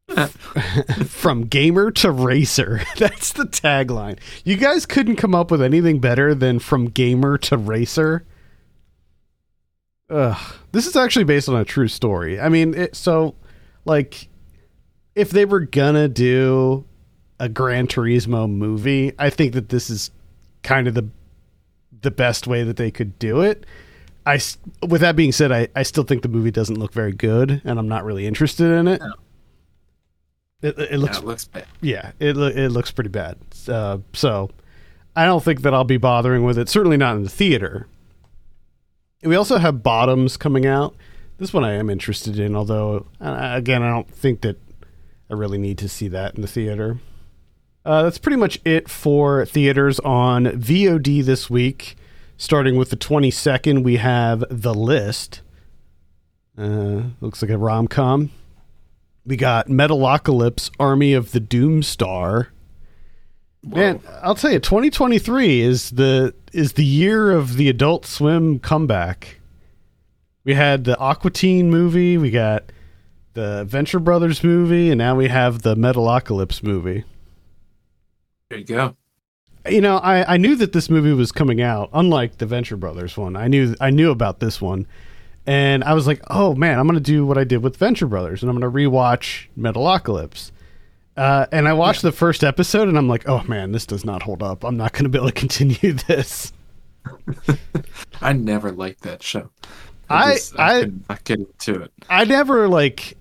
From 1.06 1.44
gamer 1.48 1.90
to 1.92 2.12
racer. 2.12 2.82
That's 2.98 3.32
the 3.32 3.46
tagline. 3.46 4.20
You 4.44 4.58
guys 4.58 4.86
couldn't 4.86 5.16
come 5.16 5.34
up 5.34 5.50
with 5.52 5.62
anything 5.62 6.00
better 6.00 6.36
than 6.36 6.60
from 6.60 6.88
gamer 6.90 7.38
to 7.40 7.56
racer. 7.58 8.26
Ugh. 10.10 10.38
This 10.74 10.86
is 10.86 10.98
actually 10.98 11.24
based 11.24 11.48
on 11.48 11.56
a 11.56 11.64
true 11.64 11.88
story. 11.88 12.40
I 12.42 12.50
mean, 12.50 12.74
it, 12.74 12.96
so 12.96 13.36
like 13.86 14.28
if 15.16 15.30
they 15.30 15.46
were 15.46 15.62
gonna 15.62 16.10
do 16.10 16.84
a 17.42 17.50
Gran 17.50 17.88
Turismo 17.88 18.48
movie, 18.48 19.14
I 19.18 19.32
think 19.32 19.54
that 19.54 19.70
this 19.70 19.90
is 19.90 20.12
kind 20.62 20.88
of 20.88 20.94
the 20.94 21.10
the 22.02 22.12
best 22.12 22.48
way 22.48 22.64
that 22.64 22.78
they 22.78 22.92
could 22.92 23.18
do 23.18 23.42
it. 23.42 23.66
I 24.28 24.40
with 24.88 25.02
that 25.02 25.16
being 25.16 25.32
said, 25.32 25.52
I, 25.52 25.68
I 25.76 25.82
still 25.82 26.04
think 26.04 26.22
the 26.22 26.30
movie 26.30 26.52
doesn't 26.52 26.78
look 26.78 26.94
very 26.94 27.12
good, 27.12 27.62
and 27.66 27.80
I'm 27.80 27.88
not 27.88 28.06
really 28.06 28.28
interested 28.28 28.72
in 28.72 28.88
it. 28.88 29.02
No. 29.02 29.14
It, 30.62 30.78
it 30.78 31.00
looks 31.00 31.18
it 31.18 31.26
looks 31.26 31.46
bad. 31.46 31.66
yeah, 31.82 32.12
it 32.20 32.38
it 32.38 32.72
looks 32.72 32.92
pretty 32.92 33.10
bad. 33.10 33.38
Uh, 33.68 33.98
so 34.14 34.52
I 35.16 35.26
don't 35.26 35.44
think 35.44 35.64
that 35.64 35.74
I'll 35.74 35.84
be 35.84 35.98
bothering 35.98 36.44
with 36.44 36.60
it. 36.60 36.70
Certainly 36.70 36.98
not 36.98 37.16
in 37.16 37.24
the 37.24 37.30
theater. 37.30 37.88
We 39.24 39.36
also 39.36 39.58
have 39.58 39.82
Bottoms 39.82 40.38
coming 40.38 40.68
out. 40.68 40.96
This 41.40 41.54
one 41.54 41.64
I 41.64 41.74
am 41.74 41.90
interested 41.90 42.38
in, 42.38 42.56
although 42.56 43.08
uh, 43.20 43.54
again 43.56 43.82
I 43.82 43.90
don't 43.90 44.08
think 44.08 44.42
that 44.42 44.60
I 45.28 45.34
really 45.34 45.58
need 45.58 45.80
to 45.80 45.90
see 45.90 46.08
that 46.10 46.36
in 46.36 46.42
the 46.44 46.48
theater. 46.48 47.00
Uh, 47.84 48.04
that's 48.04 48.18
pretty 48.18 48.38
much 48.38 48.60
it 48.64 48.90
for 48.90 49.46
theaters 49.46 50.00
on 50.02 50.46
VOD 50.46 51.24
this 51.24 51.50
week. 51.50 51.96
Starting 52.38 52.76
with 52.76 52.90
the 52.90 52.98
22nd, 52.98 53.84
we 53.84 53.98
have 53.98 54.44
The 54.50 54.74
List. 54.74 55.42
Uh, 56.58 57.04
looks 57.22 57.42
like 57.42 57.52
a 57.52 57.58
rom 57.58 57.88
com. 57.88 58.32
We 59.26 59.36
got 59.36 59.68
Metalocalypse, 59.68 60.72
Army 60.80 61.14
of 61.14 61.32
the 61.32 61.40
Doomstar. 61.40 62.48
Man, 63.64 64.02
I'll 64.24 64.34
tell 64.34 64.52
you, 64.52 64.60
2023 64.60 65.62
is 65.62 65.92
the 65.92 66.34
is 66.52 66.74
the 66.74 66.84
year 66.84 67.32
of 67.32 67.58
the 67.58 67.70
Adult 67.70 68.08
Swim 68.08 68.58
comeback. 68.58 69.40
We 70.44 70.56
had 70.56 70.84
the 70.86 70.98
Aqua 70.98 71.30
Teen 71.30 71.70
movie, 71.70 72.18
we 72.18 72.32
got 72.32 72.72
the 73.34 73.64
Venture 73.66 74.00
Brothers 74.00 74.44
movie, 74.44 74.90
and 74.90 74.98
now 74.98 75.16
we 75.16 75.28
have 75.28 75.62
the 75.62 75.76
Metalocalypse 75.76 76.64
movie. 76.64 77.04
There 78.52 78.60
you 78.60 78.66
go. 78.66 78.98
You 79.70 79.80
know, 79.80 79.96
I, 80.00 80.34
I 80.34 80.36
knew 80.36 80.58
that 80.58 80.74
this 80.74 80.90
movie 80.90 81.14
was 81.14 81.32
coming 81.32 81.62
out, 81.62 81.90
unlike 81.94 82.38
the 82.38 82.46
Venture 82.46 82.76
Brothers 82.76 83.16
one. 83.16 83.38
I 83.38 83.48
knew 83.48 83.76
I 83.80 83.92
knew 83.92 84.12
about 84.12 84.42
this 84.42 84.60
one, 84.60 84.86
and 85.48 85.86
I 85.86 85.94
was 85.94 86.06
like, 86.06 86.20
"Oh 86.30 86.54
man, 86.56 86.78
I'm 86.78 86.86
going 86.86 86.96
to 86.98 87.00
do 87.00 87.26
what 87.26 87.38
I 87.38 87.46
did 87.46 87.64
with 87.64 87.78
Venture 87.78 88.08
Brothers, 88.08 88.44
and 88.44 88.50
I'm 88.50 88.60
going 88.60 88.70
to 88.70 88.78
rewatch 88.78 89.46
Metalocalypse." 89.58 90.52
Uh, 91.16 91.46
and 91.54 91.66
I 91.66 91.72
watched 91.74 92.02
the 92.02 92.12
first 92.12 92.44
episode, 92.44 92.90
and 92.90 92.98
I'm 92.98 93.08
like, 93.08 93.30
"Oh 93.30 93.42
man, 93.44 93.72
this 93.72 93.86
does 93.86 94.04
not 94.04 94.24
hold 94.24 94.44
up. 94.44 94.66
I'm 94.66 94.76
not 94.76 94.92
going 94.92 95.04
to 95.06 95.10
be 95.10 95.18
able 95.18 95.28
to 95.30 95.34
continue 95.40 95.94
this." 95.94 96.52
I 98.22 98.34
never 98.34 98.74
liked 98.74 99.04
that 99.04 99.24
show. 99.24 99.50
I- 100.10 100.34
just- 100.34 100.60
I- 100.60 100.82
could 100.82 101.10
not 101.10 101.24
get 101.24 101.40
into 101.40 101.84
it. 101.84 101.92
I 102.10 102.26
never 102.26 102.68
like 102.68 103.16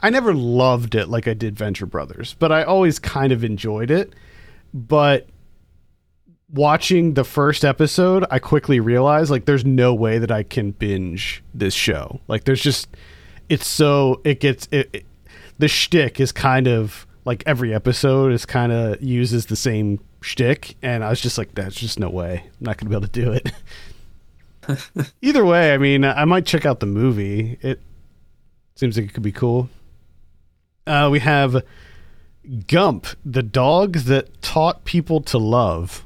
I 0.00 0.10
never 0.10 0.34
loved 0.34 0.96
it 0.96 1.08
like 1.08 1.28
I 1.28 1.34
did 1.34 1.56
Venture 1.56 1.86
Brothers, 1.86 2.34
but 2.40 2.50
I 2.50 2.64
always 2.64 2.98
kind 2.98 3.30
of 3.32 3.44
enjoyed 3.44 3.92
it. 3.92 4.14
But 4.74 5.28
watching 6.52 7.14
the 7.14 7.24
first 7.24 7.64
episode, 7.64 8.24
I 8.30 8.40
quickly 8.40 8.80
realized 8.80 9.30
like 9.30 9.44
there's 9.44 9.64
no 9.64 9.94
way 9.94 10.18
that 10.18 10.32
I 10.32 10.42
can 10.42 10.72
binge 10.72 11.42
this 11.54 11.74
show. 11.74 12.20
Like 12.26 12.44
there's 12.44 12.60
just 12.60 12.88
it's 13.48 13.66
so 13.66 14.20
it 14.24 14.40
gets 14.40 14.68
it, 14.72 14.90
it 14.92 15.06
the 15.58 15.68
shtick 15.68 16.18
is 16.20 16.32
kind 16.32 16.66
of 16.66 17.06
like 17.24 17.44
every 17.46 17.72
episode 17.72 18.32
is 18.32 18.44
kind 18.44 18.72
of 18.72 19.00
uses 19.00 19.46
the 19.46 19.56
same 19.56 20.00
shtick, 20.20 20.76
and 20.82 21.04
I 21.04 21.10
was 21.10 21.20
just 21.20 21.38
like, 21.38 21.54
"That's 21.54 21.76
just 21.76 21.98
no 21.98 22.10
way. 22.10 22.42
I'm 22.44 22.50
not 22.60 22.76
gonna 22.76 22.90
be 22.90 22.96
able 22.96 23.06
to 23.06 23.12
do 23.12 23.32
it." 23.32 23.52
Either 25.22 25.44
way, 25.44 25.72
I 25.72 25.78
mean, 25.78 26.04
I 26.04 26.24
might 26.24 26.46
check 26.46 26.66
out 26.66 26.80
the 26.80 26.86
movie. 26.86 27.58
It 27.62 27.80
seems 28.74 28.96
like 28.96 29.06
it 29.06 29.14
could 29.14 29.22
be 29.22 29.32
cool. 29.32 29.68
Uh, 30.86 31.08
we 31.10 31.20
have 31.20 31.62
Gump, 32.66 33.06
the 33.24 33.42
dog 33.42 33.94
that 34.00 34.42
taught 34.42 34.84
people 34.84 35.20
to 35.22 35.38
love. 35.38 36.04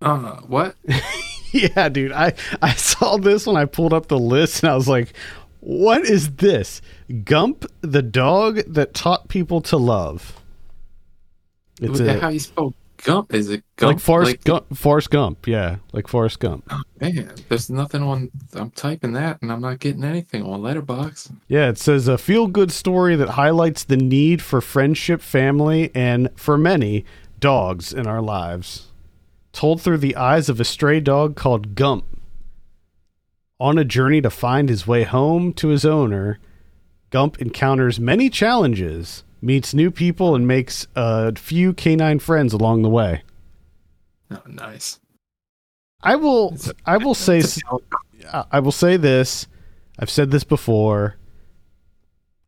Uh, 0.00 0.36
what? 0.42 0.76
yeah, 1.52 1.88
dude. 1.88 2.12
I 2.12 2.34
I 2.60 2.74
saw 2.74 3.16
this 3.16 3.46
when 3.46 3.56
I 3.56 3.64
pulled 3.64 3.92
up 3.92 4.08
the 4.08 4.18
list, 4.18 4.62
and 4.62 4.70
I 4.70 4.74
was 4.74 4.88
like, 4.88 5.14
"What 5.60 6.02
is 6.02 6.36
this?" 6.36 6.82
Gump, 7.24 7.66
the 7.80 8.02
dog 8.02 8.60
that 8.66 8.94
taught 8.94 9.28
people 9.28 9.60
to 9.62 9.76
love. 9.76 10.40
It's 11.80 12.00
a, 12.00 12.20
how 12.20 12.28
you 12.28 12.40
spell 12.40 12.74
Gump. 12.98 13.34
Is 13.34 13.48
it 13.50 13.64
Gump? 13.76 13.94
like 13.94 14.00
Forrest 14.00 14.44
Gump, 14.44 14.76
Forrest 14.76 15.10
Gump. 15.10 15.46
Yeah, 15.46 15.76
like 15.92 16.08
Forrest 16.08 16.40
Gump. 16.40 16.70
Man, 17.02 17.34
there's 17.48 17.68
nothing 17.68 18.00
on. 18.00 18.30
I'm 18.54 18.70
typing 18.70 19.12
that 19.14 19.42
and 19.42 19.50
I'm 19.50 19.60
not 19.60 19.80
getting 19.80 20.04
anything 20.04 20.44
on 20.44 20.60
Letterboxd. 20.60 21.32
Yeah, 21.48 21.68
it 21.68 21.76
says 21.76 22.06
a 22.06 22.16
feel 22.16 22.46
good 22.46 22.70
story 22.70 23.16
that 23.16 23.30
highlights 23.30 23.82
the 23.82 23.96
need 23.96 24.40
for 24.40 24.60
friendship, 24.60 25.20
family, 25.20 25.90
and 25.96 26.28
for 26.36 26.56
many, 26.56 27.04
dogs 27.40 27.92
in 27.92 28.06
our 28.06 28.22
lives. 28.22 28.92
Told 29.52 29.82
through 29.82 29.98
the 29.98 30.14
eyes 30.14 30.48
of 30.48 30.60
a 30.60 30.64
stray 30.64 31.00
dog 31.00 31.34
called 31.34 31.74
Gump. 31.74 32.04
On 33.58 33.78
a 33.78 33.84
journey 33.84 34.20
to 34.20 34.30
find 34.30 34.68
his 34.68 34.86
way 34.86 35.02
home 35.02 35.52
to 35.54 35.68
his 35.68 35.84
owner, 35.84 36.38
Gump 37.10 37.42
encounters 37.42 37.98
many 37.98 38.30
challenges, 38.30 39.24
meets 39.40 39.74
new 39.74 39.90
people, 39.90 40.36
and 40.36 40.46
makes 40.46 40.86
a 40.94 41.34
few 41.34 41.72
canine 41.72 42.20
friends 42.20 42.52
along 42.52 42.82
the 42.82 42.88
way. 42.88 43.22
Oh, 44.30 44.40
nice. 44.46 45.00
I 46.02 46.16
will 46.16 46.56
I 46.86 46.96
will 46.96 47.14
say 47.14 47.42
I 48.52 48.60
will 48.60 48.72
say 48.72 48.96
this. 48.96 49.46
I've 49.98 50.10
said 50.10 50.30
this 50.30 50.44
before. 50.44 51.16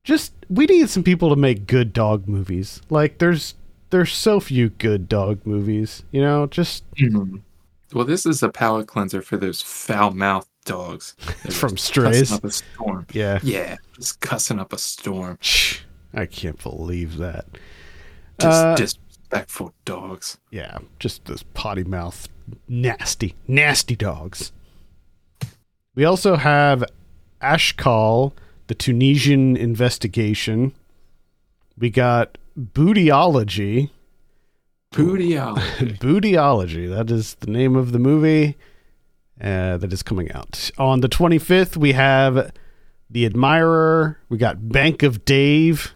Just 0.02 0.32
we 0.48 0.66
need 0.66 0.88
some 0.90 1.02
people 1.02 1.30
to 1.30 1.36
make 1.36 1.66
good 1.66 1.92
dog 1.92 2.28
movies. 2.28 2.80
Like 2.90 3.18
there's 3.18 3.55
there's 3.90 4.12
so 4.12 4.40
few 4.40 4.70
good 4.70 5.09
dog 5.09 5.46
movies. 5.46 6.02
You 6.11 6.20
know, 6.20 6.46
just 6.46 6.84
Mhm. 6.96 7.42
Well, 7.92 8.05
this 8.05 8.26
is 8.26 8.42
a 8.42 8.48
palate 8.48 8.88
cleanser 8.88 9.22
for 9.22 9.36
those 9.36 9.62
foul 9.62 10.11
mouthed 10.11 10.48
dogs. 10.64 11.12
From 11.50 11.76
Strays? 11.76 12.32
Up 12.32 12.42
a 12.44 12.50
storm. 12.50 13.07
yeah. 13.12 13.38
Yeah, 13.42 13.76
just 13.94 14.20
cussing 14.20 14.59
up 14.59 14.72
a 14.72 14.78
storm. 14.78 15.38
I 16.12 16.26
can't 16.26 16.61
believe 16.62 17.18
that. 17.18 17.46
Just 18.40 18.64
Uh, 18.64 18.74
disrespectful 18.74 19.72
dogs. 19.84 20.38
Yeah, 20.50 20.78
just 20.98 21.24
those 21.26 21.44
potty 21.55 21.84
mouth, 21.84 22.28
nasty, 22.68 23.34
nasty 23.47 23.97
dogs. 23.97 24.53
We 25.95 26.05
also 26.05 26.36
have 26.36 26.84
Ashkal, 27.40 28.32
The 28.66 28.74
Tunisian 28.74 29.57
Investigation. 29.57 30.72
We 31.78 31.90
got 31.90 32.38
Bootyology. 32.59 33.90
Bootyology. 34.92 35.99
Bootyology. 35.99 36.88
That 36.88 37.11
is 37.11 37.34
the 37.36 37.51
name 37.51 37.76
of 37.76 37.92
the 37.92 37.99
movie 37.99 38.57
uh, 39.40 39.76
that 39.76 39.92
is 39.92 40.03
coming 40.03 40.30
out. 40.32 40.70
On 40.78 41.01
the 41.01 41.09
25th, 41.09 41.76
we 41.76 41.92
have 41.92 42.53
The 43.11 43.26
Admirer. 43.26 44.18
We 44.28 44.38
got 44.38 44.68
Bank 44.68 45.03
of 45.03 45.24
Dave. 45.24 45.95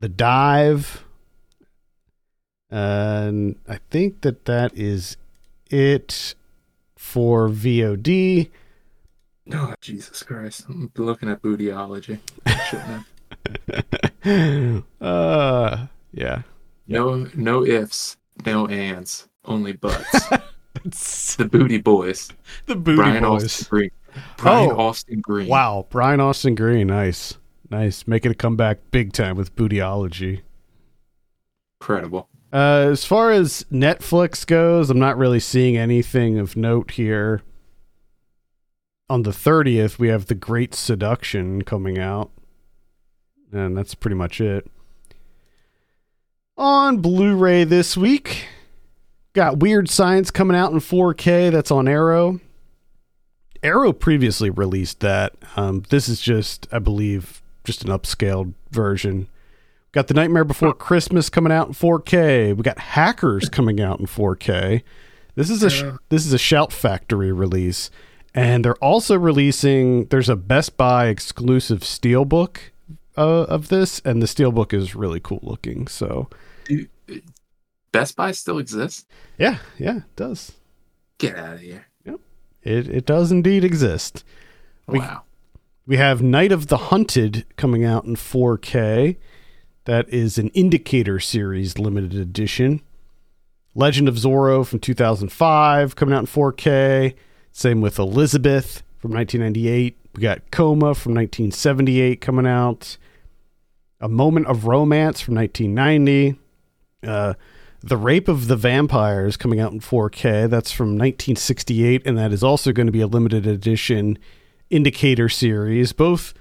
The 0.00 0.08
Dive. 0.08 1.04
And 2.70 3.56
I 3.68 3.78
think 3.90 4.22
that 4.22 4.44
that 4.46 4.76
is 4.76 5.16
it 5.74 6.34
for 6.96 7.48
VOD. 7.48 8.50
oh, 9.52 9.74
Jesus 9.80 10.22
Christ. 10.22 10.64
I'm 10.68 10.90
looking 10.96 11.28
at 11.28 11.42
bootyology. 11.42 12.20
Uh, 15.00 15.86
yeah. 16.12 16.42
No, 16.86 17.26
no 17.34 17.64
ifs, 17.66 18.16
no 18.46 18.66
ands, 18.68 19.28
only 19.44 19.72
buts. 19.72 20.28
the 21.36 21.48
Booty 21.50 21.78
Boys. 21.78 22.30
the 22.66 22.76
Booty 22.76 22.96
Brian 22.96 23.24
Boys. 23.24 23.44
Austin 23.44 23.66
Green. 23.70 23.90
Brian 24.36 24.70
Oh. 24.70 24.76
Austin 24.78 25.20
Green. 25.20 25.48
Wow, 25.48 25.86
Brian 25.90 26.20
Austin 26.20 26.54
Green, 26.54 26.86
nice, 26.86 27.38
nice, 27.70 28.06
making 28.06 28.30
a 28.32 28.34
comeback 28.34 28.78
big 28.90 29.12
time 29.12 29.36
with 29.36 29.54
Bootyology. 29.56 30.42
Incredible. 31.80 32.28
Uh, 32.54 32.86
as 32.92 33.04
far 33.04 33.32
as 33.32 33.66
Netflix 33.72 34.46
goes, 34.46 34.88
I'm 34.88 34.98
not 35.00 35.18
really 35.18 35.40
seeing 35.40 35.76
anything 35.76 36.38
of 36.38 36.56
note 36.56 36.92
here. 36.92 37.42
On 39.10 39.24
the 39.24 39.32
30th, 39.32 39.98
we 39.98 40.06
have 40.06 40.26
The 40.26 40.36
Great 40.36 40.72
Seduction 40.72 41.62
coming 41.62 41.98
out, 41.98 42.30
and 43.50 43.76
that's 43.76 43.96
pretty 43.96 44.14
much 44.14 44.40
it. 44.40 44.70
On 46.56 46.98
Blu-ray 46.98 47.64
this 47.64 47.96
week, 47.96 48.46
got 49.32 49.58
Weird 49.58 49.90
Science 49.90 50.30
coming 50.30 50.56
out 50.56 50.70
in 50.70 50.78
4K. 50.78 51.50
That's 51.50 51.72
on 51.72 51.88
Arrow. 51.88 52.38
Arrow 53.64 53.92
previously 53.92 54.48
released 54.48 55.00
that. 55.00 55.34
Um, 55.56 55.82
this 55.88 56.08
is 56.08 56.20
just, 56.20 56.68
I 56.70 56.78
believe, 56.78 57.42
just 57.64 57.82
an 57.84 57.90
upscaled 57.90 58.54
version. 58.70 59.26
Got 59.94 60.08
The 60.08 60.14
Nightmare 60.14 60.44
Before 60.44 60.74
Christmas 60.74 61.28
coming 61.30 61.52
out 61.52 61.68
in 61.68 61.72
4K. 61.72 62.56
We 62.56 62.62
got 62.64 62.78
Hackers 62.80 63.48
coming 63.48 63.80
out 63.80 64.00
in 64.00 64.06
4K. 64.06 64.82
This 65.36 65.48
is 65.50 65.62
a 65.62 65.68
Yeah. 65.84 65.96
this 66.08 66.26
is 66.26 66.32
a 66.32 66.38
Shout 66.38 66.72
Factory 66.72 67.32
release, 67.32 67.90
and 68.34 68.64
they're 68.64 68.74
also 68.76 69.16
releasing. 69.16 70.06
There's 70.06 70.28
a 70.28 70.34
Best 70.36 70.76
Buy 70.76 71.06
exclusive 71.06 71.80
steelbook 71.80 72.56
uh, 73.16 73.42
of 73.44 73.68
this, 73.68 74.00
and 74.04 74.20
the 74.20 74.26
steelbook 74.26 74.72
is 74.72 74.96
really 74.96 75.20
cool 75.20 75.40
looking. 75.42 75.86
So 75.86 76.28
Best 77.92 78.16
Buy 78.16 78.32
still 78.32 78.58
exists? 78.58 79.06
yeah, 79.38 79.58
yeah, 79.78 79.98
it 79.98 80.16
does. 80.16 80.52
Get 81.18 81.36
out 81.36 81.54
of 81.54 81.60
here. 81.60 81.86
Yep, 82.04 82.20
It 82.64 82.88
it 82.88 83.06
does 83.06 83.30
indeed 83.30 83.62
exist. 83.64 84.24
We- 84.88 84.98
Wow. 84.98 85.22
We 85.86 85.98
have 85.98 86.22
Night 86.22 86.50
of 86.50 86.68
the 86.68 86.78
Hunted 86.78 87.44
coming 87.56 87.84
out 87.84 88.06
in 88.06 88.16
4K. 88.16 89.18
That 89.84 90.08
is 90.08 90.38
an 90.38 90.48
Indicator 90.50 91.20
series 91.20 91.78
limited 91.78 92.14
edition. 92.14 92.80
Legend 93.74 94.08
of 94.08 94.14
Zorro 94.14 94.66
from 94.66 94.78
2005 94.78 95.96
coming 95.96 96.14
out 96.14 96.20
in 96.20 96.26
4K. 96.26 97.14
Same 97.52 97.80
with 97.82 97.98
Elizabeth 97.98 98.82
from 98.96 99.12
1998. 99.12 99.98
We 100.14 100.22
got 100.22 100.50
Coma 100.50 100.94
from 100.94 101.14
1978 101.14 102.20
coming 102.20 102.46
out. 102.46 102.96
A 104.00 104.08
Moment 104.08 104.46
of 104.46 104.64
Romance 104.64 105.20
from 105.20 105.34
1990. 105.34 106.38
Uh, 107.06 107.34
the 107.82 107.96
Rape 107.98 108.28
of 108.28 108.48
the 108.48 108.56
Vampires 108.56 109.36
coming 109.36 109.60
out 109.60 109.72
in 109.72 109.80
4K. 109.80 110.48
That's 110.48 110.72
from 110.72 110.90
1968, 110.90 112.06
and 112.06 112.16
that 112.16 112.32
is 112.32 112.42
also 112.42 112.72
going 112.72 112.86
to 112.86 112.92
be 112.92 113.02
a 113.02 113.06
limited 113.06 113.46
edition 113.46 114.18
Indicator 114.70 115.28
series. 115.28 115.92
Both 115.92 116.32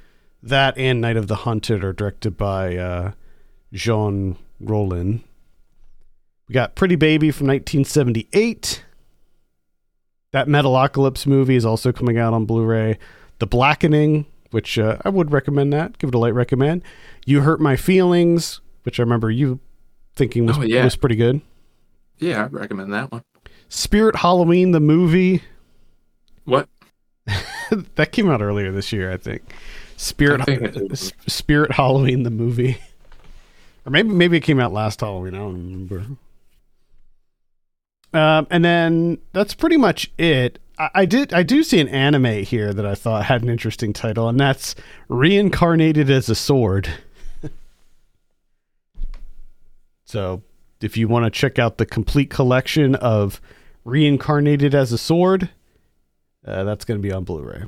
that 0.41 0.77
and 0.77 1.01
Night 1.01 1.17
of 1.17 1.27
the 1.27 1.37
Hunted 1.37 1.83
are 1.83 1.91
directed 1.91 2.37
by 2.37 2.77
uh, 2.77 3.11
Jean 3.73 4.37
Rollin. 4.61 5.21
We 6.47 6.53
got 6.53 6.75
Pretty 6.75 6.95
Baby 6.95 7.31
from 7.31 7.47
1978. 7.47 8.83
That 10.31 10.47
Metalocalypse 10.47 11.25
movie 11.27 11.55
is 11.55 11.65
also 11.65 11.91
coming 11.91 12.17
out 12.17 12.33
on 12.33 12.45
Blu-ray. 12.45 12.97
The 13.39 13.47
Blackening, 13.47 14.25
which 14.51 14.77
uh, 14.79 14.97
I 15.03 15.09
would 15.09 15.31
recommend 15.31 15.73
that. 15.73 15.97
Give 15.97 16.07
it 16.09 16.15
a 16.15 16.17
light 16.17 16.33
recommend. 16.33 16.83
You 17.25 17.41
Hurt 17.41 17.59
My 17.61 17.75
Feelings, 17.75 18.61
which 18.83 18.99
I 18.99 19.03
remember 19.03 19.29
you 19.31 19.59
thinking 20.15 20.45
was, 20.45 20.57
Oh, 20.57 20.61
yeah. 20.61 20.83
was 20.83 20.95
pretty 20.95 21.15
good. 21.15 21.41
Yeah, 22.19 22.43
I 22.43 22.47
recommend 22.47 22.93
that 22.93 23.11
one. 23.11 23.23
Spirit 23.69 24.17
Halloween, 24.17 24.71
the 24.71 24.79
movie. 24.79 25.41
What? 26.45 26.69
that 27.95 28.11
came 28.11 28.29
out 28.29 28.41
earlier 28.41 28.71
this 28.71 28.91
year, 28.91 29.11
I 29.11 29.17
think. 29.17 29.41
Spirit 29.97 30.41
I 30.41 30.45
think 30.45 30.61
it 30.61 30.73
did. 30.73 30.91
S- 30.91 31.11
Spirit 31.27 31.71
Halloween 31.71 32.23
the 32.23 32.29
movie, 32.29 32.77
or 33.85 33.91
maybe 33.91 34.09
maybe 34.09 34.37
it 34.37 34.41
came 34.41 34.59
out 34.59 34.73
last 34.73 35.01
Halloween. 35.01 35.35
I 35.35 35.39
don't 35.39 35.53
remember. 35.53 36.05
Um, 38.13 38.47
and 38.51 38.63
then 38.63 39.17
that's 39.33 39.53
pretty 39.55 39.77
much 39.77 40.11
it. 40.17 40.59
I, 40.77 40.89
I 40.93 41.05
did 41.05 41.33
I 41.33 41.43
do 41.43 41.63
see 41.63 41.79
an 41.79 41.87
anime 41.89 42.43
here 42.43 42.73
that 42.73 42.85
I 42.85 42.95
thought 42.95 43.25
had 43.25 43.41
an 43.41 43.49
interesting 43.49 43.93
title, 43.93 44.29
and 44.29 44.39
that's 44.39 44.75
Reincarnated 45.09 46.09
as 46.09 46.29
a 46.29 46.35
Sword. 46.35 46.89
so, 50.05 50.43
if 50.81 50.95
you 50.95 51.07
want 51.07 51.25
to 51.25 51.31
check 51.31 51.57
out 51.57 51.77
the 51.77 51.85
complete 51.85 52.29
collection 52.29 52.95
of 52.95 53.41
Reincarnated 53.83 54.75
as 54.75 54.91
a 54.91 54.97
Sword, 54.97 55.49
uh, 56.45 56.63
that's 56.63 56.85
going 56.85 57.01
to 57.01 57.05
be 57.05 57.11
on 57.11 57.23
Blu-ray. 57.23 57.63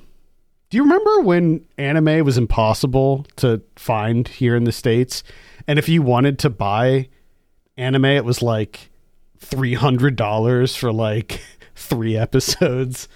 Do 0.69 0.77
you 0.77 0.83
remember 0.83 1.21
when 1.21 1.65
anime 1.77 2.25
was 2.25 2.37
impossible 2.37 3.25
to 3.37 3.61
find 3.75 4.27
here 4.27 4.55
in 4.55 4.63
the 4.63 4.71
states? 4.71 5.23
And 5.67 5.77
if 5.77 5.87
you 5.87 6.01
wanted 6.01 6.39
to 6.39 6.49
buy 6.49 7.09
anime, 7.77 8.05
it 8.05 8.25
was 8.25 8.41
like 8.41 8.89
three 9.37 9.75
hundred 9.75 10.15
dollars 10.15 10.75
for 10.75 10.91
like 10.91 11.41
three 11.75 12.17
episodes. 12.17 13.07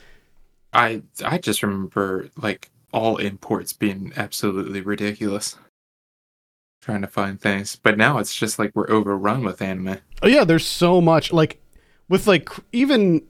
I 0.74 1.02
I 1.26 1.38
just 1.40 1.64
remember 1.64 2.30
like 2.38 2.70
all 2.92 3.18
imports 3.18 3.74
being 3.74 4.14
absolutely 4.16 4.82
ridiculous. 4.82 5.56
Trying 6.82 7.02
to 7.02 7.08
find 7.08 7.40
things, 7.40 7.76
but 7.76 7.98
now 7.98 8.20
it's 8.20 8.34
just 8.34 8.58
like 8.58 8.72
we're 8.74 8.90
overrun 8.90 9.44
with 9.44 9.62
anime. 9.62 9.98
Oh 10.22 10.28
yeah, 10.28 10.44
there's 10.44 10.66
so 10.66 11.02
much 11.02 11.34
like 11.34 11.62
with 12.08 12.26
like 12.26 12.50
even 12.72 13.24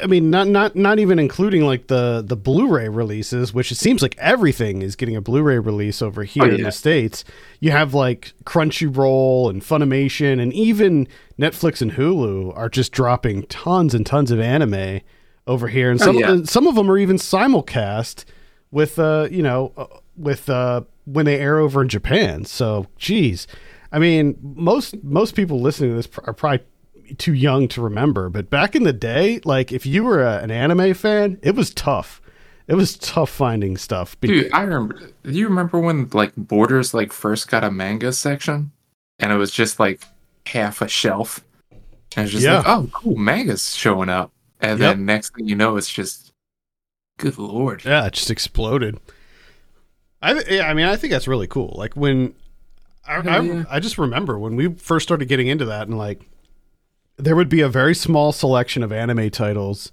I 0.00 0.06
mean 0.06 0.30
not 0.30 0.46
not 0.46 0.76
not 0.76 1.00
even 1.00 1.18
including 1.18 1.62
like 1.66 1.88
the 1.88 2.22
the 2.24 2.36
Blu-ray 2.36 2.88
releases, 2.88 3.52
which 3.52 3.72
it 3.72 3.76
seems 3.76 4.00
like 4.00 4.16
everything 4.18 4.80
is 4.80 4.94
getting 4.94 5.16
a 5.16 5.20
Blu-ray 5.20 5.58
release 5.58 6.00
over 6.00 6.22
here 6.22 6.44
Oh, 6.44 6.50
in 6.54 6.62
the 6.62 6.70
states. 6.70 7.24
You 7.58 7.72
have 7.72 7.92
like 7.92 8.32
Crunchyroll 8.44 9.50
and 9.50 9.60
Funimation 9.60 10.40
and 10.40 10.52
even 10.52 11.08
Netflix 11.36 11.82
and 11.82 11.92
Hulu 11.92 12.56
are 12.56 12.68
just 12.68 12.92
dropping 12.92 13.42
tons 13.46 13.92
and 13.92 14.06
tons 14.06 14.30
of 14.30 14.38
anime 14.38 15.00
over 15.48 15.66
here 15.66 15.90
and 15.90 16.00
Oh, 16.00 16.04
some 16.04 16.16
yeah. 16.18 16.32
of, 16.34 16.48
some 16.48 16.68
of 16.68 16.76
them 16.76 16.88
are 16.88 16.98
even 16.98 17.16
simulcast 17.16 18.24
with 18.70 19.00
uh 19.00 19.26
you 19.32 19.42
know 19.42 19.72
uh, 19.76 19.86
with 20.16 20.48
uh 20.48 20.82
when 21.06 21.26
they 21.26 21.40
air 21.40 21.58
over 21.58 21.82
in 21.82 21.88
Japan. 21.88 22.44
So, 22.44 22.86
geez. 22.98 23.48
I 23.90 23.98
mean, 23.98 24.38
most 24.40 25.02
most 25.02 25.34
people 25.34 25.60
listening 25.60 25.90
to 25.90 25.96
this 25.96 26.08
are 26.24 26.32
probably 26.32 26.64
too 27.18 27.34
young 27.34 27.68
to 27.68 27.80
remember, 27.82 28.28
but 28.28 28.50
back 28.50 28.74
in 28.74 28.82
the 28.84 28.92
day, 28.92 29.40
like 29.44 29.72
if 29.72 29.84
you 29.86 30.04
were 30.04 30.22
a, 30.22 30.38
an 30.38 30.50
anime 30.50 30.94
fan, 30.94 31.38
it 31.42 31.54
was 31.54 31.70
tough. 31.72 32.20
It 32.68 32.74
was 32.74 32.96
tough 32.96 33.30
finding 33.30 33.76
stuff. 33.76 34.18
Be- 34.20 34.28
Dude, 34.28 34.52
I 34.52 34.62
remember. 34.62 34.98
Do 35.24 35.32
you 35.32 35.48
remember 35.48 35.78
when 35.78 36.08
like 36.12 36.32
Borders 36.36 36.94
like 36.94 37.12
first 37.12 37.48
got 37.48 37.64
a 37.64 37.70
manga 37.70 38.12
section, 38.12 38.70
and 39.18 39.32
it 39.32 39.36
was 39.36 39.50
just 39.50 39.78
like 39.80 40.02
half 40.46 40.80
a 40.80 40.88
shelf, 40.88 41.44
and 41.70 42.24
it's 42.24 42.32
just 42.32 42.44
Yeah. 42.44 42.58
like, 42.58 42.68
oh, 42.68 42.88
cool, 42.92 43.16
manga's 43.16 43.74
showing 43.74 44.08
up, 44.08 44.32
and 44.60 44.78
Yep. 44.78 44.96
then 44.96 45.06
next 45.06 45.34
thing 45.34 45.48
you 45.48 45.56
know, 45.56 45.76
it's 45.76 45.90
just, 45.90 46.32
good 47.18 47.36
lord. 47.38 47.84
Yeah, 47.84 48.06
it 48.06 48.12
just 48.14 48.30
exploded. 48.30 48.98
I 50.22 50.40
yeah, 50.48 50.68
I 50.68 50.74
mean, 50.74 50.86
I 50.86 50.96
think 50.96 51.10
that's 51.12 51.28
really 51.28 51.48
cool. 51.48 51.74
Like 51.76 51.94
when 51.94 52.34
I, 53.06 53.16
I. 53.16 53.64
I 53.68 53.80
just 53.80 53.98
remember 53.98 54.38
when 54.38 54.54
we 54.54 54.72
first 54.74 55.02
started 55.06 55.26
getting 55.26 55.48
into 55.48 55.64
that, 55.64 55.88
and 55.88 55.98
like 55.98 56.20
there 57.16 57.36
would 57.36 57.48
be 57.48 57.60
a 57.60 57.68
very 57.68 57.94
small 57.94 58.32
selection 58.32 58.82
of 58.82 58.92
anime 58.92 59.30
titles 59.30 59.92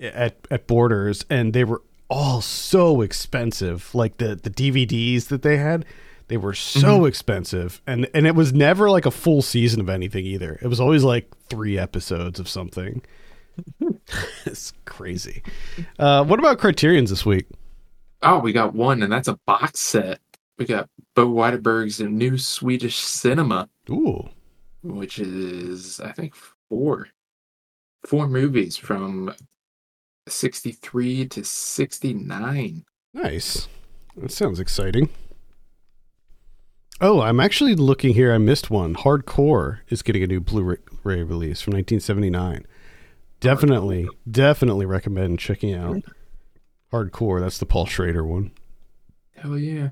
at 0.00 0.36
at 0.50 0.66
Borders, 0.66 1.24
and 1.28 1.52
they 1.52 1.64
were 1.64 1.82
all 2.08 2.40
so 2.40 3.00
expensive. 3.00 3.94
Like 3.94 4.18
the 4.18 4.36
the 4.36 4.50
DVDs 4.50 5.26
that 5.28 5.42
they 5.42 5.56
had, 5.58 5.84
they 6.28 6.36
were 6.36 6.54
so 6.54 7.04
expensive, 7.04 7.80
and 7.86 8.08
and 8.14 8.26
it 8.26 8.34
was 8.34 8.52
never 8.52 8.90
like 8.90 9.06
a 9.06 9.10
full 9.10 9.42
season 9.42 9.80
of 9.80 9.88
anything 9.88 10.24
either. 10.24 10.58
It 10.62 10.68
was 10.68 10.80
always 10.80 11.04
like 11.04 11.30
three 11.48 11.78
episodes 11.78 12.38
of 12.40 12.48
something. 12.48 13.02
it's 14.46 14.72
crazy. 14.84 15.42
Uh, 15.98 16.24
what 16.24 16.38
about 16.38 16.58
Criterion's 16.58 17.10
this 17.10 17.26
week? 17.26 17.46
Oh, 18.22 18.38
we 18.38 18.52
got 18.52 18.74
one, 18.74 19.02
and 19.02 19.12
that's 19.12 19.28
a 19.28 19.38
box 19.46 19.80
set. 19.80 20.20
We 20.58 20.64
got 20.64 20.88
Bo 21.14 21.26
Widerberg's 21.26 22.00
new 22.00 22.36
Swedish 22.36 22.96
cinema, 22.96 23.68
Ooh. 23.90 24.28
Which 24.96 25.18
is 25.18 26.00
I 26.00 26.12
think 26.12 26.34
four, 26.68 27.08
four 28.06 28.28
movies 28.28 28.76
from 28.76 29.34
sixty 30.28 30.72
three 30.72 31.26
to 31.28 31.44
sixty 31.44 32.14
nine. 32.14 32.84
Nice. 33.14 33.68
That 34.16 34.32
sounds 34.32 34.60
exciting. 34.60 35.10
Oh, 37.00 37.20
I'm 37.20 37.38
actually 37.38 37.76
looking 37.76 38.14
here. 38.14 38.32
I 38.32 38.38
missed 38.38 38.70
one. 38.70 38.96
Hardcore 38.96 39.80
is 39.88 40.02
getting 40.02 40.24
a 40.24 40.26
new 40.26 40.40
Blu-ray 40.40 41.22
release 41.22 41.60
from 41.62 41.74
1979. 41.74 42.66
Definitely, 43.38 44.08
definitely 44.28 44.84
recommend 44.84 45.38
checking 45.38 45.74
out 45.74 46.02
Hardcore. 46.92 47.38
That's 47.40 47.58
the 47.58 47.66
Paul 47.66 47.86
Schrader 47.86 48.24
one. 48.24 48.50
Hell 49.36 49.56
yeah! 49.56 49.90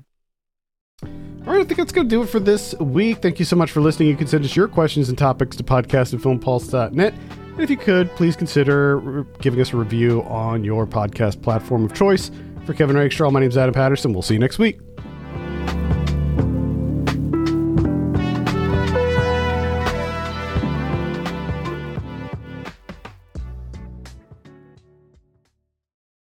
All 1.03 1.53
right, 1.53 1.61
I 1.61 1.63
think 1.63 1.77
that's 1.77 1.91
going 1.91 2.09
to 2.09 2.15
do 2.15 2.23
it 2.23 2.29
for 2.29 2.39
this 2.39 2.73
week. 2.75 3.21
Thank 3.21 3.39
you 3.39 3.45
so 3.45 3.55
much 3.55 3.71
for 3.71 3.81
listening. 3.81 4.09
You 4.09 4.17
can 4.17 4.27
send 4.27 4.43
us 4.43 4.55
your 4.55 4.67
questions 4.67 5.09
and 5.09 5.17
topics 5.17 5.55
to 5.57 5.63
podcast 5.63 6.13
at 6.13 6.19
filmpulse.net. 6.19 7.13
And 7.13 7.59
if 7.61 7.69
you 7.69 7.77
could, 7.77 8.09
please 8.15 8.35
consider 8.35 9.25
giving 9.39 9.61
us 9.61 9.73
a 9.73 9.77
review 9.77 10.23
on 10.23 10.63
your 10.63 10.87
podcast 10.87 11.41
platform 11.41 11.85
of 11.85 11.93
choice. 11.93 12.31
For 12.65 12.73
Kevin 12.73 12.97
Rakestraw, 12.97 13.29
my 13.29 13.39
name 13.39 13.49
is 13.49 13.57
Adam 13.57 13.73
Patterson. 13.73 14.11
We'll 14.11 14.23
see 14.23 14.33
you 14.33 14.39
next 14.39 14.59
week. 14.59 14.79